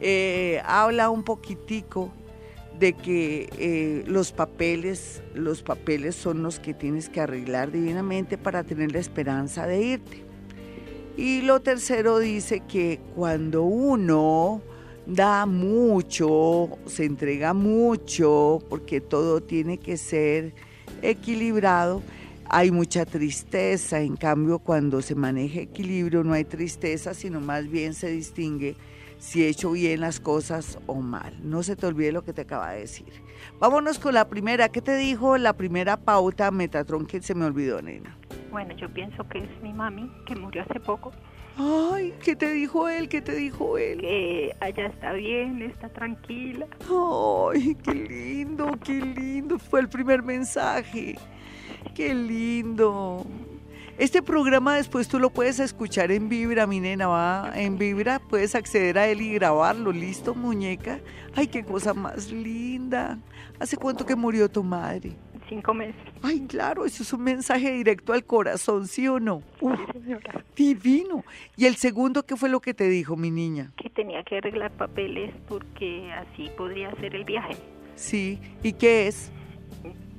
eh, 0.00 0.62
habla 0.64 1.10
un 1.10 1.22
poquitico 1.22 2.12
de 2.78 2.94
que 2.94 3.50
eh, 3.58 4.04
los 4.06 4.32
papeles, 4.32 5.22
los 5.34 5.62
papeles 5.62 6.16
son 6.16 6.42
los 6.42 6.58
que 6.58 6.72
tienes 6.72 7.10
que 7.10 7.20
arreglar 7.20 7.70
divinamente 7.70 8.38
para 8.38 8.64
tener 8.64 8.92
la 8.92 8.98
esperanza 8.98 9.66
de 9.66 9.82
irte. 9.82 10.24
Y 11.16 11.42
lo 11.42 11.60
tercero 11.60 12.18
dice 12.18 12.60
que 12.60 12.98
cuando 13.14 13.64
uno 13.64 14.62
da 15.04 15.44
mucho, 15.44 16.78
se 16.86 17.04
entrega 17.04 17.52
mucho, 17.52 18.60
porque 18.70 19.02
todo 19.02 19.42
tiene 19.42 19.76
que 19.76 19.98
ser 19.98 20.54
equilibrado, 21.02 22.02
hay 22.48 22.70
mucha 22.70 23.04
tristeza. 23.04 24.00
En 24.00 24.16
cambio, 24.16 24.58
cuando 24.58 25.02
se 25.02 25.14
maneja 25.14 25.60
equilibrio 25.60 26.24
no 26.24 26.32
hay 26.32 26.44
tristeza, 26.44 27.12
sino 27.12 27.40
más 27.40 27.68
bien 27.68 27.92
se 27.92 28.08
distingue 28.08 28.76
si 29.20 29.44
he 29.44 29.48
hecho 29.48 29.70
bien 29.72 30.00
las 30.00 30.18
cosas 30.18 30.78
o 30.86 30.96
mal. 30.96 31.36
No 31.42 31.62
se 31.62 31.76
te 31.76 31.86
olvide 31.86 32.10
lo 32.10 32.24
que 32.24 32.32
te 32.32 32.40
acaba 32.42 32.72
de 32.72 32.80
decir. 32.80 33.22
Vámonos 33.60 33.98
con 33.98 34.14
la 34.14 34.28
primera. 34.28 34.70
¿Qué 34.70 34.80
te 34.80 34.96
dijo 34.96 35.36
la 35.36 35.52
primera 35.52 35.98
pauta 35.98 36.50
Metatron 36.50 37.06
que 37.06 37.20
se 37.20 37.34
me 37.34 37.44
olvidó, 37.44 37.82
nena? 37.82 38.16
Bueno, 38.50 38.74
yo 38.76 38.88
pienso 38.92 39.28
que 39.28 39.38
es 39.38 39.62
mi 39.62 39.72
mami, 39.72 40.10
que 40.26 40.34
murió 40.34 40.62
hace 40.62 40.80
poco. 40.80 41.12
Ay, 41.56 42.14
¿qué 42.24 42.34
te 42.34 42.50
dijo 42.50 42.88
él? 42.88 43.08
¿Qué 43.08 43.20
te 43.20 43.34
dijo 43.34 43.76
él? 43.76 44.00
Que 44.00 44.56
allá 44.60 44.86
está 44.86 45.12
bien, 45.12 45.60
está 45.62 45.90
tranquila. 45.90 46.66
Ay, 46.88 47.76
qué 47.82 47.94
lindo, 47.94 48.78
qué 48.82 48.94
lindo. 48.94 49.58
Fue 49.58 49.80
el 49.80 49.88
primer 49.90 50.22
mensaje. 50.22 51.18
Qué 51.94 52.14
lindo. 52.14 53.26
Este 54.00 54.22
programa 54.22 54.76
después 54.76 55.08
tú 55.08 55.18
lo 55.18 55.28
puedes 55.28 55.60
escuchar 55.60 56.10
en 56.10 56.30
Vibra, 56.30 56.66
mi 56.66 56.80
nena, 56.80 57.06
va 57.06 57.52
en 57.54 57.76
Vibra, 57.76 58.18
puedes 58.18 58.54
acceder 58.54 58.96
a 58.96 59.06
él 59.06 59.20
y 59.20 59.34
grabarlo, 59.34 59.92
¿listo, 59.92 60.34
muñeca? 60.34 61.00
Ay, 61.36 61.48
qué 61.48 61.62
cosa 61.62 61.92
más 61.92 62.32
linda. 62.32 63.18
¿Hace 63.58 63.76
cuánto 63.76 64.06
que 64.06 64.16
murió 64.16 64.48
tu 64.48 64.64
madre? 64.64 65.12
Cinco 65.50 65.74
meses. 65.74 66.00
Ay, 66.22 66.40
claro, 66.48 66.86
eso 66.86 67.02
es 67.02 67.12
un 67.12 67.24
mensaje 67.24 67.72
directo 67.72 68.14
al 68.14 68.24
corazón, 68.24 68.86
¿sí 68.86 69.06
o 69.06 69.20
no? 69.20 69.42
señora. 69.92 70.46
Divino. 70.56 71.22
¿Y 71.58 71.66
el 71.66 71.76
segundo 71.76 72.24
qué 72.24 72.36
fue 72.36 72.48
lo 72.48 72.60
que 72.60 72.72
te 72.72 72.88
dijo, 72.88 73.16
mi 73.16 73.30
niña? 73.30 73.70
Que 73.76 73.90
tenía 73.90 74.22
que 74.22 74.38
arreglar 74.38 74.70
papeles 74.70 75.34
porque 75.46 76.10
así 76.14 76.48
podría 76.56 76.88
hacer 76.88 77.14
el 77.14 77.24
viaje. 77.24 77.54
Sí, 77.96 78.40
¿y 78.62 78.72
qué 78.72 79.08
es? 79.08 79.30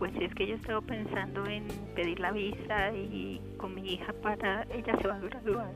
Pues 0.02 0.14
es 0.20 0.34
que 0.34 0.48
yo 0.48 0.56
estaba 0.56 0.82
pensando 0.82 1.46
en 1.46 1.68
pedir 1.94 2.20
la 2.20 2.32
visa 2.32 2.92
y 2.92 3.40
con 3.58 3.76
mi 3.76 3.94
hija 3.94 4.12
para... 4.24 4.64
Ella 4.74 4.98
se 5.00 5.08
va 5.08 5.14
a 5.14 5.20
graduar. 5.20 5.72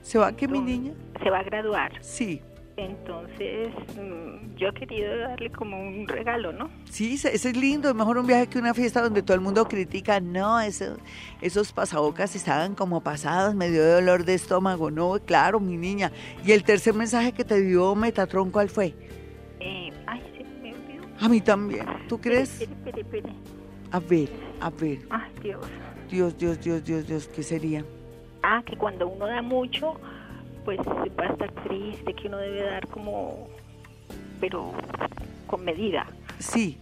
¿Se 0.00 0.16
va 0.16 0.28
a 0.28 0.36
qué, 0.36 0.46
mi 0.46 0.60
niña? 0.60 0.92
Se 1.20 1.28
va 1.28 1.40
a 1.40 1.42
graduar. 1.42 1.90
Sí. 2.00 2.40
Entonces, 2.76 3.70
mm, 3.96 4.54
yo 4.54 4.68
he 4.68 4.74
querido 4.74 5.18
darle 5.18 5.50
como 5.50 5.76
un 5.76 6.06
regalo, 6.06 6.52
¿no? 6.52 6.70
Sí, 6.88 7.14
ese 7.14 7.34
es 7.34 7.56
lindo, 7.56 7.88
es 7.88 7.96
mejor 7.96 8.18
un 8.18 8.28
viaje 8.28 8.46
que 8.46 8.60
una 8.60 8.74
fiesta 8.74 9.02
donde 9.02 9.22
todo 9.22 9.34
el 9.34 9.40
mundo 9.40 9.66
critica, 9.66 10.20
no, 10.20 10.60
eso, 10.60 10.96
esos 11.40 11.72
pasabocas 11.72 12.36
estaban 12.36 12.76
como 12.76 13.00
pasados, 13.00 13.56
medio 13.56 13.82
de 13.82 13.94
dolor 13.94 14.24
de 14.24 14.34
estómago, 14.34 14.92
no, 14.92 15.18
claro, 15.26 15.58
mi 15.58 15.76
niña. 15.76 16.12
¿Y 16.44 16.52
el 16.52 16.62
tercer 16.62 16.94
mensaje 16.94 17.32
que 17.32 17.42
te 17.42 17.60
dio 17.60 17.96
Metatron, 17.96 18.52
cuál 18.52 18.68
fue? 18.68 18.94
A 21.20 21.28
mí 21.28 21.40
también. 21.40 21.86
¿Tú 22.08 22.20
crees? 22.20 22.60
Espere, 22.60 23.04
A 23.90 23.98
ver, 23.98 24.28
a 24.60 24.70
ver. 24.70 25.00
Ay, 25.10 25.32
Dios. 25.42 25.66
Dios, 26.08 26.38
Dios, 26.38 26.60
Dios, 26.60 26.84
Dios, 26.84 27.06
Dios, 27.06 27.28
¿qué 27.28 27.42
sería? 27.42 27.84
Ah, 28.42 28.62
que 28.64 28.76
cuando 28.76 29.08
uno 29.08 29.26
da 29.26 29.42
mucho, 29.42 29.94
pues 30.64 30.78
va 30.78 31.24
a 31.24 31.32
estar 31.32 31.50
triste, 31.64 32.14
que 32.14 32.28
uno 32.28 32.38
debe 32.38 32.62
dar 32.62 32.86
como, 32.88 33.48
pero 34.40 34.72
con 35.46 35.64
medida. 35.64 36.06
Sí. 36.38 36.78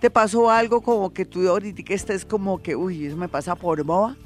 ¿Te 0.00 0.10
pasó 0.10 0.50
algo 0.50 0.80
como 0.80 1.12
que 1.12 1.24
tú 1.24 1.48
ahorita 1.48 1.82
que 1.82 1.94
estés 1.94 2.24
como 2.24 2.60
que, 2.60 2.74
uy, 2.74 3.06
eso 3.06 3.16
me 3.16 3.28
pasa 3.28 3.54
por 3.54 3.82
boba? 3.84 4.16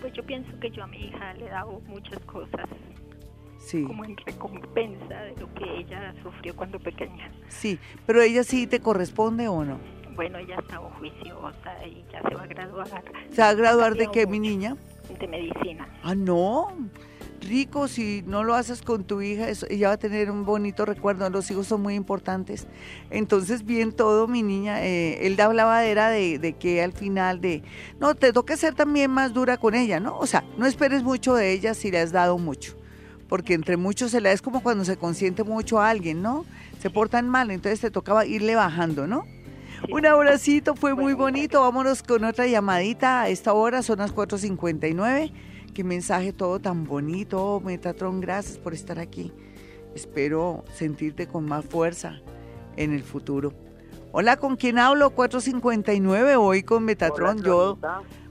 Pues 0.00 0.12
yo 0.12 0.22
pienso 0.22 0.50
que 0.60 0.70
yo 0.70 0.84
a 0.84 0.86
mi 0.86 1.06
hija 1.06 1.34
le 1.34 1.46
he 1.46 1.50
dado 1.50 1.80
muchas 1.86 2.18
cosas 2.20 2.68
sí. 3.68 3.82
como 3.84 4.04
en 4.04 4.16
recompensa 4.16 5.14
de 5.22 5.36
lo 5.36 5.52
que 5.54 5.80
ella 5.80 6.14
sufrió 6.22 6.56
cuando 6.56 6.78
pequeña. 6.78 7.30
Sí, 7.48 7.78
pero 8.06 8.22
ella 8.22 8.42
sí 8.42 8.66
te 8.66 8.80
corresponde 8.80 9.48
o 9.48 9.64
no? 9.64 9.78
Bueno, 10.14 10.38
ella 10.38 10.56
está 10.58 10.78
juiciosa 10.78 11.86
y 11.86 12.04
ya 12.10 12.22
se 12.28 12.34
va 12.34 12.42
a 12.42 12.46
graduar. 12.46 13.04
¿Se 13.30 13.40
va 13.40 13.48
a 13.50 13.54
graduar 13.54 13.94
de 13.94 14.08
qué, 14.08 14.26
mi 14.26 14.40
niña? 14.40 14.76
De 15.20 15.28
medicina. 15.28 15.88
Ah, 16.02 16.14
no. 16.14 16.68
Rico, 17.40 17.86
si 17.86 18.24
no 18.26 18.42
lo 18.42 18.54
haces 18.54 18.82
con 18.82 19.04
tu 19.04 19.22
hija, 19.22 19.48
eso, 19.48 19.64
ella 19.70 19.88
va 19.88 19.94
a 19.94 19.98
tener 19.98 20.28
un 20.30 20.44
bonito 20.44 20.84
recuerdo. 20.84 21.30
Los 21.30 21.48
hijos 21.52 21.68
son 21.68 21.82
muy 21.82 21.94
importantes. 21.94 22.66
Entonces, 23.10 23.64
bien 23.64 23.92
todo, 23.92 24.26
mi 24.26 24.42
niña. 24.42 24.84
Eh, 24.84 25.24
él 25.24 25.40
hablaba 25.40 25.80
de, 25.80 26.38
de 26.40 26.52
que 26.54 26.82
al 26.82 26.92
final 26.92 27.40
de. 27.40 27.62
No, 28.00 28.16
te 28.16 28.32
toca 28.32 28.56
ser 28.56 28.74
también 28.74 29.12
más 29.12 29.32
dura 29.32 29.56
con 29.56 29.76
ella, 29.76 30.00
¿no? 30.00 30.18
O 30.18 30.26
sea, 30.26 30.42
no 30.56 30.66
esperes 30.66 31.04
mucho 31.04 31.34
de 31.34 31.52
ella 31.52 31.74
si 31.74 31.92
le 31.92 32.00
has 32.00 32.10
dado 32.10 32.38
mucho 32.38 32.77
porque 33.28 33.54
entre 33.54 33.76
muchos 33.76 34.10
se 34.10 34.20
la 34.20 34.32
es 34.32 34.42
como 34.42 34.62
cuando 34.62 34.84
se 34.84 34.96
consiente 34.96 35.44
mucho 35.44 35.80
a 35.80 35.90
alguien, 35.90 36.22
¿no? 36.22 36.44
Se 36.80 36.90
portan 36.90 37.28
mal, 37.28 37.50
entonces 37.50 37.80
te 37.80 37.90
tocaba 37.90 38.24
irle 38.26 38.54
bajando, 38.54 39.06
¿no? 39.06 39.24
Un 39.90 40.06
abracito, 40.06 40.74
fue 40.74 40.94
muy 40.94 41.14
bonito. 41.14 41.60
Vámonos 41.60 42.02
con 42.02 42.24
otra 42.24 42.46
llamadita 42.46 43.22
a 43.22 43.28
esta 43.28 43.52
hora, 43.52 43.82
son 43.82 43.98
las 43.98 44.14
4.59. 44.14 45.32
Qué 45.74 45.84
mensaje 45.84 46.32
todo 46.32 46.58
tan 46.58 46.84
bonito, 46.84 47.60
Metatron, 47.64 48.20
gracias 48.20 48.58
por 48.58 48.74
estar 48.74 48.98
aquí. 48.98 49.32
Espero 49.94 50.64
sentirte 50.74 51.26
con 51.28 51.44
más 51.46 51.64
fuerza 51.64 52.20
en 52.76 52.92
el 52.92 53.02
futuro. 53.02 53.52
Hola, 54.10 54.36
¿con 54.36 54.56
quién 54.56 54.78
hablo? 54.78 55.10
459, 55.10 56.36
hoy 56.36 56.62
con 56.62 56.84
Metatron. 56.84 57.42
Yo. 57.42 57.78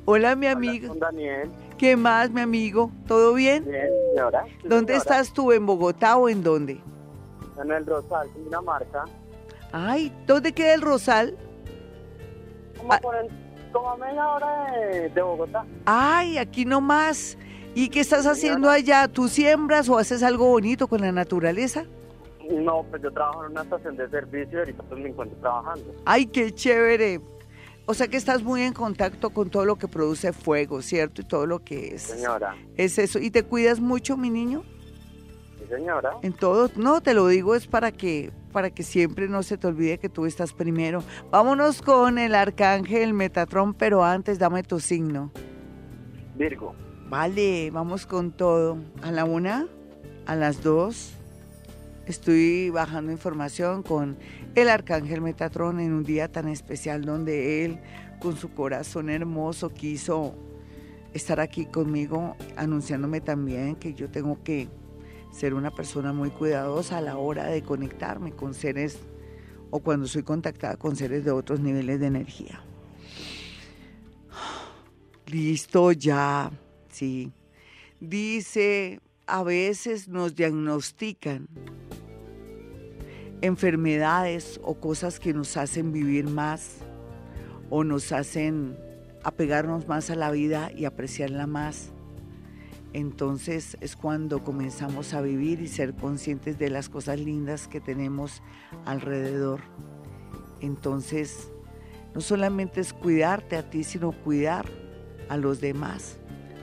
Hola, 0.06 0.36
mi 0.36 0.48
amigo. 0.48 0.96
Daniel. 0.96 1.50
¿Qué 1.78 1.96
más, 1.96 2.32
mi 2.32 2.42
amigo? 2.42 2.92
¿Todo 3.08 3.36
bien? 3.36 3.66
Bien, 3.66 3.88
señora. 4.10 4.46
¿Dónde 4.64 4.96
estás 4.96 5.32
tú? 5.32 5.52
¿En 5.52 5.66
Bogotá 5.66 6.18
o 6.18 6.28
en 6.28 6.44
dónde? 6.44 6.82
En 7.62 7.72
el 7.72 7.86
Rosal, 7.86 8.28
Dinamarca. 8.36 9.06
Ay, 9.72 10.12
¿dónde 10.26 10.54
queda 10.54 10.74
el 10.74 10.82
Rosal? 10.82 11.38
Como, 12.78 12.94
ah. 12.94 13.00
por 13.00 13.16
el, 13.16 13.28
como 13.72 13.92
a 13.92 13.98
media 13.98 14.28
hora 14.28 14.72
de, 15.14 15.22
Bogotá. 15.22 15.66
Ay, 15.86 16.40
aquí 16.40 16.66
nomás. 16.66 17.38
¿Y 17.76 17.90
qué 17.90 18.00
estás 18.00 18.26
haciendo 18.26 18.72
allá? 18.72 19.08
¿Tú 19.08 19.28
siembras 19.28 19.88
o 19.88 20.00
haces 20.00 20.24
algo 20.24 20.48
bonito 20.48 20.88
con 20.88 21.02
la 21.02 21.12
naturaleza? 21.12 21.84
No, 22.50 22.84
pues 22.90 23.04
yo 23.04 23.12
trabajo 23.12 23.46
en 23.46 23.52
una 23.52 23.62
estación 23.62 23.98
de 23.98 24.10
servicio 24.10 24.58
y 24.58 24.60
ahorita 24.60 24.84
pues 24.84 25.00
me 25.00 25.10
encuentro 25.10 25.38
trabajando. 25.40 25.94
Ay, 26.06 26.26
qué 26.26 26.52
chévere. 26.52 27.22
O 27.90 27.94
sea 27.94 28.10
que 28.10 28.18
estás 28.18 28.44
muy 28.44 28.64
en 28.64 28.74
contacto 28.74 29.30
con 29.30 29.50
todo 29.50 29.64
lo 29.64 29.78
que 29.78 29.88
produce 29.88 30.34
fuego, 30.34 30.82
¿cierto? 30.82 31.22
Y 31.22 31.26
todo 31.26 31.46
lo 31.46 31.64
que 31.64 31.96
es. 31.96 32.02
Señora. 32.02 32.54
Es 32.76 33.00
eso. 33.00 33.18
¿Y 33.18 33.32
te 33.32 33.44
cuidas 33.44 33.80
mucho, 33.80 34.18
mi 34.18 34.30
niño? 34.30 34.64
Sí, 35.58 35.64
señora. 35.70 36.12
En 36.22 36.34
todo. 36.34 36.70
No, 36.76 37.00
te 37.02 37.14
lo 37.14 37.28
digo 37.28 37.56
es 37.56 37.66
para 37.66 37.94
que 37.94 38.32
para 38.52 38.72
que 38.72 38.84
siempre 38.84 39.30
no 39.30 39.42
se 39.42 39.58
te 39.58 39.68
olvide 39.68 40.00
que 40.00 40.10
tú 40.10 40.26
estás 40.26 40.52
primero. 40.52 41.02
Vámonos 41.32 41.82
con 41.82 42.18
el 42.18 42.36
arcángel 42.36 43.14
Metatron, 43.14 43.74
pero 43.74 44.04
antes 44.04 44.38
dame 44.38 44.64
tu 44.64 44.82
signo. 44.82 45.32
Virgo. 46.36 46.76
Vale, 47.08 47.72
vamos 47.72 48.06
con 48.06 48.32
todo. 48.32 48.80
A 49.02 49.12
la 49.12 49.24
una, 49.24 49.66
a 50.26 50.36
las 50.36 50.62
dos. 50.62 51.14
Estoy 52.06 52.70
bajando 52.70 53.12
información 53.12 53.82
con 53.84 54.18
el 54.62 54.70
arcángel 54.70 55.22
Metatrón 55.22 55.80
en 55.80 55.94
un 55.94 56.04
día 56.04 56.32
tan 56.32 56.48
especial 56.48 57.06
donde 57.06 57.64
él, 57.64 57.80
con 58.20 58.36
su 58.36 58.56
corazón 58.56 59.08
hermoso, 59.12 59.70
quiso 59.70 60.34
estar 61.14 61.40
aquí 61.40 61.68
conmigo, 61.68 62.36
anunciándome 62.56 63.22
también 63.22 63.76
que 63.76 63.94
yo 63.94 64.10
tengo 64.10 64.42
que 64.44 64.68
ser 65.32 65.54
una 65.54 65.70
persona 65.70 66.12
muy 66.12 66.32
cuidadosa 66.32 66.98
a 66.98 67.02
la 67.02 67.18
hora 67.18 67.46
de 67.46 67.62
conectarme 67.62 68.32
con 68.32 68.56
seres 68.56 68.98
o 69.70 69.80
cuando 69.80 70.08
soy 70.08 70.24
contactada 70.24 70.76
con 70.76 70.96
seres 70.96 71.24
de 71.24 71.30
otros 71.30 71.60
niveles 71.60 72.00
de 72.00 72.08
energía. 72.08 72.60
Listo 75.28 75.92
ya, 75.92 76.50
sí. 76.90 77.32
Dice, 78.00 79.02
a 79.28 79.44
veces 79.44 80.08
nos 80.08 80.34
diagnostican 80.34 81.48
enfermedades 83.42 84.60
o 84.64 84.76
cosas 84.76 85.20
que 85.20 85.34
nos 85.34 85.58
hacen 85.58 85.92
vivir 85.92 86.26
más 86.26 86.78
o 87.70 87.84
nos 87.84 88.12
hacen 88.12 88.78
apegarnos 89.24 89.88
más 89.88 90.10
a 90.10 90.16
la 90.16 90.32
vida 90.32 90.72
y 90.76 90.86
apreciarla 90.86 91.48
más. 91.48 91.92
Entonces 92.94 93.78
es 93.82 93.96
cuando 93.96 94.44
comenzamos 94.44 95.14
a 95.14 95.22
vivir 95.22 95.62
y 95.62 95.68
ser 95.68 95.94
conscientes 95.94 96.58
de 96.58 96.70
las 96.70 96.90
cosas 96.90 97.20
lindas 97.20 97.68
que 97.68 97.82
tenemos 97.82 98.42
alrededor. 98.86 99.62
Entonces, 100.62 101.52
no 102.16 102.22
solamente 102.22 102.80
es 102.80 102.94
cuidarte 102.94 103.58
a 103.58 103.70
ti, 103.70 103.84
sino 103.84 104.12
cuidar 104.12 104.66
a 105.30 105.38
los 105.38 105.60
demás, 105.60 106.18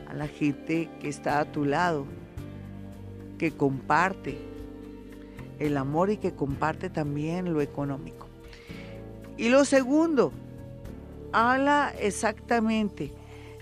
a 0.08 0.14
la 0.14 0.26
gente 0.26 0.88
que 1.00 1.08
está 1.08 1.38
a 1.38 1.52
tu 1.52 1.64
lado, 1.64 2.06
que 3.38 3.52
comparte, 3.52 4.38
el 5.66 5.76
amor 5.76 6.10
y 6.10 6.16
que 6.16 6.34
comparte 6.34 6.90
también 6.90 7.52
lo 7.52 7.60
económico. 7.60 8.26
Y 9.36 9.48
lo 9.48 9.64
segundo, 9.64 10.32
habla 11.32 11.92
exactamente, 12.00 13.12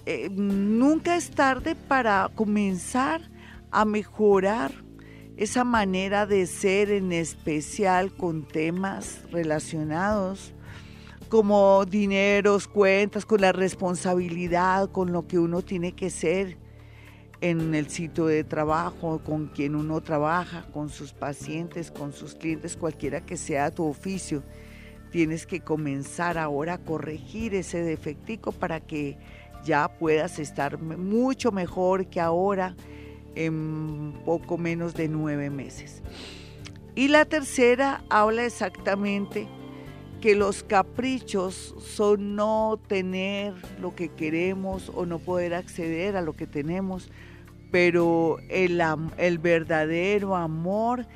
eh, 0.05 0.29
nunca 0.31 1.17
es 1.17 1.31
tarde 1.31 1.75
para 1.75 2.31
comenzar 2.35 3.31
a 3.71 3.85
mejorar 3.85 4.73
esa 5.37 5.65
manera 5.65 6.27
de 6.27 6.47
ser 6.47 6.91
en 6.91 7.13
especial 7.13 8.13
con 8.13 8.47
temas 8.47 9.21
relacionados 9.31 10.53
como 11.33 11.87
dineros, 11.87 12.69
cuentas, 12.69 13.25
con 13.25 13.41
la 13.41 13.53
responsabilidad, 13.53 14.91
con 14.91 15.13
lo 15.13 15.27
que 15.27 15.39
uno 15.39 15.63
tiene 15.63 15.93
que 15.93 16.11
ser 16.11 16.59
en 17.43 17.75
el 17.75 17.91
sitio 17.91 18.27
de 18.27 18.45
trabajo, 18.45 19.21
con 19.25 19.49
quien 19.49 19.75
uno 19.75 20.01
trabaja, 20.01 20.65
con 20.73 20.89
sus 20.89 21.13
pacientes, 21.13 21.91
con 21.91 22.13
sus 22.13 22.37
clientes, 22.37 22.77
cualquiera 22.77 23.21
que 23.21 23.37
sea 23.37 23.73
tu 23.73 23.85
oficio. 23.85 24.45
Tienes 25.11 25.45
que 25.45 25.61
comenzar 25.61 26.39
ahora 26.39 26.75
a 26.75 26.79
corregir 26.79 27.55
ese 27.55 27.83
defectico 27.83 28.53
para 28.53 28.79
que 28.79 29.19
ya 29.65 29.89
puedas 29.99 30.39
estar 30.39 30.79
mucho 30.79 31.51
mejor 31.51 32.07
que 32.07 32.21
ahora 32.21 32.77
en 33.35 34.15
poco 34.25 34.57
menos 34.57 34.95
de 34.95 35.09
nueve 35.09 35.51
meses. 35.51 36.01
Y 36.95 37.09
la 37.09 37.25
tercera 37.25 38.05
habla 38.09 38.45
exactamente 38.45 39.49
que 40.21 40.37
los 40.37 40.63
caprichos 40.63 41.75
son 41.79 42.37
no 42.37 42.79
tener 42.87 43.55
lo 43.81 43.97
que 43.97 44.11
queremos 44.11 44.93
o 44.95 45.07
no 45.07 45.19
poder 45.19 45.55
acceder 45.55 46.17
a 46.17 46.23
lo 46.23 46.35
que 46.35 46.47
tenemos, 46.47 47.11
pero 47.73 48.37
el, 48.51 48.81
el 49.17 49.39
verdadero 49.39 50.37
amor 50.37 51.07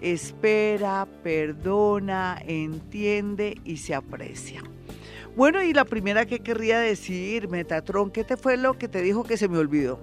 espera, 0.00 1.06
perdona, 1.22 2.38
entiende 2.46 3.56
y 3.64 3.78
se 3.78 3.94
aprecia. 3.94 4.62
Bueno, 5.36 5.60
y 5.62 5.72
la 5.72 5.84
primera 5.84 6.24
que 6.24 6.38
querría 6.38 6.78
decir, 6.78 7.48
Metatron, 7.48 8.12
¿qué 8.12 8.22
te 8.22 8.36
fue 8.36 8.56
lo 8.56 8.78
que 8.78 8.86
te 8.86 9.02
dijo 9.02 9.24
que 9.24 9.36
se 9.36 9.48
me 9.48 9.58
olvidó? 9.58 9.98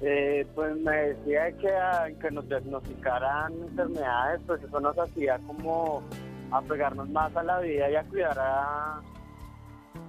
Eh, 0.00 0.46
pues 0.54 0.76
me 0.76 0.94
decía 0.94 1.50
que, 1.56 1.68
ah, 1.70 2.06
que 2.20 2.30
nos 2.30 2.48
diagnosticaran 2.48 3.52
enfermedades, 3.54 4.40
pues 4.46 4.62
eso 4.62 4.78
nos 4.78 4.96
hacía 4.96 5.40
como 5.46 6.04
apegarnos 6.52 7.08
más 7.08 7.34
a 7.34 7.42
la 7.42 7.58
vida 7.58 7.90
y 7.90 7.96
a 7.96 8.04
cuidar 8.04 8.38
a, 8.38 9.00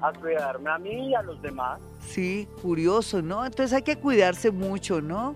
a 0.01 0.13
cuidarme 0.13 0.69
a 0.69 0.77
mí 0.77 1.09
y 1.09 1.15
a 1.15 1.21
los 1.21 1.41
demás. 1.41 1.79
Sí, 1.99 2.47
curioso, 2.61 3.21
¿no? 3.21 3.45
Entonces 3.45 3.73
hay 3.73 3.81
que 3.81 3.95
cuidarse 3.95 4.51
mucho, 4.51 5.01
¿no? 5.01 5.35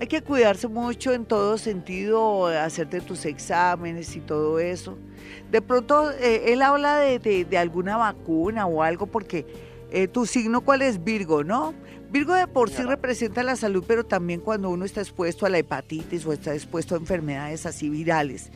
Hay 0.00 0.06
que 0.06 0.22
cuidarse 0.22 0.68
mucho 0.68 1.12
en 1.12 1.24
todo 1.24 1.58
sentido, 1.58 2.46
hacerte 2.46 3.00
tus 3.00 3.24
exámenes 3.24 4.14
y 4.14 4.20
todo 4.20 4.60
eso. 4.60 4.96
De 5.50 5.60
pronto, 5.60 6.10
eh, 6.12 6.52
él 6.52 6.62
habla 6.62 6.98
de, 6.98 7.58
alguna 7.58 7.96
vacuna 7.96 8.66
o 8.66 8.82
algo, 8.82 9.06
porque 9.06 9.46
eh, 9.90 10.06
tu 10.06 10.24
signo, 10.24 10.60
¿cuál 10.60 10.82
es? 10.82 11.02
Virgo, 11.02 11.42
¿no? 11.42 11.74
Virgo 12.10 12.34
de 12.34 12.46
por 12.46 12.70
sí 12.70 12.82
representa 12.82 13.42
la 13.42 13.56
salud, 13.56 13.84
pero 13.86 14.06
también 14.06 14.40
cuando 14.40 14.70
uno 14.70 14.84
está 14.84 15.00
expuesto 15.00 15.46
a 15.46 15.48
la 15.48 15.58
hepatitis 15.58 16.24
o 16.24 16.32
está 16.32 16.54
expuesto 16.54 16.94
a 16.94 16.98
enfermedades 16.98 17.66
así 17.66 17.90
virales 17.90 18.50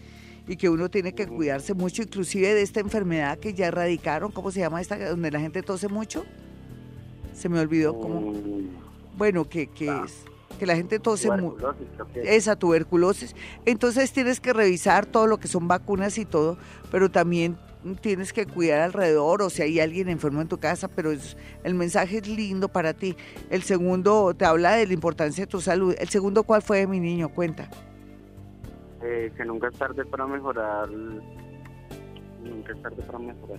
y 0.52 0.56
que 0.56 0.68
uno 0.68 0.90
tiene 0.90 1.14
que 1.14 1.26
cuidarse 1.26 1.72
mucho, 1.72 2.02
inclusive 2.02 2.52
de 2.52 2.60
esta 2.60 2.80
enfermedad 2.80 3.38
que 3.38 3.54
ya 3.54 3.68
erradicaron, 3.68 4.30
¿cómo 4.30 4.50
se 4.50 4.60
llama 4.60 4.82
esta? 4.82 4.98
Donde 5.08 5.30
la 5.30 5.40
gente 5.40 5.62
tose 5.62 5.88
mucho. 5.88 6.24
Se 7.34 7.48
me 7.48 7.58
olvidó 7.58 7.98
cómo. 7.98 8.34
Bueno, 9.16 9.48
que, 9.48 9.70
ah. 9.88 10.04
es 10.04 10.12
que 10.58 10.66
la 10.66 10.76
gente 10.76 10.98
tose 10.98 11.30
mucho. 11.30 11.74
Esa 12.14 12.54
tuberculosis. 12.54 13.34
Entonces 13.64 14.12
tienes 14.12 14.40
que 14.40 14.52
revisar 14.52 15.06
todo 15.06 15.26
lo 15.26 15.38
que 15.38 15.48
son 15.48 15.68
vacunas 15.68 16.18
y 16.18 16.26
todo, 16.26 16.58
pero 16.90 17.10
también 17.10 17.56
tienes 18.02 18.34
que 18.34 18.46
cuidar 18.46 18.82
alrededor 18.82 19.40
o 19.40 19.48
si 19.48 19.62
hay 19.62 19.80
alguien 19.80 20.10
enfermo 20.10 20.42
en 20.42 20.48
tu 20.48 20.58
casa, 20.58 20.86
pero 20.88 21.12
el 21.64 21.74
mensaje 21.74 22.18
es 22.18 22.28
lindo 22.28 22.68
para 22.68 22.92
ti. 22.92 23.16
El 23.48 23.62
segundo 23.62 24.34
te 24.34 24.44
habla 24.44 24.72
de 24.72 24.86
la 24.86 24.92
importancia 24.92 25.46
de 25.46 25.50
tu 25.50 25.62
salud. 25.62 25.94
El 25.98 26.10
segundo, 26.10 26.42
¿cuál 26.42 26.60
fue, 26.60 26.86
mi 26.86 27.00
niño? 27.00 27.30
Cuenta. 27.30 27.70
Eh, 29.04 29.32
que 29.36 29.44
nunca 29.44 29.68
es 29.68 29.76
tarde 29.76 30.04
para 30.04 30.26
mejorar. 30.26 30.88
Nunca 30.90 32.72
es 32.72 32.82
tarde 32.82 33.02
para 33.02 33.18
mejorar. 33.18 33.58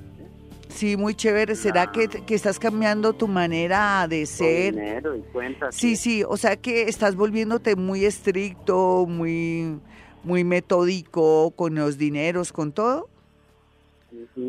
¿sí? 0.69 0.97
muy 0.97 1.15
chévere. 1.15 1.55
¿Será 1.55 1.91
que, 1.91 2.07
que, 2.07 2.35
estás 2.35 2.59
cambiando 2.59 3.13
tu 3.13 3.27
manera 3.27 4.07
de 4.07 4.25
ser? 4.25 4.75
Dinero 4.75 5.15
y 5.15 5.21
cuentas. 5.21 5.75
Sí, 5.75 5.95
sí, 5.95 6.23
o 6.23 6.37
sea 6.37 6.57
que 6.57 6.83
estás 6.83 7.15
volviéndote 7.15 7.75
muy 7.75 8.05
estricto, 8.05 9.05
muy, 9.07 9.79
muy 10.23 10.43
metódico 10.43 11.51
con 11.51 11.75
los 11.75 11.97
dineros, 11.97 12.51
con 12.51 12.71
todo. 12.71 13.09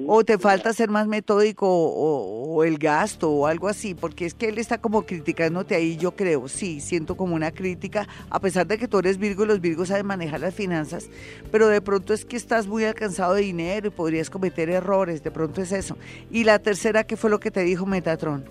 O 0.07 0.25
te 0.25 0.39
falta 0.39 0.73
ser 0.73 0.91
más 0.91 1.07
metódico 1.07 1.67
o, 1.69 2.63
el 2.65 2.79
gasto 2.79 3.31
o 3.31 3.47
algo 3.47 3.69
así, 3.69 3.95
porque 3.95 4.27
es 4.27 4.35
que 4.35 4.49
él 4.49 4.59
está 4.59 4.79
como 4.79 5.05
criticándote 5.05 5.75
ahí, 5.75 5.97
yo 5.97 6.13
creo, 6.13 6.49
sí, 6.49 6.81
siento 6.81 7.17
como 7.17 7.35
una 7.35 7.51
crítica, 7.51 8.07
a 8.31 8.41
pesar 8.41 8.67
de 8.67 8.79
que 8.79 8.89
tú 8.89 8.99
eres 8.99 9.19
Virgo 9.19 9.45
y 9.45 9.49
los 9.49 9.61
Virgos 9.61 9.89
saben 9.89 10.07
manejar 10.07 10.41
las 10.41 10.55
finanzas, 10.55 11.11
pero 11.51 11.69
de 11.69 11.81
pronto 11.81 12.15
es 12.15 12.25
que 12.25 12.37
estás 12.37 12.67
muy 12.67 12.85
alcanzado 12.85 13.35
de 13.35 13.43
dinero 13.43 13.89
y 13.89 13.91
podrías 13.91 14.31
cometer 14.31 14.71
errores, 14.71 15.23
de 15.23 15.31
pronto 15.31 15.63
es 15.63 15.73
eso. 15.73 15.99
Y 16.31 16.45
la 16.45 16.59
tercera, 16.59 17.05
¿qué 17.05 17.17
fue 17.17 17.31
lo 17.31 17.41
que 17.41 17.51
te 17.51 17.65
dijo 17.65 17.87
Metatron? 17.87 18.45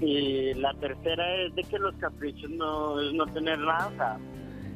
Y 0.00 0.54
la 0.54 0.72
tercera 0.74 1.42
es 1.42 1.54
de 1.54 1.62
que 1.64 1.78
los 1.78 1.94
caprichos 1.96 2.50
no 2.50 3.00
es 3.00 3.12
no 3.12 3.26
tener 3.26 3.58
nada, 3.58 4.18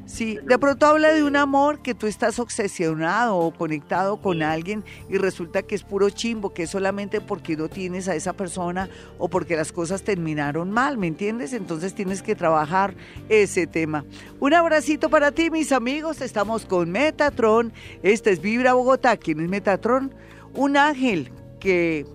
Sí, 0.05 0.37
de 0.43 0.59
pronto 0.59 0.85
habla 0.85 1.11
de 1.11 1.23
un 1.23 1.35
amor 1.35 1.81
que 1.81 1.95
tú 1.95 2.05
estás 2.05 2.37
obsesionado 2.37 3.37
o 3.37 3.51
conectado 3.51 4.17
con 4.17 4.43
alguien 4.43 4.83
y 5.09 5.17
resulta 5.17 5.63
que 5.63 5.73
es 5.73 5.83
puro 5.83 6.11
chimbo, 6.11 6.53
que 6.53 6.63
es 6.63 6.69
solamente 6.69 7.21
porque 7.21 7.57
no 7.57 7.69
tienes 7.69 8.07
a 8.07 8.15
esa 8.15 8.33
persona 8.33 8.87
o 9.17 9.29
porque 9.29 9.55
las 9.55 9.71
cosas 9.71 10.03
terminaron 10.03 10.69
mal, 10.69 10.99
¿me 10.99 11.07
entiendes? 11.07 11.53
Entonces 11.53 11.95
tienes 11.95 12.21
que 12.21 12.35
trabajar 12.35 12.93
ese 13.29 13.65
tema. 13.65 14.05
Un 14.39 14.53
abracito 14.53 15.09
para 15.09 15.31
ti, 15.31 15.49
mis 15.49 15.71
amigos. 15.71 16.21
Estamos 16.21 16.67
con 16.67 16.91
Metatron. 16.91 17.73
Este 18.03 18.29
es 18.29 18.41
Vibra 18.41 18.73
Bogotá. 18.73 19.17
¿Quién 19.17 19.39
es 19.39 19.49
Metatron? 19.49 20.13
Un 20.53 20.77
ángel 20.77 21.31
que 21.59 22.05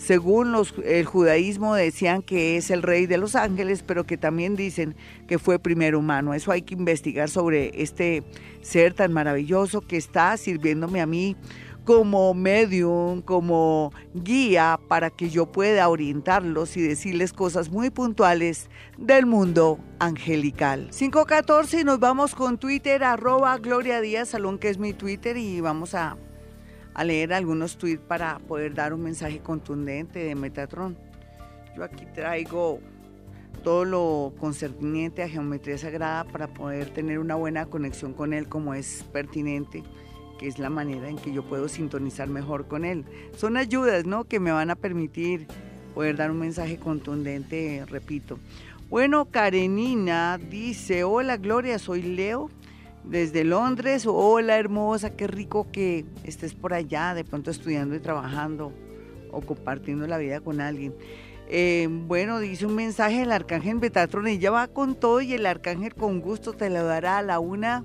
según 0.00 0.50
los, 0.50 0.74
el 0.82 1.04
judaísmo 1.04 1.74
decían 1.74 2.22
que 2.22 2.56
es 2.56 2.70
el 2.70 2.82
rey 2.82 3.04
de 3.04 3.18
los 3.18 3.36
ángeles, 3.36 3.84
pero 3.86 4.04
que 4.04 4.16
también 4.16 4.56
dicen 4.56 4.96
que 5.28 5.38
fue 5.38 5.58
primer 5.58 5.94
humano. 5.94 6.32
Eso 6.32 6.52
hay 6.52 6.62
que 6.62 6.72
investigar 6.72 7.28
sobre 7.28 7.82
este 7.82 8.24
ser 8.62 8.94
tan 8.94 9.12
maravilloso 9.12 9.82
que 9.82 9.98
está 9.98 10.34
sirviéndome 10.38 11.02
a 11.02 11.06
mí 11.06 11.36
como 11.84 12.32
medium, 12.32 13.20
como 13.20 13.92
guía 14.14 14.80
para 14.88 15.10
que 15.10 15.28
yo 15.28 15.52
pueda 15.52 15.88
orientarlos 15.88 16.78
y 16.78 16.80
decirles 16.80 17.34
cosas 17.34 17.68
muy 17.70 17.90
puntuales 17.90 18.70
del 18.96 19.26
mundo 19.26 19.80
angelical. 19.98 20.88
514 20.96 21.80
y 21.80 21.84
nos 21.84 22.00
vamos 22.00 22.34
con 22.34 22.56
Twitter, 22.56 23.04
arroba 23.04 23.58
Gloria 23.58 24.24
Salón, 24.24 24.58
que 24.58 24.70
es 24.70 24.78
mi 24.78 24.94
Twitter, 24.94 25.36
y 25.36 25.60
vamos 25.60 25.94
a 25.94 26.16
a 27.00 27.04
leer 27.04 27.32
algunos 27.32 27.78
tweets 27.78 28.02
para 28.06 28.38
poder 28.40 28.74
dar 28.74 28.92
un 28.92 29.00
mensaje 29.00 29.38
contundente 29.38 30.18
de 30.18 30.34
Metatron. 30.34 30.98
Yo 31.74 31.82
aquí 31.82 32.04
traigo 32.14 32.78
todo 33.64 33.86
lo 33.86 34.34
concerniente 34.38 35.22
a 35.22 35.28
geometría 35.30 35.78
sagrada 35.78 36.24
para 36.24 36.48
poder 36.48 36.90
tener 36.90 37.18
una 37.18 37.36
buena 37.36 37.64
conexión 37.64 38.12
con 38.12 38.34
él 38.34 38.48
como 38.48 38.74
es 38.74 39.02
pertinente, 39.14 39.82
que 40.38 40.46
es 40.46 40.58
la 40.58 40.68
manera 40.68 41.08
en 41.08 41.16
que 41.16 41.32
yo 41.32 41.42
puedo 41.42 41.68
sintonizar 41.68 42.28
mejor 42.28 42.68
con 42.68 42.84
él. 42.84 43.06
Son 43.34 43.56
ayudas, 43.56 44.04
¿no? 44.04 44.24
Que 44.24 44.38
me 44.38 44.52
van 44.52 44.68
a 44.68 44.76
permitir 44.76 45.46
poder 45.94 46.16
dar 46.16 46.30
un 46.30 46.40
mensaje 46.40 46.76
contundente, 46.76 47.82
repito. 47.88 48.38
Bueno, 48.90 49.24
Karenina 49.24 50.36
dice, 50.36 51.04
hola 51.04 51.38
Gloria, 51.38 51.78
soy 51.78 52.02
Leo 52.02 52.50
desde 53.04 53.44
Londres. 53.44 54.06
Hola 54.06 54.58
hermosa, 54.58 55.16
qué 55.16 55.26
rico 55.26 55.66
que 55.70 56.04
estés 56.24 56.54
por 56.54 56.74
allá, 56.74 57.14
de 57.14 57.24
pronto 57.24 57.50
estudiando 57.50 57.94
y 57.94 58.00
trabajando 58.00 58.72
o 59.30 59.40
compartiendo 59.40 60.06
la 60.06 60.18
vida 60.18 60.40
con 60.40 60.60
alguien. 60.60 60.94
Eh, 61.48 61.88
bueno, 61.90 62.38
dice 62.38 62.66
un 62.66 62.76
mensaje 62.76 63.20
del 63.20 63.32
arcángel 63.32 63.78
Betatron, 63.78 64.28
ella 64.28 64.50
va 64.50 64.68
con 64.68 64.94
todo 64.94 65.20
y 65.20 65.32
el 65.32 65.46
arcángel 65.46 65.94
con 65.94 66.20
gusto 66.20 66.52
te 66.52 66.70
lo 66.70 66.84
dará 66.84 67.18
a 67.18 67.22
la 67.22 67.40
una, 67.40 67.84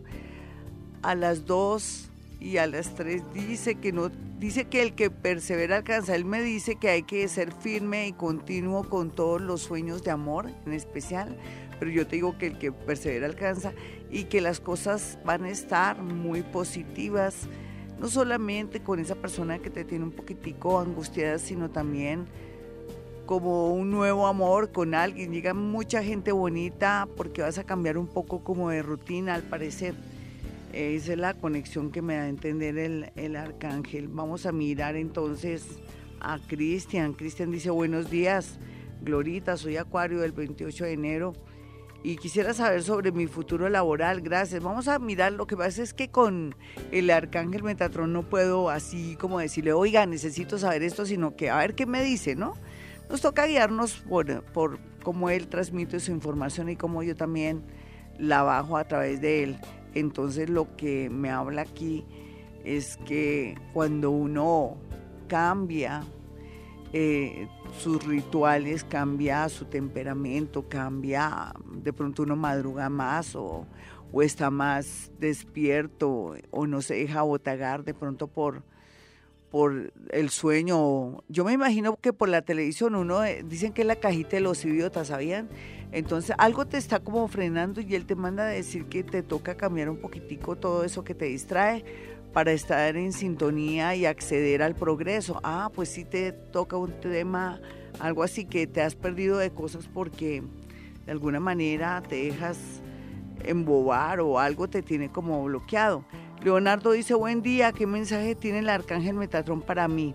a 1.02 1.16
las 1.16 1.46
dos 1.46 2.12
y 2.46 2.58
a 2.58 2.68
las 2.68 2.94
tres. 2.96 3.24
Dice 3.34 3.76
que 3.76 3.92
no, 3.92 4.10
dice 4.40 4.66
que 4.66 4.82
el 4.82 4.94
que 4.94 5.10
persevera 5.10 5.78
alcanza. 5.78 6.16
Él 6.16 6.26
me 6.26 6.42
dice 6.42 6.76
que 6.76 6.90
hay 6.90 7.04
que 7.04 7.28
ser 7.28 7.52
firme 7.52 8.08
y 8.08 8.14
continuo 8.14 8.88
con 8.88 9.10
todos 9.10 9.42
los 9.42 9.62
sueños 9.62 10.04
de 10.04 10.12
amor, 10.12 10.52
en 10.66 10.74
especial 10.74 11.38
pero 11.80 11.92
yo 11.92 12.08
te 12.08 12.16
digo 12.16 12.38
que 12.38 12.48
el 12.48 12.58
que 12.58 12.72
persevera 12.72 13.28
alcanza 13.28 13.74
y 14.10 14.26
que 14.26 14.42
las 14.42 14.60
cosas 14.60 15.20
van 15.26 15.44
a 15.44 15.50
estar 15.50 16.02
muy 16.02 16.42
positivas, 16.42 17.48
no 18.00 18.08
solamente 18.08 18.82
con 18.82 19.00
esa 19.00 19.16
persona 19.16 19.60
que 19.60 19.70
te 19.70 19.84
tiene 19.84 20.06
un 20.06 20.12
poquitico 20.12 20.80
angustiada, 20.80 21.38
sino 21.40 21.70
también 21.70 22.26
como 23.26 23.74
un 23.74 23.90
nuevo 23.92 24.28
amor 24.28 24.72
con 24.72 24.94
alguien. 24.94 25.32
Llega 25.32 25.54
mucha 25.54 26.04
gente 26.04 26.32
bonita 26.32 27.08
porque 27.18 27.42
vas 27.42 27.58
a 27.58 27.64
cambiar 27.64 27.98
un 27.98 28.08
poco 28.08 28.44
como 28.44 28.70
de 28.70 28.82
rutina 28.82 29.34
al 29.34 29.44
parecer. 29.44 29.96
Esa 30.76 31.14
es 31.14 31.18
la 31.18 31.34
conexión 31.34 31.90
que 31.90 32.02
me 32.02 32.18
da 32.18 32.24
a 32.24 32.28
entender 32.28 32.78
el, 32.78 33.10
el 33.16 33.38
arcángel. 33.38 34.10
Vamos 34.10 34.46
a 34.46 34.52
mirar 34.52 34.98
entonces 34.98 35.80
a 36.20 36.38
Cristian. 36.38 37.14
Cristian 37.14 37.50
dice, 37.50 37.70
buenos 37.70 38.10
días, 38.10 38.60
Glorita, 39.02 39.56
soy 39.56 39.78
Acuario 39.78 40.20
del 40.20 40.34
28 40.34 40.84
de 40.84 40.92
enero 40.92 41.34
y 42.04 42.18
quisiera 42.18 42.54
saber 42.54 42.84
sobre 42.84 43.14
mi 43.14 43.26
futuro 43.26 43.70
laboral. 43.70 44.20
Gracias. 44.20 44.62
Vamos 44.62 44.90
a 44.90 45.00
mirar. 45.00 45.32
Lo 45.32 45.48
que 45.48 45.56
pasa 45.56 45.82
es 45.82 45.94
que 45.94 46.10
con 46.10 46.54
el 46.92 47.10
arcángel 47.10 47.64
Metatron 47.64 48.12
no 48.12 48.24
puedo 48.24 48.70
así 48.70 49.16
como 49.16 49.40
decirle, 49.40 49.72
oiga, 49.72 50.06
necesito 50.06 50.58
saber 50.58 50.84
esto, 50.84 51.06
sino 51.06 51.38
que 51.38 51.50
a 51.50 51.58
ver 51.60 51.76
qué 51.76 51.86
me 51.86 52.04
dice, 52.04 52.36
¿no? 52.36 52.54
Nos 53.10 53.22
toca 53.22 53.46
guiarnos 53.46 53.94
por, 54.10 54.44
por 54.44 54.78
cómo 55.04 55.30
él 55.30 55.48
transmite 55.48 56.02
su 56.02 56.12
información 56.12 56.68
y 56.68 56.76
cómo 56.76 57.02
yo 57.02 57.16
también 57.16 57.64
la 58.20 58.44
bajo 58.44 58.76
a 58.76 58.84
través 58.84 59.22
de 59.22 59.44
él. 59.44 59.58
Entonces 59.96 60.50
lo 60.50 60.76
que 60.76 61.10
me 61.10 61.32
habla 61.32 61.64
aquí 61.64 62.06
es 62.64 62.98
que 63.06 63.56
cuando 63.74 64.12
uno 64.12 64.78
cambia 65.28 66.04
eh, 66.94 67.48
sus 67.80 68.06
rituales, 68.06 68.84
cambia 68.84 69.50
su 69.50 69.66
temperamento, 69.66 70.68
cambia, 70.70 71.54
de 71.66 71.94
pronto 71.94 72.24
uno 72.24 72.36
madruga 72.36 72.90
más 72.90 73.36
o, 73.36 73.66
o 74.12 74.22
está 74.22 74.50
más 74.50 75.12
despierto 75.20 76.36
o 76.52 76.68
no 76.68 76.82
se 76.82 76.96
deja 76.96 77.22
botagar 77.22 77.84
de 77.84 77.94
pronto 77.94 78.28
por, 78.28 78.64
por 79.56 79.94
el 80.10 80.32
sueño. 80.32 81.24
Yo 81.30 81.46
me 81.46 81.54
imagino 81.54 81.96
que 81.96 82.12
por 82.12 82.28
la 82.28 82.42
televisión 82.42 82.94
uno, 82.94 83.24
eh, 83.24 83.42
dicen 83.48 83.72
que 83.72 83.84
es 83.84 83.88
la 83.88 83.96
cajita 83.96 84.32
de 84.32 84.42
los 84.42 84.66
idiotas, 84.66 85.08
¿sabían? 85.08 85.48
Entonces 85.94 86.36
algo 86.38 86.66
te 86.66 86.76
está 86.76 87.00
como 87.00 87.26
frenando 87.30 87.80
y 87.80 87.96
él 87.96 88.06
te 88.06 88.16
manda 88.16 88.44
a 88.44 88.48
decir 88.48 88.88
que 88.88 89.02
te 89.02 89.24
toca 89.24 89.56
cambiar 89.56 89.90
un 89.90 89.96
poquitico 89.96 90.58
todo 90.58 90.84
eso 90.84 91.06
que 91.06 91.16
te 91.16 91.24
distrae 91.24 91.86
para 92.34 92.52
estar 92.52 92.98
en 92.98 93.14
sintonía 93.14 93.96
y 93.96 94.06
acceder 94.06 94.62
al 94.62 94.76
progreso. 94.76 95.40
Ah, 95.42 95.72
pues 95.74 95.88
sí 95.88 96.04
te 96.04 96.34
toca 96.34 96.76
un 96.76 96.92
tema, 97.00 97.62
algo 98.00 98.24
así 98.24 98.44
que 98.44 98.68
te 98.68 98.82
has 98.82 98.96
perdido 98.96 99.38
de 99.38 99.52
cosas 99.52 99.88
porque 99.88 100.44
de 101.06 101.12
alguna 101.14 101.40
manera 101.40 102.04
te 102.06 102.26
dejas 102.26 102.58
embobar 103.42 104.20
o 104.20 104.38
algo 104.38 104.68
te 104.68 104.82
tiene 104.82 105.10
como 105.10 105.46
bloqueado. 105.46 106.04
Leonardo 106.46 106.92
dice, 106.92 107.16
buen 107.16 107.42
día, 107.42 107.72
¿qué 107.72 107.88
mensaje 107.88 108.36
tiene 108.36 108.60
el 108.60 108.70
arcángel 108.70 109.16
Metatron 109.16 109.64
para 109.64 109.88
mí? 109.88 110.14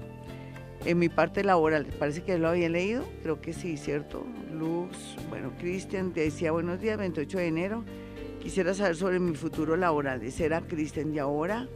En 0.85 0.97
mi 1.01 1.09
parte 1.09 1.43
laboral, 1.43 1.87
parece 1.99 2.23
que 2.23 2.39
lo 2.39 2.49
había 2.49 2.69
leído, 2.69 3.05
creo 3.25 3.41
que 3.41 3.53
sí, 3.53 3.77
¿cierto? 3.77 4.25
Luz, 4.53 5.17
bueno, 5.29 5.51
Cristian 5.59 6.13
decía 6.13 6.53
buenos 6.53 6.81
días, 6.81 6.99
28 6.99 7.37
de 7.37 7.47
enero. 7.49 7.85
Quisiera 8.41 8.75
saber 8.75 8.95
sobre 8.95 9.19
mi 9.19 9.35
futuro 9.35 9.77
laboral. 9.77 10.23
Ese 10.23 10.45
era 10.45 10.61
Cristian 10.61 11.13
y 11.13 11.19
ahora 11.19 11.67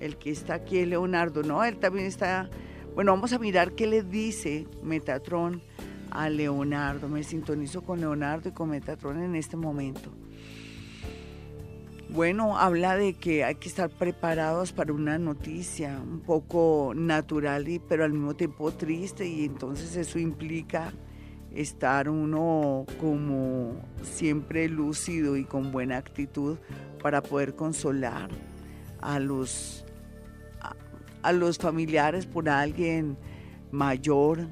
el 0.00 0.16
que 0.16 0.30
está 0.30 0.54
aquí 0.54 0.78
es 0.78 0.88
Leonardo, 0.88 1.42
¿no? 1.42 1.62
Él 1.62 1.76
también 1.76 2.06
está... 2.06 2.48
Bueno, 2.94 3.12
vamos 3.12 3.34
a 3.34 3.38
mirar 3.38 3.72
qué 3.72 3.86
le 3.86 4.02
dice 4.02 4.66
Metatron 4.82 5.60
a 6.10 6.30
Leonardo. 6.30 7.10
Me 7.10 7.22
sintonizo 7.24 7.82
con 7.82 8.00
Leonardo 8.00 8.48
y 8.48 8.52
con 8.52 8.70
Metatron 8.70 9.22
en 9.22 9.34
este 9.34 9.58
momento. 9.58 10.10
Bueno, 12.10 12.56
habla 12.56 12.96
de 12.96 13.12
que 13.14 13.44
hay 13.44 13.56
que 13.56 13.68
estar 13.68 13.90
preparados 13.90 14.72
para 14.72 14.94
una 14.94 15.18
noticia 15.18 16.00
un 16.02 16.20
poco 16.20 16.92
natural, 16.96 17.68
y, 17.68 17.80
pero 17.80 18.04
al 18.04 18.12
mismo 18.12 18.34
tiempo 18.34 18.72
triste 18.72 19.28
y 19.28 19.44
entonces 19.44 19.94
eso 19.94 20.18
implica 20.18 20.94
estar 21.54 22.08
uno 22.08 22.86
como 22.98 23.74
siempre 24.02 24.68
lúcido 24.68 25.36
y 25.36 25.44
con 25.44 25.70
buena 25.70 25.98
actitud 25.98 26.56
para 27.02 27.22
poder 27.22 27.54
consolar 27.54 28.30
a 29.00 29.18
los 29.18 29.84
a 31.22 31.32
los 31.32 31.58
familiares 31.58 32.26
por 32.26 32.48
alguien 32.48 33.18
mayor 33.70 34.48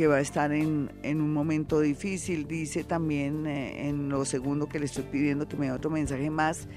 que 0.00 0.06
va 0.06 0.16
a 0.16 0.20
estar 0.20 0.50
en, 0.50 0.88
un 1.04 1.30
momento 1.34 1.78
difícil. 1.78 2.48
Dice 2.48 2.84
también 2.84 3.46
eh, 3.46 3.86
en 3.86 4.08
lo 4.08 4.24
segundo 4.24 4.66
que 4.66 4.78
le 4.78 4.86
estoy 4.86 5.04
pidiendo 5.04 5.46
que 5.46 5.58
me 5.58 5.66
dé 5.66 5.72
otro 5.72 5.90
mensaje 5.90 6.30
más, 6.30 6.68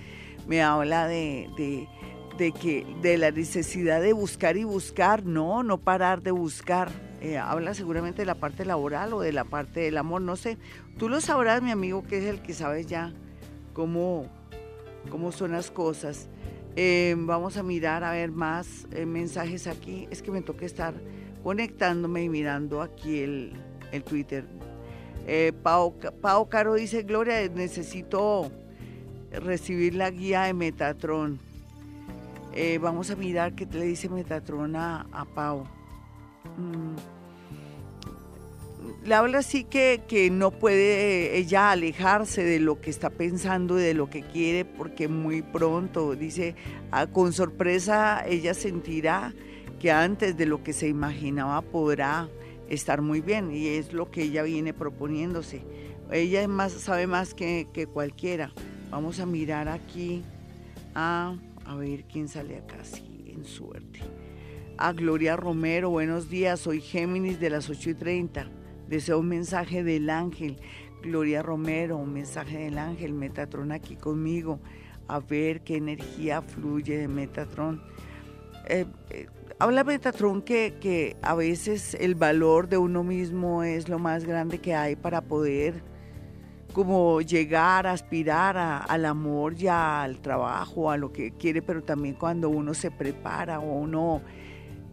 me 0.46 0.62
habla 0.62 1.08
de, 1.08 1.48
que 2.38 2.86
de 3.02 3.18
la 3.18 3.32
necesidad 3.32 4.02
de 4.02 4.12
buscar 4.12 4.58
y 4.58 4.66
buscar, 4.66 5.24
no, 5.24 5.64
no 5.64 5.78
parar 5.78 6.22
de 6.22 6.32
buscar. 6.32 6.92
Eh, 7.22 7.38
habla 7.38 7.74
seguramente 7.74 8.24
de 8.24 8.26
la 8.26 8.36
parte 8.36 8.66
laboral 8.66 9.14
o 9.14 9.22
de 9.22 9.32
la 9.32 9.46
parte 9.46 9.80
del 9.80 9.98
amor, 9.98 10.22
no 10.22 10.36
sé. 10.36 10.58
Tú 10.98 11.08
lo 11.08 11.22
sabrás, 11.22 11.62
mi 11.62 11.72
amigo, 11.72 12.04
que 12.04 12.18
es 12.18 12.26
el 12.26 12.42
que 12.42 12.54
sabe 12.54 12.84
ya 12.84 13.14
cómo, 13.72 14.28
cómo 15.10 15.32
son 15.32 15.54
las 15.54 15.72
cosas. 15.72 16.28
Eh, 16.76 17.16
vamos 17.18 17.56
a 17.56 17.64
mirar 17.64 18.04
a 18.04 18.12
ver 18.12 18.32
más 18.32 18.86
eh, 18.92 19.06
mensajes 19.06 19.66
aquí. 19.68 20.10
Es 20.12 20.22
que 20.22 20.30
me 20.30 20.42
toca 20.42 20.66
estar 20.66 20.94
conectándome 21.44 22.24
y 22.24 22.30
mirando 22.30 22.82
aquí 22.82 23.20
el, 23.20 23.54
Twitter. 24.06 24.46
Eh, 25.28 25.54
Pau, 25.62 26.50
Caro 26.50 26.74
dice, 26.74 27.04
Gloria, 27.04 27.48
necesito 27.50 28.52
recibir 29.32 29.96
la 29.96 30.10
guía 30.10 30.44
de 30.44 30.54
Metatron. 30.54 31.40
vamos 32.82 33.12
a 33.12 33.16
mirar 33.16 33.54
qué 33.54 33.66
le 33.66 33.86
dice 33.86 34.10
Metatron 34.10 34.76
a, 34.76 35.28
Pau. 35.36 35.68
Mm 36.58 36.96
le 39.06 39.16
habla 39.16 39.40
así 39.40 39.64
que, 39.64 40.02
que 40.08 40.30
no 40.30 40.52
puede 40.52 41.38
ella 41.38 41.72
alejarse 41.72 42.44
de 42.44 42.60
lo 42.60 42.80
que 42.80 42.90
está 42.90 43.10
pensando 43.10 43.80
y 43.80 43.84
de 43.84 43.94
lo 43.94 44.10
que 44.10 44.22
quiere 44.22 44.66
porque 44.66 45.08
muy 45.08 45.42
pronto, 45.42 46.16
dice, 46.16 46.56
ah, 46.92 47.08
con 47.08 47.34
sorpresa 47.34 48.24
ella 48.26 48.54
sentirá 48.54 49.34
que 49.84 49.92
antes 49.92 50.38
de 50.38 50.46
lo 50.46 50.64
que 50.64 50.72
se 50.72 50.88
imaginaba 50.88 51.62
podrá 51.62 52.30
estar 52.70 53.02
muy 53.02 53.20
bien 53.20 53.52
y 53.52 53.68
es 53.68 53.92
lo 53.92 54.10
que 54.10 54.24
ella 54.24 54.42
viene 54.42 54.74
proponiéndose. 54.74 55.62
Ella 56.10 56.48
más, 56.48 56.72
sabe 56.72 57.06
más 57.06 57.34
que, 57.34 57.68
que 57.74 57.86
cualquiera. 57.86 58.54
Vamos 58.92 59.20
a 59.20 59.26
mirar 59.26 59.68
aquí 59.68 60.24
a, 60.96 61.36
a 61.66 61.76
ver 61.76 62.06
quién 62.06 62.30
sale 62.30 62.60
acá, 62.60 62.78
sí, 62.84 63.26
en 63.28 63.44
suerte. 63.44 64.00
A 64.78 64.94
Gloria 64.94 65.36
Romero, 65.36 65.90
buenos 65.90 66.30
días, 66.30 66.62
soy 66.62 66.80
Géminis 66.80 67.42
de 67.42 67.50
las 67.50 67.70
8 67.70 67.90
y 67.90 67.94
30 67.94 68.50
Deseo 68.88 69.20
un 69.20 69.28
mensaje 69.28 69.84
del 69.84 70.10
ángel. 70.10 70.62
Gloria 71.02 71.42
Romero, 71.42 71.98
un 71.98 72.14
mensaje 72.14 72.58
del 72.58 72.78
ángel. 72.78 73.12
Metatron 73.12 73.74
aquí 73.74 73.98
conmigo. 73.98 74.62
A 75.10 75.20
ver 75.20 75.62
qué 75.62 75.76
energía 75.76 76.42
fluye 76.42 77.00
de 77.00 77.10
Metatron. 77.10 77.82
Eh, 78.70 78.86
eh, 79.10 79.28
habla 79.64 79.86
Metatron 79.86 80.42
que, 80.42 80.76
que 80.82 81.16
a 81.22 81.36
veces 81.36 81.96
el 81.98 82.16
valor 82.16 82.68
de 82.68 82.78
uno 82.78 83.02
mismo 83.02 83.64
es 83.64 83.88
lo 83.88 83.98
más 83.98 84.26
grande 84.26 84.58
que 84.58 84.76
hay 84.76 84.98
para 84.98 85.22
poder 85.22 85.82
como 86.74 87.22
llegar, 87.22 87.88
aspirar 87.88 88.58
al 88.58 89.06
amor 89.06 89.54
y 89.58 89.70
al 89.70 90.20
trabajo, 90.20 90.92
a 90.92 90.98
lo 90.98 91.14
que 91.14 91.32
quiere, 91.32 91.62
pero 91.62 91.82
también 91.82 92.16
cuando 92.16 92.50
uno 92.50 92.74
se 92.74 92.92
prepara 92.92 93.62
o 93.62 93.80
uno 93.80 94.22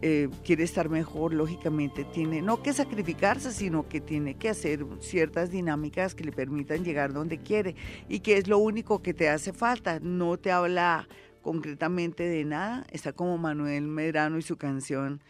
eh, 0.01 0.29
quiere 0.45 0.63
estar 0.63 0.87
mejor, 0.87 1.33
lógicamente 1.33 2.05
tiene 2.05 2.41
no 2.41 2.63
que 2.63 2.71
sacrificarse, 2.71 3.51
sino 3.51 3.89
que 3.89 3.99
tiene 3.99 4.35
que 4.35 4.47
hacer 4.47 4.85
ciertas 4.99 5.51
dinámicas 5.51 6.15
que 6.15 6.23
le 6.23 6.31
permitan 6.31 6.85
llegar 6.85 7.11
donde 7.11 7.39
quiere 7.39 7.75
y 8.07 8.21
que 8.21 8.37
es 8.37 8.47
lo 8.47 8.57
único 8.57 9.01
que 9.01 9.13
te 9.13 9.27
hace 9.27 9.51
falta. 9.51 9.99
No 9.99 10.37
te 10.37 10.49
habla 10.49 11.09
concretamente 11.41 12.23
de 12.23 12.45
nada. 12.45 12.85
Está 12.91 13.13
como 13.13 13.37
Manuel 13.37 13.87
Medrano 13.87 14.37
y 14.37 14.41
su 14.41 14.57
canción 14.57 15.21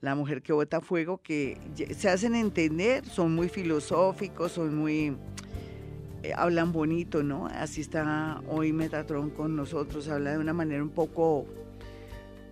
La 0.00 0.14
mujer 0.14 0.42
que 0.42 0.52
bota 0.52 0.80
fuego, 0.80 1.22
que 1.22 1.58
se 1.96 2.08
hacen 2.08 2.34
entender, 2.34 3.04
son 3.06 3.34
muy 3.34 3.48
filosóficos, 3.48 4.52
son 4.52 4.76
muy... 4.76 5.16
Eh, 6.22 6.32
hablan 6.36 6.72
bonito, 6.72 7.22
¿no? 7.22 7.46
Así 7.46 7.80
está 7.80 8.42
hoy 8.48 8.72
Metatron 8.72 9.30
con 9.30 9.56
nosotros, 9.56 10.08
habla 10.08 10.32
de 10.32 10.38
una 10.38 10.52
manera 10.52 10.82
un 10.82 10.90
poco 10.90 11.46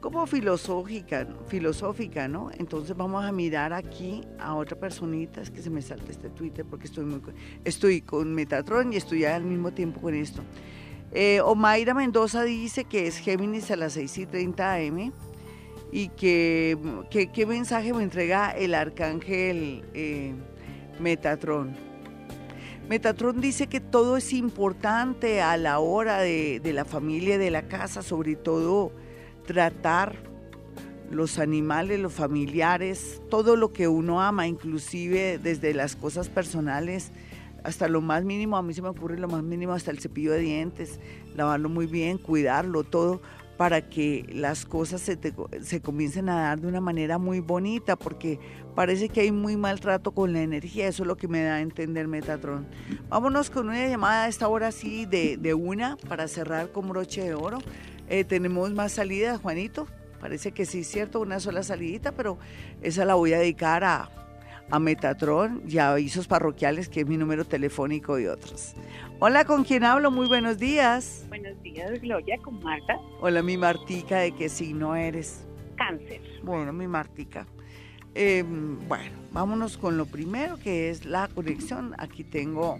como 0.04 0.26
filosófica, 0.26 1.26
filosófica, 1.46 2.28
¿no? 2.28 2.50
Entonces 2.58 2.94
vamos 2.94 3.24
a 3.24 3.32
mirar 3.32 3.72
aquí 3.72 4.20
a 4.38 4.54
otra 4.54 4.78
personita, 4.78 5.40
es 5.40 5.50
que 5.50 5.62
se 5.62 5.70
me 5.70 5.80
salta 5.80 6.10
este 6.10 6.28
Twitter 6.28 6.62
porque 6.68 6.88
estoy, 6.88 7.06
muy, 7.06 7.22
estoy 7.64 8.02
con 8.02 8.34
Metatron 8.34 8.92
y 8.92 8.96
estoy 8.96 9.24
al 9.24 9.44
mismo 9.44 9.72
tiempo 9.72 10.02
con 10.02 10.14
esto. 10.14 10.42
Eh, 11.16 11.40
Omaira 11.40 11.94
Mendoza 11.94 12.42
dice 12.42 12.84
que 12.84 13.06
es 13.06 13.18
Géminis 13.18 13.70
a 13.70 13.76
las 13.76 13.92
6 13.92 14.18
y 14.18 14.26
30 14.26 14.74
am 14.74 15.12
y 15.92 16.08
que, 16.08 16.76
qué 17.08 17.46
mensaje 17.46 17.94
me 17.94 18.02
entrega 18.02 18.50
el 18.50 18.74
arcángel 18.74 19.84
eh, 19.94 20.34
Metatron. 20.98 21.76
Metatron 22.88 23.40
dice 23.40 23.68
que 23.68 23.78
todo 23.78 24.16
es 24.16 24.32
importante 24.32 25.40
a 25.40 25.56
la 25.56 25.78
hora 25.78 26.18
de, 26.18 26.58
de 26.58 26.72
la 26.72 26.84
familia, 26.84 27.38
de 27.38 27.52
la 27.52 27.68
casa, 27.68 28.02
sobre 28.02 28.34
todo 28.34 28.90
tratar 29.46 30.16
los 31.12 31.38
animales, 31.38 32.00
los 32.00 32.12
familiares, 32.12 33.22
todo 33.30 33.54
lo 33.54 33.72
que 33.72 33.86
uno 33.86 34.20
ama, 34.20 34.48
inclusive 34.48 35.38
desde 35.38 35.74
las 35.74 35.94
cosas 35.94 36.28
personales, 36.28 37.12
hasta 37.64 37.88
lo 37.88 38.00
más 38.00 38.24
mínimo, 38.24 38.56
a 38.56 38.62
mí 38.62 38.74
se 38.74 38.82
me 38.82 38.88
ocurre 38.88 39.18
lo 39.18 39.26
más 39.26 39.42
mínimo, 39.42 39.72
hasta 39.72 39.90
el 39.90 39.98
cepillo 39.98 40.32
de 40.32 40.40
dientes, 40.40 41.00
lavarlo 41.34 41.68
muy 41.68 41.86
bien, 41.86 42.18
cuidarlo, 42.18 42.84
todo, 42.84 43.22
para 43.56 43.88
que 43.88 44.26
las 44.32 44.66
cosas 44.66 45.00
se, 45.00 45.18
se 45.62 45.80
comiencen 45.80 46.28
a 46.28 46.42
dar 46.42 46.60
de 46.60 46.66
una 46.66 46.80
manera 46.80 47.18
muy 47.18 47.40
bonita, 47.40 47.96
porque 47.96 48.38
parece 48.74 49.08
que 49.08 49.22
hay 49.22 49.32
muy 49.32 49.56
maltrato 49.56 50.12
con 50.12 50.32
la 50.32 50.42
energía, 50.42 50.88
eso 50.88 51.04
es 51.04 51.06
lo 51.06 51.16
que 51.16 51.26
me 51.26 51.42
da 51.42 51.56
a 51.56 51.60
entender 51.60 52.06
Metatron. 52.06 52.66
Vámonos 53.08 53.48
con 53.48 53.68
una 53.68 53.88
llamada 53.88 54.24
a 54.24 54.28
esta 54.28 54.46
hora 54.48 54.70
sí 54.70 55.06
de, 55.06 55.38
de 55.38 55.54
una 55.54 55.96
para 56.08 56.28
cerrar 56.28 56.70
con 56.70 56.88
broche 56.88 57.22
de 57.22 57.34
oro. 57.34 57.58
Eh, 58.08 58.24
tenemos 58.24 58.72
más 58.72 58.92
salidas, 58.92 59.40
Juanito. 59.40 59.86
Parece 60.20 60.52
que 60.52 60.66
sí, 60.66 60.84
cierto, 60.84 61.20
una 61.20 61.40
sola 61.40 61.62
salidita, 61.62 62.12
pero 62.12 62.38
esa 62.82 63.04
la 63.04 63.14
voy 63.14 63.32
a 63.34 63.38
dedicar 63.38 63.84
a, 63.84 64.10
a 64.70 64.78
Metatron 64.78 65.62
y 65.68 65.78
a 65.78 65.92
avisos 65.92 66.26
parroquiales, 66.26 66.88
que 66.88 67.00
es 67.00 67.06
mi 67.06 67.16
número 67.16 67.44
telefónico 67.44 68.18
y 68.18 68.26
otros. 68.26 68.74
Hola, 69.20 69.44
¿con 69.44 69.64
quién 69.64 69.84
hablo? 69.84 70.10
Muy 70.10 70.26
buenos 70.26 70.58
días. 70.58 71.24
Buenos 71.28 71.60
días, 71.62 72.00
Gloria, 72.00 72.36
con 72.38 72.62
Marta. 72.62 72.98
Hola, 73.20 73.42
mi 73.42 73.56
Martica, 73.56 74.18
¿de 74.18 74.32
qué 74.32 74.48
signo 74.48 74.96
eres? 74.96 75.44
Cáncer. 75.76 76.20
Bueno, 76.42 76.72
mi 76.72 76.86
Martica. 76.86 77.46
Em, 78.14 78.78
bueno, 78.88 79.16
vámonos 79.32 79.76
con 79.76 79.96
lo 79.96 80.06
primero 80.06 80.56
que 80.58 80.90
es 80.90 81.04
la 81.04 81.28
conexión. 81.28 81.94
Aquí 81.98 82.22
tengo 82.22 82.78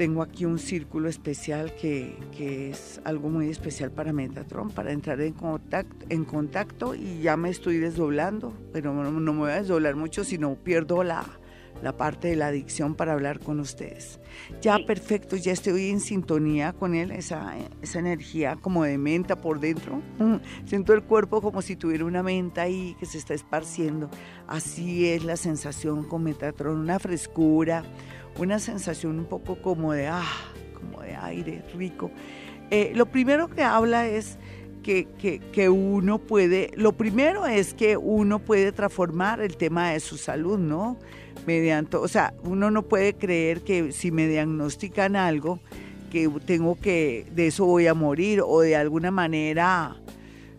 tengo 0.00 0.22
aquí 0.22 0.46
un 0.46 0.58
círculo 0.58 1.10
especial 1.10 1.74
que, 1.74 2.16
es 2.70 3.02
algo 3.04 3.28
muy 3.28 3.50
especial 3.50 3.90
para 3.90 4.14
Metatron, 4.14 4.70
para 4.70 4.92
entrar 4.92 5.20
en 5.20 5.34
contacto, 5.34 6.06
en 6.08 6.24
contacto 6.24 6.94
y 6.94 7.20
ya 7.20 7.36
me 7.36 7.50
estoy 7.50 7.76
desdoblando, 7.76 8.54
pero 8.72 8.94
no, 8.94 9.20
me 9.20 9.38
voy 9.38 9.50
a 9.50 9.56
desdoblar 9.56 9.96
mucho 9.96 10.24
si 10.24 10.38
no 10.38 10.54
pierdo 10.54 11.04
la, 11.04 11.26
parte 11.98 12.28
de 12.28 12.36
la 12.36 12.46
adicción 12.46 12.94
para 12.94 13.12
hablar 13.12 13.40
con 13.40 13.60
ustedes. 13.60 14.20
Ya 14.62 14.78
perfecto, 14.86 15.36
ya 15.36 15.52
estoy 15.52 15.90
en 15.90 16.00
sintonía 16.00 16.72
con 16.72 16.94
él, 16.94 17.10
esa, 17.10 17.54
esa 17.82 17.98
energía 17.98 18.56
como 18.56 18.84
de 18.84 18.96
menta 18.96 19.36
por 19.36 19.60
dentro. 19.60 20.00
Mm, 20.18 20.36
siento 20.64 20.94
el 20.94 21.02
cuerpo 21.02 21.42
como 21.42 21.60
si 21.60 21.76
tuviera 21.76 22.06
una 22.06 22.22
menta 22.22 22.62
ahí 22.62 22.96
que 22.98 23.04
se 23.04 23.18
está 23.18 23.34
esparciendo. 23.34 24.08
Así 24.46 25.08
es 25.08 25.24
la 25.24 25.36
sensación 25.36 26.04
con 26.04 26.24
Metatron, 26.24 26.78
una 26.78 26.98
frescura, 26.98 27.84
una 28.38 28.58
sensación 28.58 29.18
un 29.18 29.26
poco 29.26 29.56
como 29.56 29.92
de, 29.92 30.08
ah, 30.08 30.24
como 30.74 31.02
de 31.02 31.16
aire 31.16 31.62
rico. 31.74 32.10
Eh, 32.70 32.92
lo 32.94 33.06
primero 33.06 33.48
que 33.48 33.62
habla 33.62 34.06
es 34.06 34.38
que, 34.82 35.08
que, 35.52 35.68
uno 35.68 36.18
puede, 36.18 36.70
lo 36.74 36.92
primero 36.92 37.46
es 37.46 37.74
que 37.74 37.96
uno 37.96 38.38
puede 38.38 38.72
transformar 38.72 39.40
el 39.40 39.56
tema 39.56 39.90
de 39.90 40.00
su 40.00 40.16
salud, 40.16 40.58
¿no? 40.58 40.98
Mediante, 41.46 41.96
o 41.96 42.08
sea, 42.08 42.34
uno 42.42 42.70
no 42.70 42.82
puede 42.82 43.14
creer 43.14 43.62
que 43.62 43.92
si 43.92 44.10
me 44.10 44.26
diagnostican 44.26 45.16
algo, 45.16 45.60
que 46.10 46.28
tengo 46.44 46.76
que, 46.76 47.26
de 47.32 47.48
eso 47.48 47.66
voy 47.66 47.86
a 47.86 47.94
morir 47.94 48.42
o 48.44 48.60
de 48.60 48.74
alguna 48.76 49.10
manera 49.10 49.96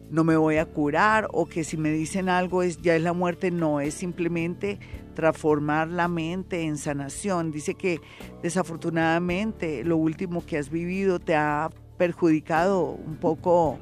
no 0.10 0.24
me 0.24 0.36
voy 0.36 0.58
a 0.58 0.66
curar 0.66 1.28
o 1.32 1.46
que 1.46 1.64
si 1.64 1.78
me 1.78 1.92
dicen 1.92 2.30
algo 2.30 2.64
es 2.64 2.82
ya 2.82 2.96
es 2.96 3.02
la 3.02 3.14
muerte, 3.14 3.50
no, 3.50 3.80
es 3.80 3.94
simplemente 3.94 4.80
transformar 5.14 5.88
la 5.88 6.08
mente 6.08 6.64
en 6.64 6.78
sanación. 6.78 7.52
Dice 7.52 7.76
que 7.76 8.02
desafortunadamente 8.42 9.84
lo 9.84 9.98
último 9.98 10.46
que 10.46 10.58
has 10.58 10.70
vivido 10.70 11.20
te 11.20 11.36
ha 11.36 11.70
perjudicado 11.98 12.84
un 12.84 13.18
poco 13.18 13.80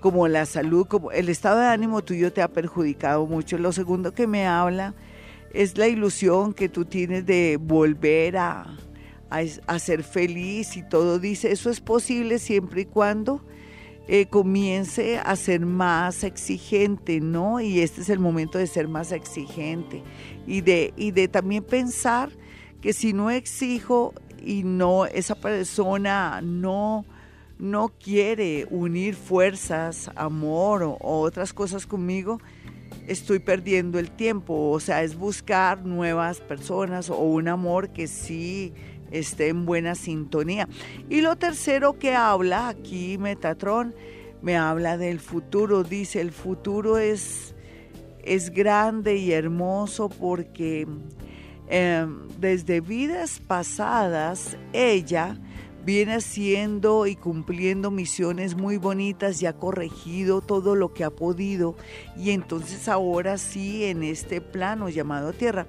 como 0.00 0.28
la 0.28 0.44
salud, 0.44 0.86
como 0.86 1.12
el 1.12 1.28
estado 1.28 1.60
de 1.60 1.66
ánimo 1.66 2.02
tuyo 2.02 2.32
te 2.32 2.42
ha 2.42 2.48
perjudicado 2.48 3.26
mucho. 3.26 3.56
Lo 3.58 3.72
segundo 3.72 4.12
que 4.12 4.26
me 4.26 4.46
habla 4.46 4.94
es 5.52 5.78
la 5.78 5.88
ilusión 5.88 6.52
que 6.52 6.68
tú 6.68 6.84
tienes 6.84 7.24
de 7.24 7.58
volver 7.60 8.36
a, 8.36 8.76
a 9.30 9.78
ser 9.78 10.02
feliz 10.02 10.76
y 10.76 10.82
todo. 10.88 11.18
Dice, 11.18 11.52
eso 11.52 11.70
es 11.70 11.80
posible 11.80 12.38
siempre 12.38 12.82
y 12.82 12.84
cuando 12.84 13.44
eh, 14.06 14.26
comience 14.26 15.18
a 15.18 15.34
ser 15.36 15.64
más 15.64 16.24
exigente, 16.24 17.20
¿no? 17.20 17.60
Y 17.60 17.80
este 17.80 18.02
es 18.02 18.10
el 18.10 18.18
momento 18.18 18.58
de 18.58 18.66
ser 18.66 18.86
más 18.86 19.12
exigente 19.12 20.02
y 20.46 20.60
de, 20.60 20.92
y 20.96 21.10
de 21.10 21.28
también 21.28 21.64
pensar 21.64 22.30
que 22.82 22.92
si 22.92 23.14
no 23.14 23.30
exijo 23.30 24.12
y 24.44 24.62
no, 24.62 25.06
esa 25.06 25.34
persona 25.34 26.40
no, 26.42 27.06
no 27.58 27.88
quiere 27.88 28.66
unir 28.70 29.14
fuerzas, 29.14 30.10
amor 30.16 30.82
o, 30.82 30.98
o 31.00 31.20
otras 31.20 31.54
cosas 31.54 31.86
conmigo, 31.86 32.40
estoy 33.06 33.38
perdiendo 33.38 33.98
el 33.98 34.10
tiempo. 34.10 34.70
O 34.70 34.80
sea, 34.80 35.02
es 35.02 35.16
buscar 35.16 35.84
nuevas 35.84 36.40
personas 36.40 37.10
o 37.10 37.18
un 37.18 37.48
amor 37.48 37.90
que 37.90 38.06
sí 38.06 38.74
esté 39.10 39.48
en 39.48 39.66
buena 39.66 39.94
sintonía. 39.94 40.68
Y 41.08 41.20
lo 41.20 41.36
tercero 41.36 41.98
que 41.98 42.14
habla 42.14 42.68
aquí 42.68 43.18
Metatron, 43.18 43.94
me 44.42 44.56
habla 44.56 44.98
del 44.98 45.20
futuro, 45.20 45.84
dice, 45.84 46.20
el 46.20 46.32
futuro 46.32 46.98
es, 46.98 47.54
es 48.22 48.50
grande 48.50 49.16
y 49.16 49.32
hermoso 49.32 50.08
porque 50.08 50.86
em, 51.68 52.28
desde 52.38 52.80
vidas 52.80 53.40
pasadas 53.40 54.58
ella 54.74 55.38
viene 55.84 56.14
haciendo 56.14 57.06
y 57.06 57.14
cumpliendo 57.14 57.90
misiones 57.90 58.54
muy 58.54 58.78
bonitas 58.78 59.42
y 59.42 59.46
ha 59.46 59.52
corregido 59.52 60.40
todo 60.40 60.74
lo 60.74 60.94
que 60.94 61.04
ha 61.04 61.10
podido 61.10 61.76
y 62.16 62.30
entonces 62.30 62.88
ahora 62.88 63.36
sí 63.36 63.84
en 63.84 64.02
este 64.02 64.40
plano 64.40 64.88
llamado 64.88 65.32
tierra 65.32 65.66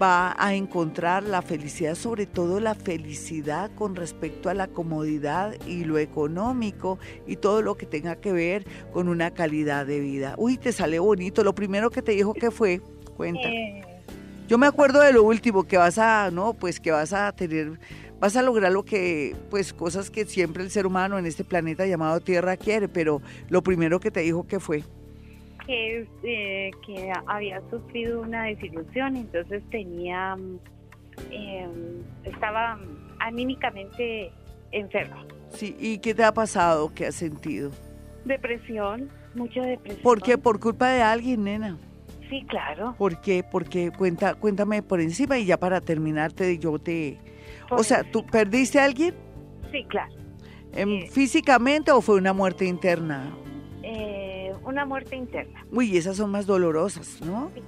va 0.00 0.34
a 0.38 0.54
encontrar 0.54 1.22
la 1.24 1.42
felicidad, 1.42 1.94
sobre 1.94 2.26
todo 2.26 2.60
la 2.60 2.74
felicidad 2.74 3.70
con 3.74 3.96
respecto 3.96 4.48
a 4.48 4.54
la 4.54 4.68
comodidad 4.68 5.54
y 5.66 5.84
lo 5.84 5.98
económico 5.98 6.98
y 7.26 7.36
todo 7.36 7.62
lo 7.62 7.76
que 7.76 7.86
tenga 7.86 8.16
que 8.16 8.32
ver 8.32 8.64
con 8.92 9.08
una 9.08 9.32
calidad 9.32 9.86
de 9.86 10.00
vida. 10.00 10.34
Uy, 10.38 10.56
te 10.56 10.72
sale 10.72 10.98
bonito. 10.98 11.44
Lo 11.44 11.54
primero 11.54 11.90
que 11.90 12.02
te 12.02 12.12
dijo 12.12 12.32
que 12.34 12.50
fue, 12.50 12.80
cuenta. 13.16 13.48
Eh. 13.48 13.82
Yo 14.48 14.58
me 14.58 14.66
acuerdo 14.66 15.00
de 15.00 15.12
lo 15.12 15.22
último 15.22 15.64
que 15.64 15.76
vas 15.76 15.98
a, 15.98 16.30
no, 16.32 16.54
pues 16.54 16.80
que 16.80 16.90
vas 16.90 17.12
a 17.12 17.30
tener, 17.32 17.78
vas 18.18 18.36
a 18.36 18.42
lograr 18.42 18.72
lo 18.72 18.84
que, 18.84 19.36
pues 19.48 19.72
cosas 19.72 20.10
que 20.10 20.24
siempre 20.24 20.64
el 20.64 20.70
ser 20.70 20.86
humano 20.86 21.18
en 21.18 21.26
este 21.26 21.44
planeta 21.44 21.86
llamado 21.86 22.20
Tierra 22.20 22.56
quiere, 22.56 22.88
pero 22.88 23.22
lo 23.48 23.62
primero 23.62 24.00
que 24.00 24.10
te 24.10 24.20
dijo 24.20 24.46
que 24.46 24.58
fue 24.58 24.82
que, 25.66 26.06
eh, 26.22 26.70
que 26.86 27.12
había 27.26 27.60
sufrido 27.70 28.20
una 28.20 28.44
desilusión, 28.44 29.16
entonces 29.16 29.62
tenía, 29.70 30.36
em, 31.30 32.02
estaba 32.24 32.78
anímicamente 33.18 34.32
enferma. 34.72 35.24
Sí, 35.50 35.76
¿y 35.78 35.98
qué 35.98 36.14
te 36.14 36.24
ha 36.24 36.32
pasado? 36.32 36.92
¿Qué 36.94 37.06
has 37.06 37.14
sentido? 37.14 37.70
Depresión, 38.24 39.10
mucha 39.34 39.62
depresión. 39.62 40.02
¿Por 40.02 40.22
qué? 40.22 40.38
¿Por 40.38 40.60
culpa 40.60 40.88
de 40.90 41.02
alguien, 41.02 41.44
nena? 41.44 41.78
Sí, 42.28 42.44
claro. 42.48 42.94
¿Por 42.96 43.20
qué? 43.20 43.42
Porque 43.42 43.90
cuenta, 43.90 44.34
cuéntame 44.34 44.82
por 44.82 45.00
encima 45.00 45.38
y 45.38 45.46
ya 45.46 45.58
para 45.58 45.80
terminarte 45.80 46.58
yo 46.58 46.78
te... 46.78 47.18
o 47.70 47.82
sea, 47.82 48.04
¿tú 48.04 48.24
perdiste 48.24 48.78
a 48.78 48.84
alguien? 48.84 49.14
Sí, 49.72 49.84
claro. 49.88 50.14
Em, 50.72 51.08
¿Físicamente 51.08 51.90
o 51.90 52.00
fue 52.00 52.14
una 52.16 52.32
muerte 52.32 52.64
interna? 52.64 53.36
Una 54.64 54.84
muerte 54.84 55.16
interna. 55.16 55.64
Uy, 55.70 55.96
esas 55.96 56.16
son 56.16 56.30
más 56.30 56.46
dolorosas, 56.46 57.20
¿no? 57.22 57.50
Sí. 57.54 57.62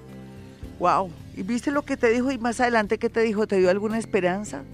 Wow. 0.78 1.10
¿Y 1.36 1.42
viste 1.42 1.70
lo 1.70 1.82
que 1.82 1.96
te 1.96 2.10
dijo 2.10 2.30
y 2.30 2.38
más 2.38 2.60
adelante 2.60 2.98
qué 2.98 3.08
te 3.08 3.20
dijo? 3.20 3.46
¿Te 3.46 3.58
dio 3.58 3.70
alguna 3.70 3.98
esperanza? 3.98 4.64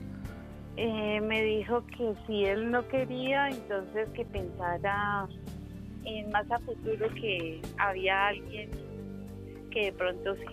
Eh, 0.76 1.20
me 1.20 1.42
dijo 1.42 1.84
que 1.86 2.14
si 2.26 2.44
él 2.44 2.70
no 2.70 2.86
quería, 2.88 3.48
entonces 3.48 4.08
que 4.14 4.24
pensara 4.24 5.28
en 6.04 6.30
más 6.30 6.50
a 6.50 6.58
futuro 6.60 7.08
que 7.14 7.60
había 7.78 8.28
alguien 8.28 8.70
que 9.70 9.86
de 9.86 9.92
pronto 9.92 10.34
sí. 10.36 10.46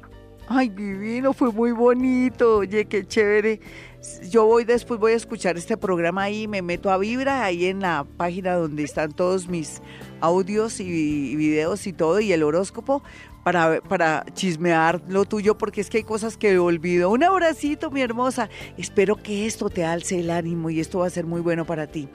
Ay, 0.47 0.69
divino, 0.69 1.33
fue 1.33 1.51
muy 1.51 1.71
bonito. 1.71 2.57
Oye, 2.57 2.85
qué 2.85 3.05
chévere. 3.05 3.59
Yo 4.29 4.45
voy 4.45 4.65
después, 4.65 4.99
voy 4.99 5.13
a 5.13 5.15
escuchar 5.15 5.57
este 5.57 5.77
programa 5.77 6.23
ahí, 6.23 6.47
me 6.47 6.61
meto 6.61 6.91
a 6.91 6.97
Vibra, 6.97 7.43
ahí 7.43 7.65
en 7.65 7.81
la 7.81 8.05
página 8.17 8.55
donde 8.55 8.83
están 8.83 9.11
todos 9.11 9.47
mis 9.47 9.81
audios 10.21 10.79
y 10.79 11.35
videos 11.35 11.87
y 11.87 11.93
todo, 11.93 12.19
y 12.19 12.31
el 12.31 12.43
horóscopo, 12.43 13.03
para, 13.45 13.79
para 13.79 14.25
chismear 14.33 15.03
lo 15.07 15.25
tuyo, 15.25 15.55
porque 15.55 15.79
es 15.79 15.91
que 15.91 15.97
hay 15.97 16.03
cosas 16.03 16.35
que 16.35 16.57
olvido. 16.57 17.11
Un 17.11 17.23
abracito, 17.23 17.91
mi 17.91 18.01
hermosa. 18.01 18.49
Espero 18.75 19.17
que 19.17 19.45
esto 19.45 19.69
te 19.69 19.85
alce 19.85 20.19
el 20.19 20.31
ánimo 20.31 20.71
y 20.71 20.79
esto 20.79 20.99
va 20.99 21.05
a 21.05 21.11
ser 21.11 21.27
muy 21.27 21.41
bueno 21.41 21.63
para 21.63 21.85
ti. 21.85 22.09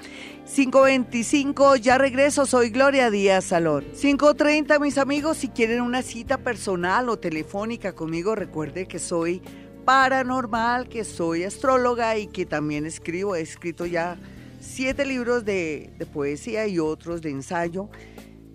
525, 0.52 1.76
ya 1.76 1.98
regreso, 1.98 2.46
soy 2.46 2.70
Gloria 2.70 3.12
Díaz 3.12 3.44
Salón. 3.44 3.84
530, 3.92 4.80
mis 4.80 4.98
amigos, 4.98 5.36
si 5.36 5.48
quieren 5.48 5.82
una 5.82 6.02
cita 6.02 6.38
personal 6.38 7.08
o 7.08 7.16
telefónica 7.16 7.94
conmigo, 7.94 8.34
recuerde 8.34 8.88
que 8.88 8.98
soy 8.98 9.40
paranormal, 9.84 10.88
que 10.88 11.04
soy 11.04 11.44
astróloga 11.44 12.16
y 12.18 12.26
que 12.26 12.46
también 12.46 12.86
escribo, 12.86 13.36
he 13.36 13.40
escrito 13.40 13.86
ya 13.86 14.18
siete 14.60 15.04
libros 15.04 15.44
de, 15.44 15.90
poesía 16.12 16.66
y 16.66 16.78
otros 16.78 17.22
de 17.22 17.30
ensayo. 17.30 17.88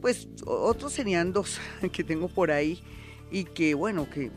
Pues 0.02 0.28
otros 0.46 0.94
serían 0.94 1.34
dos 1.34 1.60
que 1.92 2.04
tengo 2.04 2.28
por 2.28 2.52
ahí 2.52 2.82
y 3.32 3.44
que 3.44 3.74
bueno, 3.74 4.10
que 4.10 4.32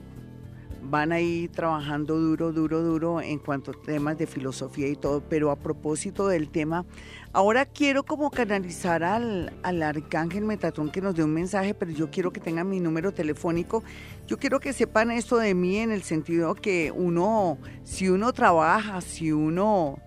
van 0.83 1.13
a 1.13 1.21
ir 1.21 1.51
trabajando 1.51 2.19
duro, 2.19 2.53
duro, 2.53 2.83
duro 2.83 3.21
en 3.21 3.39
cuanto 3.39 3.73
a 3.73 3.75
temas 3.75 4.19
de 4.19 4.27
filosofía 4.27 4.89
y 4.89 4.97
todo, 4.97 5.23
pero 5.29 5.51
a 5.51 5.57
propósito 5.57 6.29
del 6.29 6.49
tema, 6.49 6.85
ahora 7.33 7.67
quiero 7.67 8.05
como 8.05 8.31
canalizar 8.31 9.03
al, 9.03 9.53
al 9.63 9.83
arcángel 9.83 10.45
Metatron 10.45 10.91
que 10.91 11.01
nos 11.01 11.15
dé 11.15 11.25
un 11.25 11.35
mensaje, 11.35 11.75
pero 11.75 11.91
yo 11.91 12.11
quiero 12.11 12.33
que 12.33 12.41
tengan 12.41 12.69
mi 12.69 12.81
número 12.81 13.13
telefónico. 13.13 13.83
Yo 14.27 14.39
quiero 14.39 14.61
que 14.61 14.73
sepan 14.73 15.11
esto 15.11 15.37
de 15.37 15.55
mí 15.55 15.79
en 15.79 15.91
el 15.91 16.03
sentido 16.03 16.55
que 16.55 16.93
uno, 16.95 17.59
si 17.85 18.09
uno 18.09 18.33
trabaja, 18.33 19.01
si 19.01 19.33
uno 19.33 19.99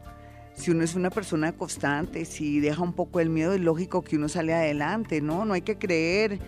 si 0.53 0.69
uno 0.69 0.84
es 0.84 0.95
una 0.95 1.09
persona 1.09 1.53
constante, 1.53 2.26
si 2.26 2.59
deja 2.59 2.84
un 2.84 2.93
poco 2.93 3.19
el 3.19 3.30
miedo, 3.30 3.53
es 3.53 3.61
lógico 3.61 4.03
que 4.03 4.17
uno 4.17 4.30
sale 4.30 4.53
adelante, 4.53 5.19
¿no? 5.22 5.43
No 5.43 5.53
hay 5.53 5.61
que 5.61 5.78
creer 5.78 6.39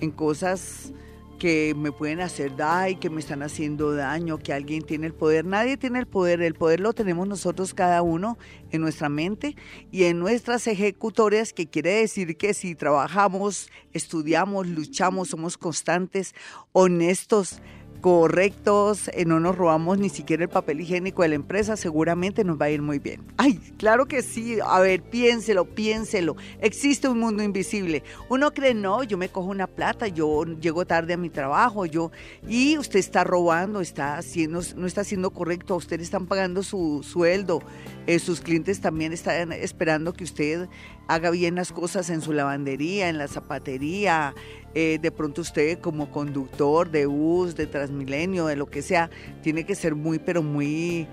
en 0.00 0.10
cosas 0.10 0.92
que 1.38 1.74
me 1.76 1.92
pueden 1.92 2.20
hacer 2.20 2.56
daño, 2.56 2.98
que 3.00 3.10
me 3.10 3.20
están 3.20 3.42
haciendo 3.42 3.94
daño, 3.94 4.38
que 4.38 4.52
alguien 4.52 4.82
tiene 4.82 5.06
el 5.06 5.14
poder. 5.14 5.44
Nadie 5.44 5.76
tiene 5.76 5.98
el 5.98 6.06
poder, 6.06 6.42
el 6.42 6.54
poder 6.54 6.80
lo 6.80 6.92
tenemos 6.92 7.28
nosotros 7.28 7.74
cada 7.74 8.02
uno 8.02 8.38
en 8.70 8.80
nuestra 8.80 9.08
mente 9.08 9.56
y 9.90 10.04
en 10.04 10.18
nuestras 10.18 10.66
ejecutorias, 10.66 11.52
que 11.52 11.68
quiere 11.68 11.90
decir 12.00 12.36
que 12.36 12.54
si 12.54 12.74
trabajamos, 12.74 13.70
estudiamos, 13.92 14.66
luchamos, 14.66 15.28
somos 15.28 15.58
constantes, 15.58 16.34
honestos, 16.72 17.60
correctos, 18.06 19.10
eh, 19.14 19.24
no 19.24 19.40
nos 19.40 19.56
robamos 19.56 19.98
ni 19.98 20.10
siquiera 20.10 20.44
el 20.44 20.48
papel 20.48 20.80
higiénico 20.80 21.22
de 21.22 21.28
la 21.30 21.34
empresa, 21.34 21.76
seguramente 21.76 22.44
nos 22.44 22.56
va 22.56 22.66
a 22.66 22.70
ir 22.70 22.80
muy 22.80 23.00
bien. 23.00 23.24
Ay, 23.36 23.58
claro 23.78 24.06
que 24.06 24.22
sí, 24.22 24.58
a 24.64 24.78
ver, 24.78 25.02
piénselo, 25.02 25.64
piénselo. 25.64 26.36
Existe 26.60 27.08
un 27.08 27.18
mundo 27.18 27.42
invisible. 27.42 28.04
Uno 28.28 28.54
cree, 28.54 28.74
no, 28.74 29.02
yo 29.02 29.18
me 29.18 29.28
cojo 29.28 29.48
una 29.48 29.66
plata, 29.66 30.06
yo 30.06 30.44
llego 30.44 30.86
tarde 30.86 31.14
a 31.14 31.16
mi 31.16 31.30
trabajo, 31.30 31.84
yo, 31.84 32.12
y 32.46 32.78
usted 32.78 33.00
está 33.00 33.24
robando, 33.24 33.80
está 33.80 34.18
haciendo, 34.18 34.60
no 34.76 34.86
está 34.86 35.00
haciendo 35.00 35.32
correcto, 35.32 35.74
a 35.74 35.78
usted 35.78 35.96
le 35.96 36.04
están 36.04 36.28
pagando 36.28 36.62
su 36.62 37.02
sueldo, 37.02 37.60
eh, 38.06 38.20
sus 38.20 38.40
clientes 38.40 38.80
también 38.80 39.12
están 39.12 39.50
esperando 39.50 40.12
que 40.12 40.22
usted 40.22 40.68
haga 41.08 41.30
bien 41.30 41.56
las 41.56 41.72
cosas 41.72 42.08
en 42.10 42.20
su 42.20 42.32
lavandería, 42.32 43.08
en 43.08 43.18
la 43.18 43.26
zapatería, 43.26 44.32
eh, 44.78 44.98
de 45.00 45.10
pronto 45.10 45.40
usted 45.40 45.78
como 45.78 46.10
conductor 46.10 46.90
de 46.90 47.06
bus, 47.06 47.56
de 47.56 47.66
Transmilenio, 47.66 48.44
de 48.44 48.56
lo 48.56 48.66
que 48.66 48.82
sea, 48.82 49.08
tiene 49.42 49.64
que 49.64 49.74
ser 49.74 49.94
muy, 49.94 50.18
pero 50.18 50.42
muy... 50.42 51.08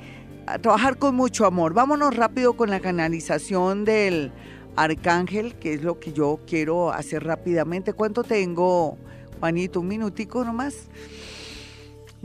trabajar 0.61 0.97
con 0.97 1.15
mucho 1.15 1.45
amor. 1.45 1.73
Vámonos 1.73 2.13
rápido 2.13 2.57
con 2.57 2.69
la 2.69 2.81
canalización 2.81 3.85
del 3.85 4.33
arcángel, 4.75 5.55
que 5.55 5.75
es 5.75 5.81
lo 5.81 5.97
que 5.97 6.11
yo 6.11 6.41
quiero 6.45 6.91
hacer 6.91 7.23
rápidamente. 7.23 7.93
¿Cuánto 7.93 8.25
tengo, 8.25 8.97
Juanito? 9.39 9.79
¿Un 9.79 9.87
minutico 9.87 10.43
nomás? 10.43 10.89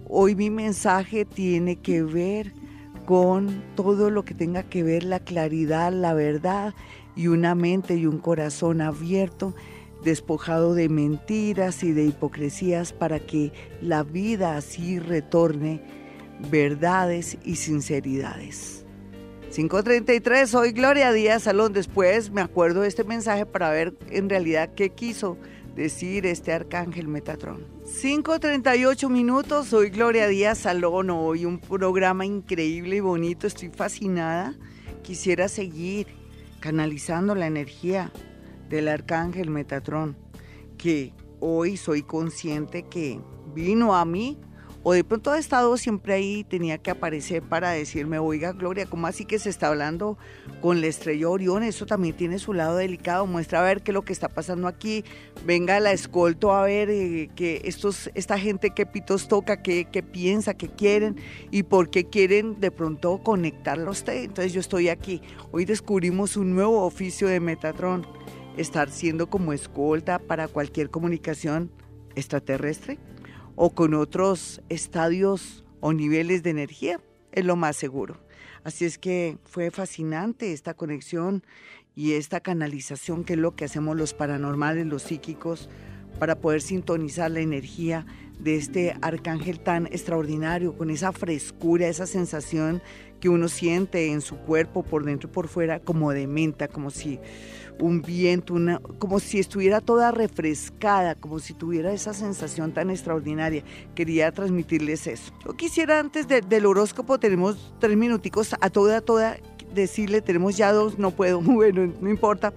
Hoy 0.07 0.35
mi 0.35 0.51
mensaje 0.51 1.25
tiene 1.25 1.77
que 1.77 2.03
ver 2.03 2.53
con 3.07 3.63
todo 3.75 4.11
lo 4.11 4.27
que 4.27 4.35
tenga 4.35 4.63
que 4.63 4.83
ver 4.83 5.05
la 5.05 5.21
claridad, 5.21 5.91
la 5.91 6.13
verdad 6.13 6.75
y 7.17 7.29
una 7.29 7.55
mente 7.55 7.97
y 7.97 8.05
un 8.05 8.19
corazón 8.19 8.83
abierto, 8.83 9.55
despojado 10.05 10.75
de 10.75 10.91
mentiras 10.91 11.83
y 11.83 11.93
de 11.93 12.05
hipocresías 12.05 12.93
para 12.93 13.21
que 13.21 13.55
la 13.81 14.03
vida 14.03 14.59
así 14.59 14.99
retorne 14.99 15.81
verdades 16.51 17.39
y 17.43 17.57
sinceridades. 17.57 18.84
533, 19.55 20.51
soy 20.51 20.73
Gloria 20.73 21.13
Díaz 21.13 21.45
Salón. 21.45 21.73
Después 21.73 22.33
me 22.33 22.41
acuerdo 22.41 22.81
de 22.81 22.89
este 22.89 23.05
mensaje 23.05 23.47
para 23.47 23.71
ver 23.71 23.97
en 24.11 24.29
realidad 24.29 24.75
qué 24.75 24.91
quiso 24.91 25.39
decir 25.77 26.27
este 26.27 26.53
arcángel 26.53 27.07
Metatron. 27.07 27.65
5.38 27.85 29.09
minutos, 29.09 29.69
soy 29.69 29.91
Gloria 29.91 30.27
Díaz 30.27 30.59
Salón. 30.59 31.11
Hoy 31.11 31.45
un 31.45 31.61
programa 31.61 32.27
increíble 32.27 32.97
y 32.97 33.01
bonito, 33.01 33.47
estoy 33.47 33.69
fascinada. 33.69 34.57
Quisiera 35.05 35.47
seguir 35.47 36.09
canalizando 36.59 37.37
la 37.37 37.47
energía 37.47 38.11
del 38.69 38.89
arcángel 38.89 39.51
Metatron, 39.51 40.17
que 40.77 41.13
hoy 41.39 41.77
soy 41.77 42.03
consciente 42.03 42.89
que 42.89 43.21
vino 43.55 43.95
a 43.95 44.05
mí 44.05 44.37
o 44.87 44.93
de 44.93 45.03
pronto 45.03 45.31
ha 45.31 45.39
estado 45.39 45.79
siempre 45.79 46.13
ahí, 46.13 46.45
tenía 46.45 46.77
que 46.77 46.91
aparecer 46.91 47.43
para 47.43 47.71
decirme, 47.71 48.19
oiga 48.19 48.53
Gloria, 48.53 48.85
¿cómo 48.85 49.07
así 49.07 49.25
que 49.25 49.39
se 49.39 49.49
está 49.49 49.69
hablando 49.69 50.19
con 50.61 50.83
la 50.83 50.89
estrella 50.89 51.31
Orión? 51.31 51.63
Eso 51.63 51.87
también 51.87 52.15
tiene 52.15 52.39
su 52.39 52.53
lado 52.53 52.77
delicado, 52.77 53.27
muestra 53.27 53.61
a 53.61 53.63
ver 53.63 53.83
qué 53.83 53.93
es 53.93 53.95
lo 53.95 54.03
que 54.03 54.13
está 54.13 54.29
pasando 54.29 54.69
aquí, 54.69 55.03
venga 55.47 55.81
la 55.81 55.93
escolto 55.93 56.53
a 56.53 56.65
ver 56.65 56.91
eh, 56.91 57.31
que 57.35 57.63
estos, 57.65 58.11
esta 58.15 58.39
gente 58.39 58.73
qué 58.77 58.85
pitos 58.85 59.27
toca, 59.27 59.63
qué, 59.63 59.87
qué 59.91 60.03
piensa, 60.03 60.53
qué 60.53 60.69
quieren 60.69 61.17
y 61.51 61.63
por 61.63 61.89
qué 61.89 62.05
quieren 62.05 62.61
de 62.61 62.71
pronto 62.71 63.23
conectarlo 63.23 63.89
a 63.89 63.93
usted. 63.93 64.25
Entonces 64.25 64.53
yo 64.53 64.61
estoy 64.61 64.91
aquí, 64.91 65.23
hoy 65.51 65.65
descubrimos 65.65 66.37
un 66.37 66.55
nuevo 66.55 66.85
oficio 66.85 67.27
de 67.27 67.41
Metatron, 67.41 68.07
estar 68.59 68.91
siendo 68.91 69.31
como 69.31 69.55
escolta 69.55 70.19
para 70.19 70.47
cualquier 70.47 70.91
comunicación 70.91 71.71
extraterrestre 72.17 72.99
o 73.57 73.75
con 73.75 73.95
otros 73.95 74.63
estadios 74.69 75.65
o 75.81 75.93
niveles 75.93 76.43
de 76.43 76.51
energía, 76.51 77.01
es 77.33 77.45
lo 77.45 77.57
más 77.57 77.77
seguro. 77.77 78.19
Así 78.65 78.85
es 78.85 78.99
que 78.99 79.39
fue 79.45 79.71
fascinante 79.71 80.53
esta 80.53 80.75
conexión 80.75 81.45
y 81.95 82.13
esta 82.13 82.41
canalización 82.41 83.25
que 83.25 83.35
es 83.35 83.39
lo 83.39 83.55
que 83.55 83.67
hacemos 83.67 83.97
los 83.97 84.15
paranormales, 84.15 84.87
los 84.87 85.03
psíquicos, 85.03 85.69
para 86.19 86.37
poder 86.37 86.61
sintonizar 86.61 87.31
la 87.31 87.41
energía 87.41 88.07
de 88.39 88.57
este 88.57 88.97
arcángel 89.01 89.61
tan 89.61 89.87
extraordinario, 89.87 90.77
con 90.77 90.91
esa 90.91 91.13
frescura, 91.13 91.89
esa 91.89 92.07
sensación 92.07 92.83
que 93.21 93.29
uno 93.29 93.49
siente 93.49 94.13
en 94.13 94.21
su 94.21 94.37
cuerpo, 94.37 94.83
por 94.83 95.05
dentro 95.05 95.29
y 95.29 95.33
por 95.33 95.49
fuera, 95.49 95.81
como 95.81 96.13
de 96.13 96.27
menta, 96.27 96.69
como 96.69 96.91
si 96.91 97.19
un 97.81 98.03
viento, 98.03 98.55
una, 98.55 98.79
como 98.99 99.19
si 99.19 99.39
estuviera 99.39 99.81
toda 99.81 100.11
refrescada, 100.11 101.15
como 101.15 101.39
si 101.39 101.55
tuviera 101.55 101.93
esa 101.93 102.13
sensación 102.13 102.73
tan 102.73 102.91
extraordinaria. 102.91 103.65
Quería 103.95 104.31
transmitirles 104.33 105.07
eso. 105.07 105.33
Yo 105.45 105.57
quisiera 105.57 105.99
antes 105.99 106.27
del 106.29 106.67
horóscopo, 106.67 107.19
tenemos 107.19 107.75
tres 107.81 107.97
minuticos, 107.97 108.55
a 108.61 108.71
toda, 108.71 109.01
toda, 109.01 109.39
decirle, 109.75 110.21
tenemos 110.21 110.57
ya 110.57 110.73
dos, 110.73 110.99
no 110.99 111.11
puedo, 111.11 111.41
bueno, 111.43 111.93
no 112.01 112.11
importa. 112.11 112.53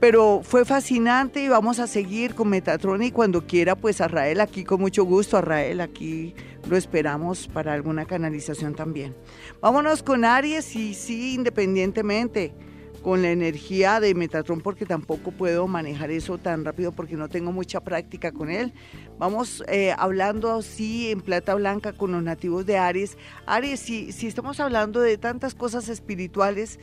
Pero 0.00 0.40
fue 0.42 0.64
fascinante 0.64 1.44
y 1.44 1.48
vamos 1.48 1.78
a 1.78 1.86
seguir 1.86 2.34
con 2.34 2.48
Metatron 2.48 3.02
y 3.02 3.10
cuando 3.10 3.46
quiera, 3.46 3.76
pues 3.76 4.00
a 4.00 4.08
Rael 4.08 4.40
aquí 4.40 4.64
con 4.64 4.80
mucho 4.80 5.04
gusto, 5.04 5.36
a 5.36 5.42
Rael 5.42 5.82
aquí 5.82 6.34
lo 6.68 6.76
esperamos 6.76 7.46
para 7.48 7.74
alguna 7.74 8.06
canalización 8.06 8.74
también. 8.74 9.14
Vámonos 9.60 10.02
con 10.02 10.24
Aries 10.24 10.74
y 10.74 10.94
sí, 10.94 11.34
independientemente 11.34 12.54
con 13.02 13.22
la 13.22 13.30
energía 13.30 14.00
de 14.00 14.14
Metatron 14.14 14.60
porque 14.60 14.84
tampoco 14.86 15.32
puedo 15.32 15.66
manejar 15.66 16.10
eso 16.10 16.38
tan 16.38 16.64
rápido 16.64 16.92
porque 16.92 17.16
no 17.16 17.28
tengo 17.28 17.52
mucha 17.52 17.80
práctica 17.80 18.32
con 18.32 18.50
él. 18.50 18.72
Vamos 19.18 19.62
eh, 19.68 19.94
hablando 19.96 20.50
así 20.52 21.10
en 21.10 21.20
plata 21.20 21.54
blanca 21.54 21.92
con 21.92 22.12
los 22.12 22.22
nativos 22.22 22.66
de 22.66 22.78
Aries. 22.78 23.16
Aries, 23.46 23.80
si, 23.80 24.12
si 24.12 24.26
estamos 24.26 24.60
hablando 24.60 25.00
de 25.00 25.18
tantas 25.18 25.54
cosas 25.54 25.88
espirituales, 25.88 26.78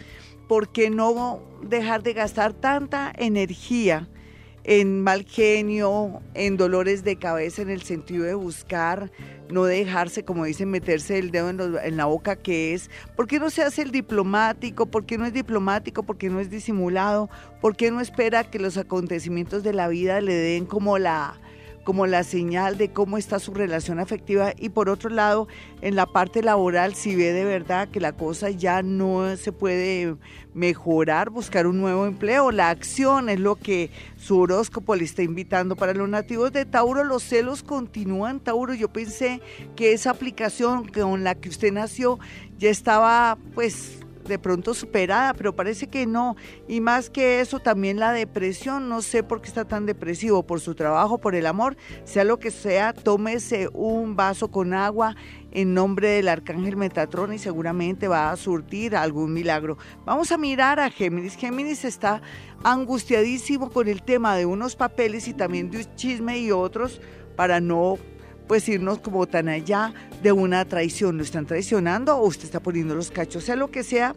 ¿por 0.47 0.69
qué 0.69 0.89
no 0.89 1.41
dejar 1.61 2.03
de 2.03 2.13
gastar 2.13 2.53
tanta 2.53 3.13
energía? 3.17 4.07
en 4.67 5.01
mal 5.01 5.23
genio, 5.23 6.21
en 6.33 6.57
dolores 6.57 7.05
de 7.05 7.15
cabeza 7.15 7.61
en 7.61 7.69
el 7.69 7.83
sentido 7.83 8.25
de 8.25 8.33
buscar 8.33 9.09
no 9.49 9.63
dejarse, 9.63 10.25
como 10.25 10.43
dicen, 10.43 10.69
meterse 10.69 11.17
el 11.17 11.31
dedo 11.31 11.49
en, 11.49 11.97
la 11.97 12.05
boca 12.05 12.35
que 12.35 12.73
es. 12.73 12.89
¿Por 13.15 13.27
qué 13.27 13.39
no 13.39 13.49
se 13.49 13.63
hace 13.63 13.81
el 13.81 13.91
diplomático? 13.91 14.85
¿Por 14.85 15.05
qué 15.05 15.17
no 15.17 15.25
es 15.25 15.31
diplomático? 15.31 16.03
¿Por 16.03 16.17
qué 16.17 16.29
no 16.29 16.41
es 16.41 16.49
disimulado? 16.49 17.29
¿Por 17.61 17.77
qué 17.77 17.91
no 17.91 18.01
espera 18.01 18.43
que 18.43 18.59
los 18.59 18.77
acontecimientos 18.77 19.63
de 19.63 19.71
la 19.71 19.87
vida 19.87 20.19
le 20.19 20.33
den 20.33 20.65
como 20.65 20.97
la 20.97 21.39
como 21.87 22.05
la 22.05 22.25
señal 22.25 22.77
de 22.77 22.91
cómo 22.91 23.17
está 23.17 23.39
su 23.39 23.53
relación 23.53 24.01
afectiva 24.01 24.51
y 24.59 24.67
por 24.67 24.89
otro 24.89 25.09
lado, 25.09 25.47
en 25.81 25.95
la 25.95 26.05
parte 26.05 26.43
laboral, 26.43 26.95
si 26.95 27.15
ve 27.15 27.31
de 27.31 27.45
verdad 27.45 27.87
que 27.87 28.01
la 28.01 28.11
cosa 28.11 28.49
ya 28.49 28.83
no 28.83 29.37
se 29.37 29.53
puede 29.53 30.17
mejorar, 30.53 31.29
buscar 31.29 31.65
un 31.65 31.79
nuevo 31.79 32.05
empleo, 32.05 32.51
la 32.51 32.71
acción 32.71 33.29
es 33.29 33.39
lo 33.39 33.55
que 33.55 33.89
su 34.17 34.37
horóscopo 34.37 34.97
le 34.97 35.05
está 35.05 35.23
invitando. 35.23 35.77
Para 35.77 35.93
los 35.93 36.09
nativos 36.09 36.51
de 36.51 36.65
Tauro, 36.65 37.05
los 37.05 37.23
celos 37.23 37.63
continúan, 37.63 38.41
Tauro, 38.41 38.73
yo 38.73 38.89
pensé 38.89 39.39
que 39.77 39.93
esa 39.93 40.11
aplicación 40.11 40.89
con 40.89 41.23
la 41.23 41.35
que 41.35 41.47
usted 41.47 41.71
nació 41.71 42.19
ya 42.57 42.69
estaba 42.69 43.37
pues 43.55 43.99
de 44.27 44.39
pronto 44.39 44.73
superada, 44.73 45.33
pero 45.33 45.55
parece 45.55 45.87
que 45.87 46.05
no. 46.05 46.35
Y 46.67 46.81
más 46.81 47.09
que 47.09 47.39
eso, 47.39 47.59
también 47.59 47.99
la 47.99 48.11
depresión, 48.11 48.89
no 48.89 49.01
sé 49.01 49.23
por 49.23 49.41
qué 49.41 49.47
está 49.47 49.65
tan 49.65 49.85
depresivo, 49.85 50.43
por 50.43 50.59
su 50.59 50.75
trabajo, 50.75 51.17
por 51.17 51.35
el 51.35 51.45
amor, 51.45 51.77
sea 52.03 52.23
lo 52.23 52.39
que 52.39 52.51
sea, 52.51 52.93
tómese 52.93 53.69
un 53.73 54.15
vaso 54.15 54.49
con 54.49 54.73
agua 54.73 55.15
en 55.51 55.73
nombre 55.73 56.09
del 56.09 56.27
arcángel 56.27 56.75
Metatrón 56.75 57.33
y 57.33 57.39
seguramente 57.39 58.07
va 58.07 58.31
a 58.31 58.37
surtir 58.37 58.95
algún 58.95 59.33
milagro. 59.33 59.77
Vamos 60.05 60.31
a 60.31 60.37
mirar 60.37 60.79
a 60.79 60.89
Géminis. 60.89 61.35
Géminis 61.35 61.85
está 61.85 62.21
angustiadísimo 62.63 63.71
con 63.71 63.87
el 63.87 64.03
tema 64.03 64.35
de 64.35 64.45
unos 64.45 64.75
papeles 64.75 65.27
y 65.27 65.33
también 65.33 65.71
de 65.71 65.79
un 65.79 65.95
chisme 65.95 66.37
y 66.39 66.51
otros 66.51 67.01
para 67.35 67.59
no 67.59 67.97
pues 68.47 68.67
irnos 68.69 68.99
como 68.99 69.27
tan 69.27 69.49
allá 69.49 69.93
de 70.23 70.31
una 70.31 70.65
traición. 70.65 71.17
¿Lo 71.17 71.23
están 71.23 71.45
traicionando 71.45 72.17
o 72.17 72.25
usted 72.25 72.45
está 72.45 72.59
poniendo 72.59 72.95
los 72.95 73.11
cachos? 73.11 73.43
Sea 73.43 73.55
lo 73.55 73.69
que 73.69 73.83
sea, 73.83 74.15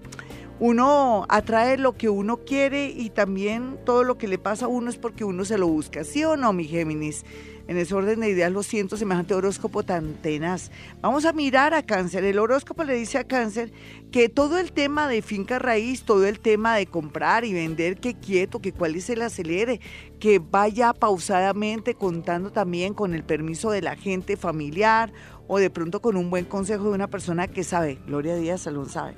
uno 0.61 1.25
atrae 1.31 1.79
lo 1.79 1.97
que 1.97 2.11
uno 2.11 2.37
quiere 2.37 2.91
y 2.91 3.09
también 3.09 3.79
todo 3.87 4.05
lo 4.05 4.19
que 4.19 4.29
le 4.29 4.37
pasa 4.37 4.67
a 4.67 4.69
uno 4.69 4.91
es 4.91 4.99
porque 4.99 5.25
uno 5.25 5.47
se 5.47 5.57
lo 5.57 5.67
busca. 5.67 6.05
¿Sí 6.05 6.23
o 6.23 6.37
no, 6.37 6.53
mi 6.53 6.65
Géminis? 6.65 7.25
En 7.67 7.79
ese 7.79 7.95
orden 7.95 8.21
de 8.21 8.29
ideas 8.29 8.53
lo 8.53 8.63
siento, 8.63 8.97
semejante 8.97 9.33
horóscopo 9.33 9.85
tan 9.85 10.15
tenaz. 10.15 10.71
Vamos 11.01 11.25
a 11.25 11.33
mirar 11.33 11.73
a 11.73 11.85
cáncer. 11.85 12.25
El 12.25 12.39
horóscopo 12.39 12.85
le 12.85 12.95
dice 12.95 13.17
a 13.17 13.25
cáncer 13.25 13.73
que 14.11 14.29
todo 14.29 14.59
el 14.59 14.73
tema 14.73 15.09
de 15.09 15.23
finca 15.23 15.59
raíz, 15.59 16.03
todo 16.03 16.27
el 16.27 16.41
tema 16.41 16.77
de 16.77 16.87
comprar 16.87 17.45
y 17.45 17.55
vender, 17.55 17.97
que 17.97 18.15
quieto, 18.15 18.61
que 18.61 18.73
cuál 18.73 18.97
es 18.97 19.09
el 19.09 19.23
acelere, 19.23 19.81
que 20.19 20.41
vaya 20.41 20.93
pausadamente 20.93 21.95
contando 21.95 22.51
también 22.51 22.93
con 22.93 23.15
el 23.15 23.23
permiso 23.23 23.71
de 23.71 23.83
la 23.83 23.97
gente 23.97 24.37
familiar 24.37 25.13
o 25.53 25.59
de 25.59 25.69
pronto 25.69 26.01
con 26.01 26.17
un 26.17 26.31
buen 26.31 26.45
consejo 26.45 26.85
de 26.85 26.91
una 26.91 27.09
persona 27.09 27.49
que 27.49 27.65
sabe. 27.65 27.99
Gloria 28.07 28.37
Díaz 28.37 28.61
Salón 28.61 28.89
sabe. 28.89 29.15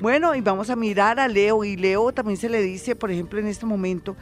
Bueno, 0.00 0.34
y 0.34 0.40
vamos 0.40 0.68
a 0.68 0.74
mirar 0.74 1.20
a 1.20 1.28
Leo 1.28 1.62
y 1.62 1.76
Leo 1.76 2.10
también 2.10 2.36
se 2.36 2.48
le 2.48 2.60
dice, 2.60 2.96
por 2.96 3.12
ejemplo, 3.12 3.38
en 3.38 3.46
este 3.46 3.66
momento, 3.66 4.16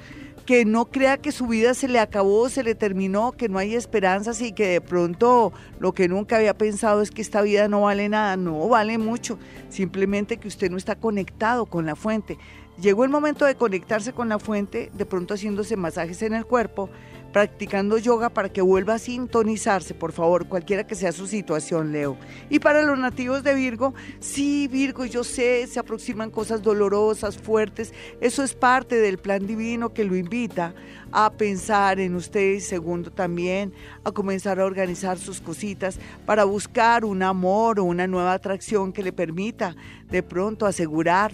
que 0.45 0.67
no 0.67 0.91
crea 0.91 1.17
que 1.17 1.33
su 1.33 1.47
vida 1.47 1.73
se 1.73 1.89
le 1.89 2.01
acabó, 2.01 2.51
se 2.51 2.65
le 2.65 2.75
terminó, 2.75 3.33
que 3.33 3.49
no 3.49 3.57
hay 3.57 3.75
esperanzas 3.75 4.43
y 4.43 4.53
que 4.53 4.67
de 4.67 4.81
pronto 4.83 5.55
lo 5.81 5.95
que 5.95 6.07
nunca 6.07 6.37
había 6.37 6.53
pensado 6.53 7.01
es 7.01 7.11
que 7.11 7.23
esta 7.23 7.41
vida 7.41 7.67
no 7.67 7.81
vale 7.81 8.11
nada. 8.11 8.37
No 8.37 8.69
vale 8.69 8.99
mucho, 8.99 9.39
simplemente 9.71 10.37
que 10.37 10.49
usted 10.49 10.71
no 10.71 10.77
está 10.77 10.97
conectado 10.97 11.65
con 11.65 11.87
la 11.87 11.97
fuente. 11.97 12.37
Llegó 12.79 13.05
el 13.05 13.11
momento 13.11 13.47
de 13.47 13.55
conectarse 13.55 14.12
con 14.12 14.29
la 14.29 14.39
fuente, 14.39 14.91
de 14.93 15.07
pronto 15.07 15.33
haciéndose 15.33 15.77
masajes 15.77 16.21
en 16.21 16.35
el 16.35 16.45
cuerpo, 16.45 16.91
practicando 17.35 17.99
yoga 17.99 18.28
para 18.28 18.49
que 18.49 18.62
vuelva 18.62 18.95
a 18.95 18.99
sintonizarse, 19.01 19.93
por 19.93 20.12
favor, 20.12 20.47
cualquiera 20.47 20.87
que 20.87 20.95
sea 20.95 21.11
su 21.11 21.26
situación, 21.26 21.91
Leo. 21.91 22.16
Y 22.49 22.61
para 22.61 22.82
los 22.82 22.97
nativos 22.97 23.43
de 23.43 23.57
Virgo, 23.57 23.93
sí, 24.20 24.68
Virgo, 24.68 25.05
yo 25.05 25.24
sé, 25.24 25.66
se 25.66 25.80
aproximan 25.80 26.30
cosas 26.30 26.62
dolorosas, 26.62 27.37
fuertes, 27.37 27.93
eso 28.20 28.45
es 28.45 28.55
parte 28.55 28.95
del 29.01 29.18
plan 29.18 29.49
divino 29.49 29.93
que 29.93 30.05
lo 30.05 30.14
invita 30.14 30.76
a 31.11 31.32
pensar 31.32 31.99
en 31.99 32.14
usted 32.14 32.53
y 32.53 32.61
segundo 32.61 33.11
también 33.11 33.72
a 34.05 34.12
comenzar 34.12 34.61
a 34.61 34.64
organizar 34.64 35.18
sus 35.18 35.41
cositas 35.41 35.99
para 36.26 36.45
buscar 36.45 37.05
un 37.05 37.20
amor 37.24 37.80
o 37.80 37.85
una 37.85 38.07
nueva 38.07 38.35
atracción 38.35 38.93
que 38.93 39.03
le 39.03 39.12
permita 39.12 39.74
de 40.09 40.22
pronto 40.22 40.66
asegurar 40.66 41.32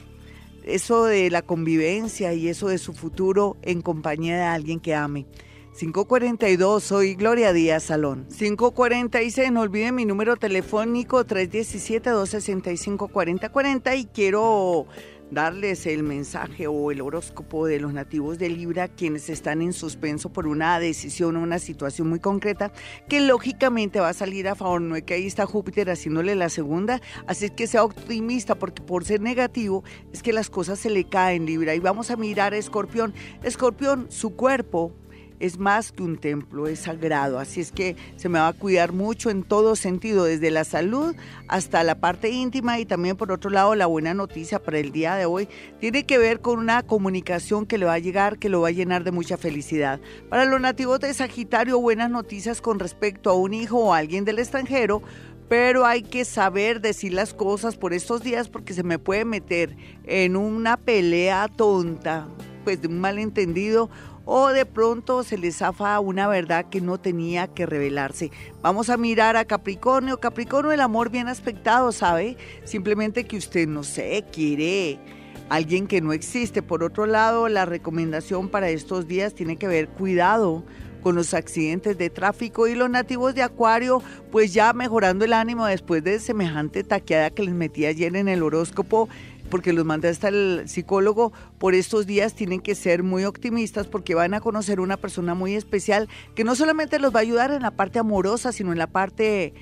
eso 0.64 1.04
de 1.04 1.28
la 1.28 1.42
convivencia 1.42 2.32
y 2.32 2.48
eso 2.48 2.68
de 2.68 2.78
su 2.78 2.94
futuro 2.94 3.58
en 3.60 3.82
compañía 3.82 4.36
de 4.36 4.44
alguien 4.44 4.80
que 4.80 4.94
ame. 4.94 5.26
542, 5.72 6.82
soy 6.82 7.14
Gloria 7.14 7.52
Díaz 7.52 7.84
Salón. 7.84 8.26
546, 8.36 9.52
no 9.52 9.60
olviden 9.60 9.94
mi 9.94 10.04
número 10.04 10.34
telefónico 10.36 11.24
317-265-4040 11.24 13.98
y 13.98 14.06
quiero 14.06 14.88
darles 15.30 15.86
el 15.86 16.02
mensaje 16.02 16.66
o 16.66 16.90
el 16.90 17.00
horóscopo 17.00 17.66
de 17.66 17.78
los 17.78 17.92
nativos 17.92 18.36
de 18.38 18.48
Libra, 18.48 18.88
quienes 18.88 19.30
están 19.30 19.62
en 19.62 19.72
suspenso 19.72 20.32
por 20.32 20.48
una 20.48 20.80
decisión 20.80 21.36
o 21.36 21.42
una 21.42 21.60
situación 21.60 22.08
muy 22.08 22.18
concreta, 22.18 22.72
que 23.08 23.20
lógicamente 23.20 24.00
va 24.00 24.08
a 24.08 24.14
salir 24.14 24.48
a 24.48 24.56
favor, 24.56 24.82
no 24.82 24.96
es 24.96 25.04
que 25.04 25.14
ahí 25.14 25.28
está 25.28 25.46
Júpiter 25.46 25.88
haciéndole 25.88 26.34
la 26.34 26.48
segunda, 26.48 27.00
así 27.28 27.48
que 27.48 27.68
sea 27.68 27.84
optimista, 27.84 28.56
porque 28.56 28.82
por 28.82 29.04
ser 29.04 29.20
negativo 29.20 29.84
es 30.12 30.20
que 30.22 30.32
las 30.32 30.50
cosas 30.50 30.80
se 30.80 30.90
le 30.90 31.04
caen 31.04 31.46
Libra. 31.46 31.76
Y 31.76 31.78
vamos 31.78 32.10
a 32.10 32.16
mirar 32.16 32.54
a 32.54 32.56
Escorpión. 32.56 33.14
Escorpión, 33.44 34.06
su 34.10 34.34
cuerpo 34.34 34.92
es 35.40 35.58
más 35.58 35.90
que 35.90 36.02
un 36.02 36.18
templo, 36.18 36.66
es 36.66 36.80
sagrado. 36.80 37.38
Así 37.38 37.60
es 37.60 37.72
que 37.72 37.96
se 38.16 38.28
me 38.28 38.38
va 38.38 38.48
a 38.48 38.52
cuidar 38.52 38.92
mucho 38.92 39.30
en 39.30 39.42
todo 39.42 39.74
sentido, 39.74 40.24
desde 40.24 40.50
la 40.50 40.64
salud 40.64 41.14
hasta 41.48 41.82
la 41.82 41.96
parte 41.96 42.30
íntima 42.30 42.78
y 42.78 42.86
también 42.86 43.16
por 43.16 43.32
otro 43.32 43.50
lado 43.50 43.74
la 43.74 43.86
buena 43.86 44.14
noticia 44.14 44.62
para 44.62 44.78
el 44.78 44.92
día 44.92 45.16
de 45.16 45.26
hoy 45.26 45.48
tiene 45.80 46.04
que 46.04 46.18
ver 46.18 46.40
con 46.40 46.58
una 46.58 46.82
comunicación 46.82 47.66
que 47.66 47.78
le 47.78 47.86
va 47.86 47.94
a 47.94 47.98
llegar, 47.98 48.38
que 48.38 48.48
lo 48.48 48.60
va 48.60 48.68
a 48.68 48.72
llenar 48.72 49.02
de 49.02 49.10
mucha 49.10 49.36
felicidad. 49.36 49.98
Para 50.28 50.44
los 50.44 50.60
nativos 50.60 51.00
de 51.00 51.12
Sagitario, 51.12 51.80
buenas 51.80 52.10
noticias 52.10 52.60
con 52.60 52.78
respecto 52.78 53.30
a 53.30 53.34
un 53.34 53.54
hijo 53.54 53.78
o 53.78 53.94
alguien 53.94 54.24
del 54.24 54.38
extranjero 54.38 55.02
pero 55.50 55.84
hay 55.84 56.02
que 56.02 56.24
saber 56.24 56.80
decir 56.80 57.12
las 57.12 57.34
cosas 57.34 57.76
por 57.76 57.92
estos 57.92 58.22
días 58.22 58.48
porque 58.48 58.72
se 58.72 58.84
me 58.84 59.00
puede 59.00 59.24
meter 59.24 59.76
en 60.04 60.36
una 60.36 60.76
pelea 60.76 61.48
tonta, 61.48 62.28
pues 62.62 62.80
de 62.80 62.86
un 62.86 63.00
malentendido 63.00 63.90
o 64.32 64.50
de 64.50 64.64
pronto 64.64 65.24
se 65.24 65.36
le 65.36 65.50
zafa 65.50 65.98
una 65.98 66.28
verdad 66.28 66.66
que 66.70 66.80
no 66.80 66.98
tenía 66.98 67.48
que 67.48 67.66
revelarse. 67.66 68.30
Vamos 68.62 68.88
a 68.88 68.96
mirar 68.96 69.36
a 69.36 69.44
Capricornio. 69.44 70.20
Capricornio, 70.20 70.70
el 70.70 70.80
amor 70.80 71.10
bien 71.10 71.26
aspectado, 71.26 71.90
¿sabe? 71.90 72.36
Simplemente 72.62 73.24
que 73.24 73.36
usted 73.36 73.66
no 73.66 73.82
sé, 73.82 74.24
quiere 74.32 75.00
alguien 75.48 75.88
que 75.88 76.00
no 76.00 76.12
existe. 76.12 76.62
Por 76.62 76.84
otro 76.84 77.06
lado, 77.06 77.48
la 77.48 77.64
recomendación 77.64 78.48
para 78.48 78.68
estos 78.68 79.08
días 79.08 79.34
tiene 79.34 79.56
que 79.56 79.66
ver 79.66 79.88
cuidado 79.88 80.62
con 81.02 81.16
los 81.16 81.34
accidentes 81.34 81.98
de 81.98 82.08
tráfico 82.10 82.68
y 82.68 82.76
los 82.76 82.88
nativos 82.88 83.34
de 83.34 83.42
Acuario, 83.42 84.02
pues 84.30 84.54
ya 84.54 84.72
mejorando 84.72 85.24
el 85.24 85.32
ánimo 85.32 85.66
después 85.66 86.04
de 86.04 86.20
semejante 86.20 86.84
taqueada 86.84 87.30
que 87.30 87.42
les 87.42 87.54
metí 87.54 87.86
ayer 87.86 88.14
en 88.14 88.28
el 88.28 88.42
horóscopo, 88.42 89.08
porque 89.50 89.72
los 89.72 89.84
mandé 89.84 90.08
hasta 90.08 90.28
el 90.28 90.62
psicólogo, 90.66 91.32
por 91.58 91.74
estos 91.74 92.06
días 92.06 92.34
tienen 92.34 92.60
que 92.60 92.74
ser 92.74 93.02
muy 93.02 93.24
optimistas 93.24 93.86
porque 93.86 94.14
van 94.14 94.34
a 94.34 94.40
conocer 94.40 94.80
una 94.80 94.96
persona 94.96 95.34
muy 95.34 95.54
especial 95.54 96.08
que 96.34 96.44
no 96.44 96.54
solamente 96.54 96.98
los 96.98 97.14
va 97.14 97.18
a 97.18 97.22
ayudar 97.22 97.50
en 97.50 97.62
la 97.62 97.72
parte 97.72 97.98
amorosa, 97.98 98.52
sino 98.52 98.72
en 98.72 98.78
la 98.78 98.86
parte 98.86 99.52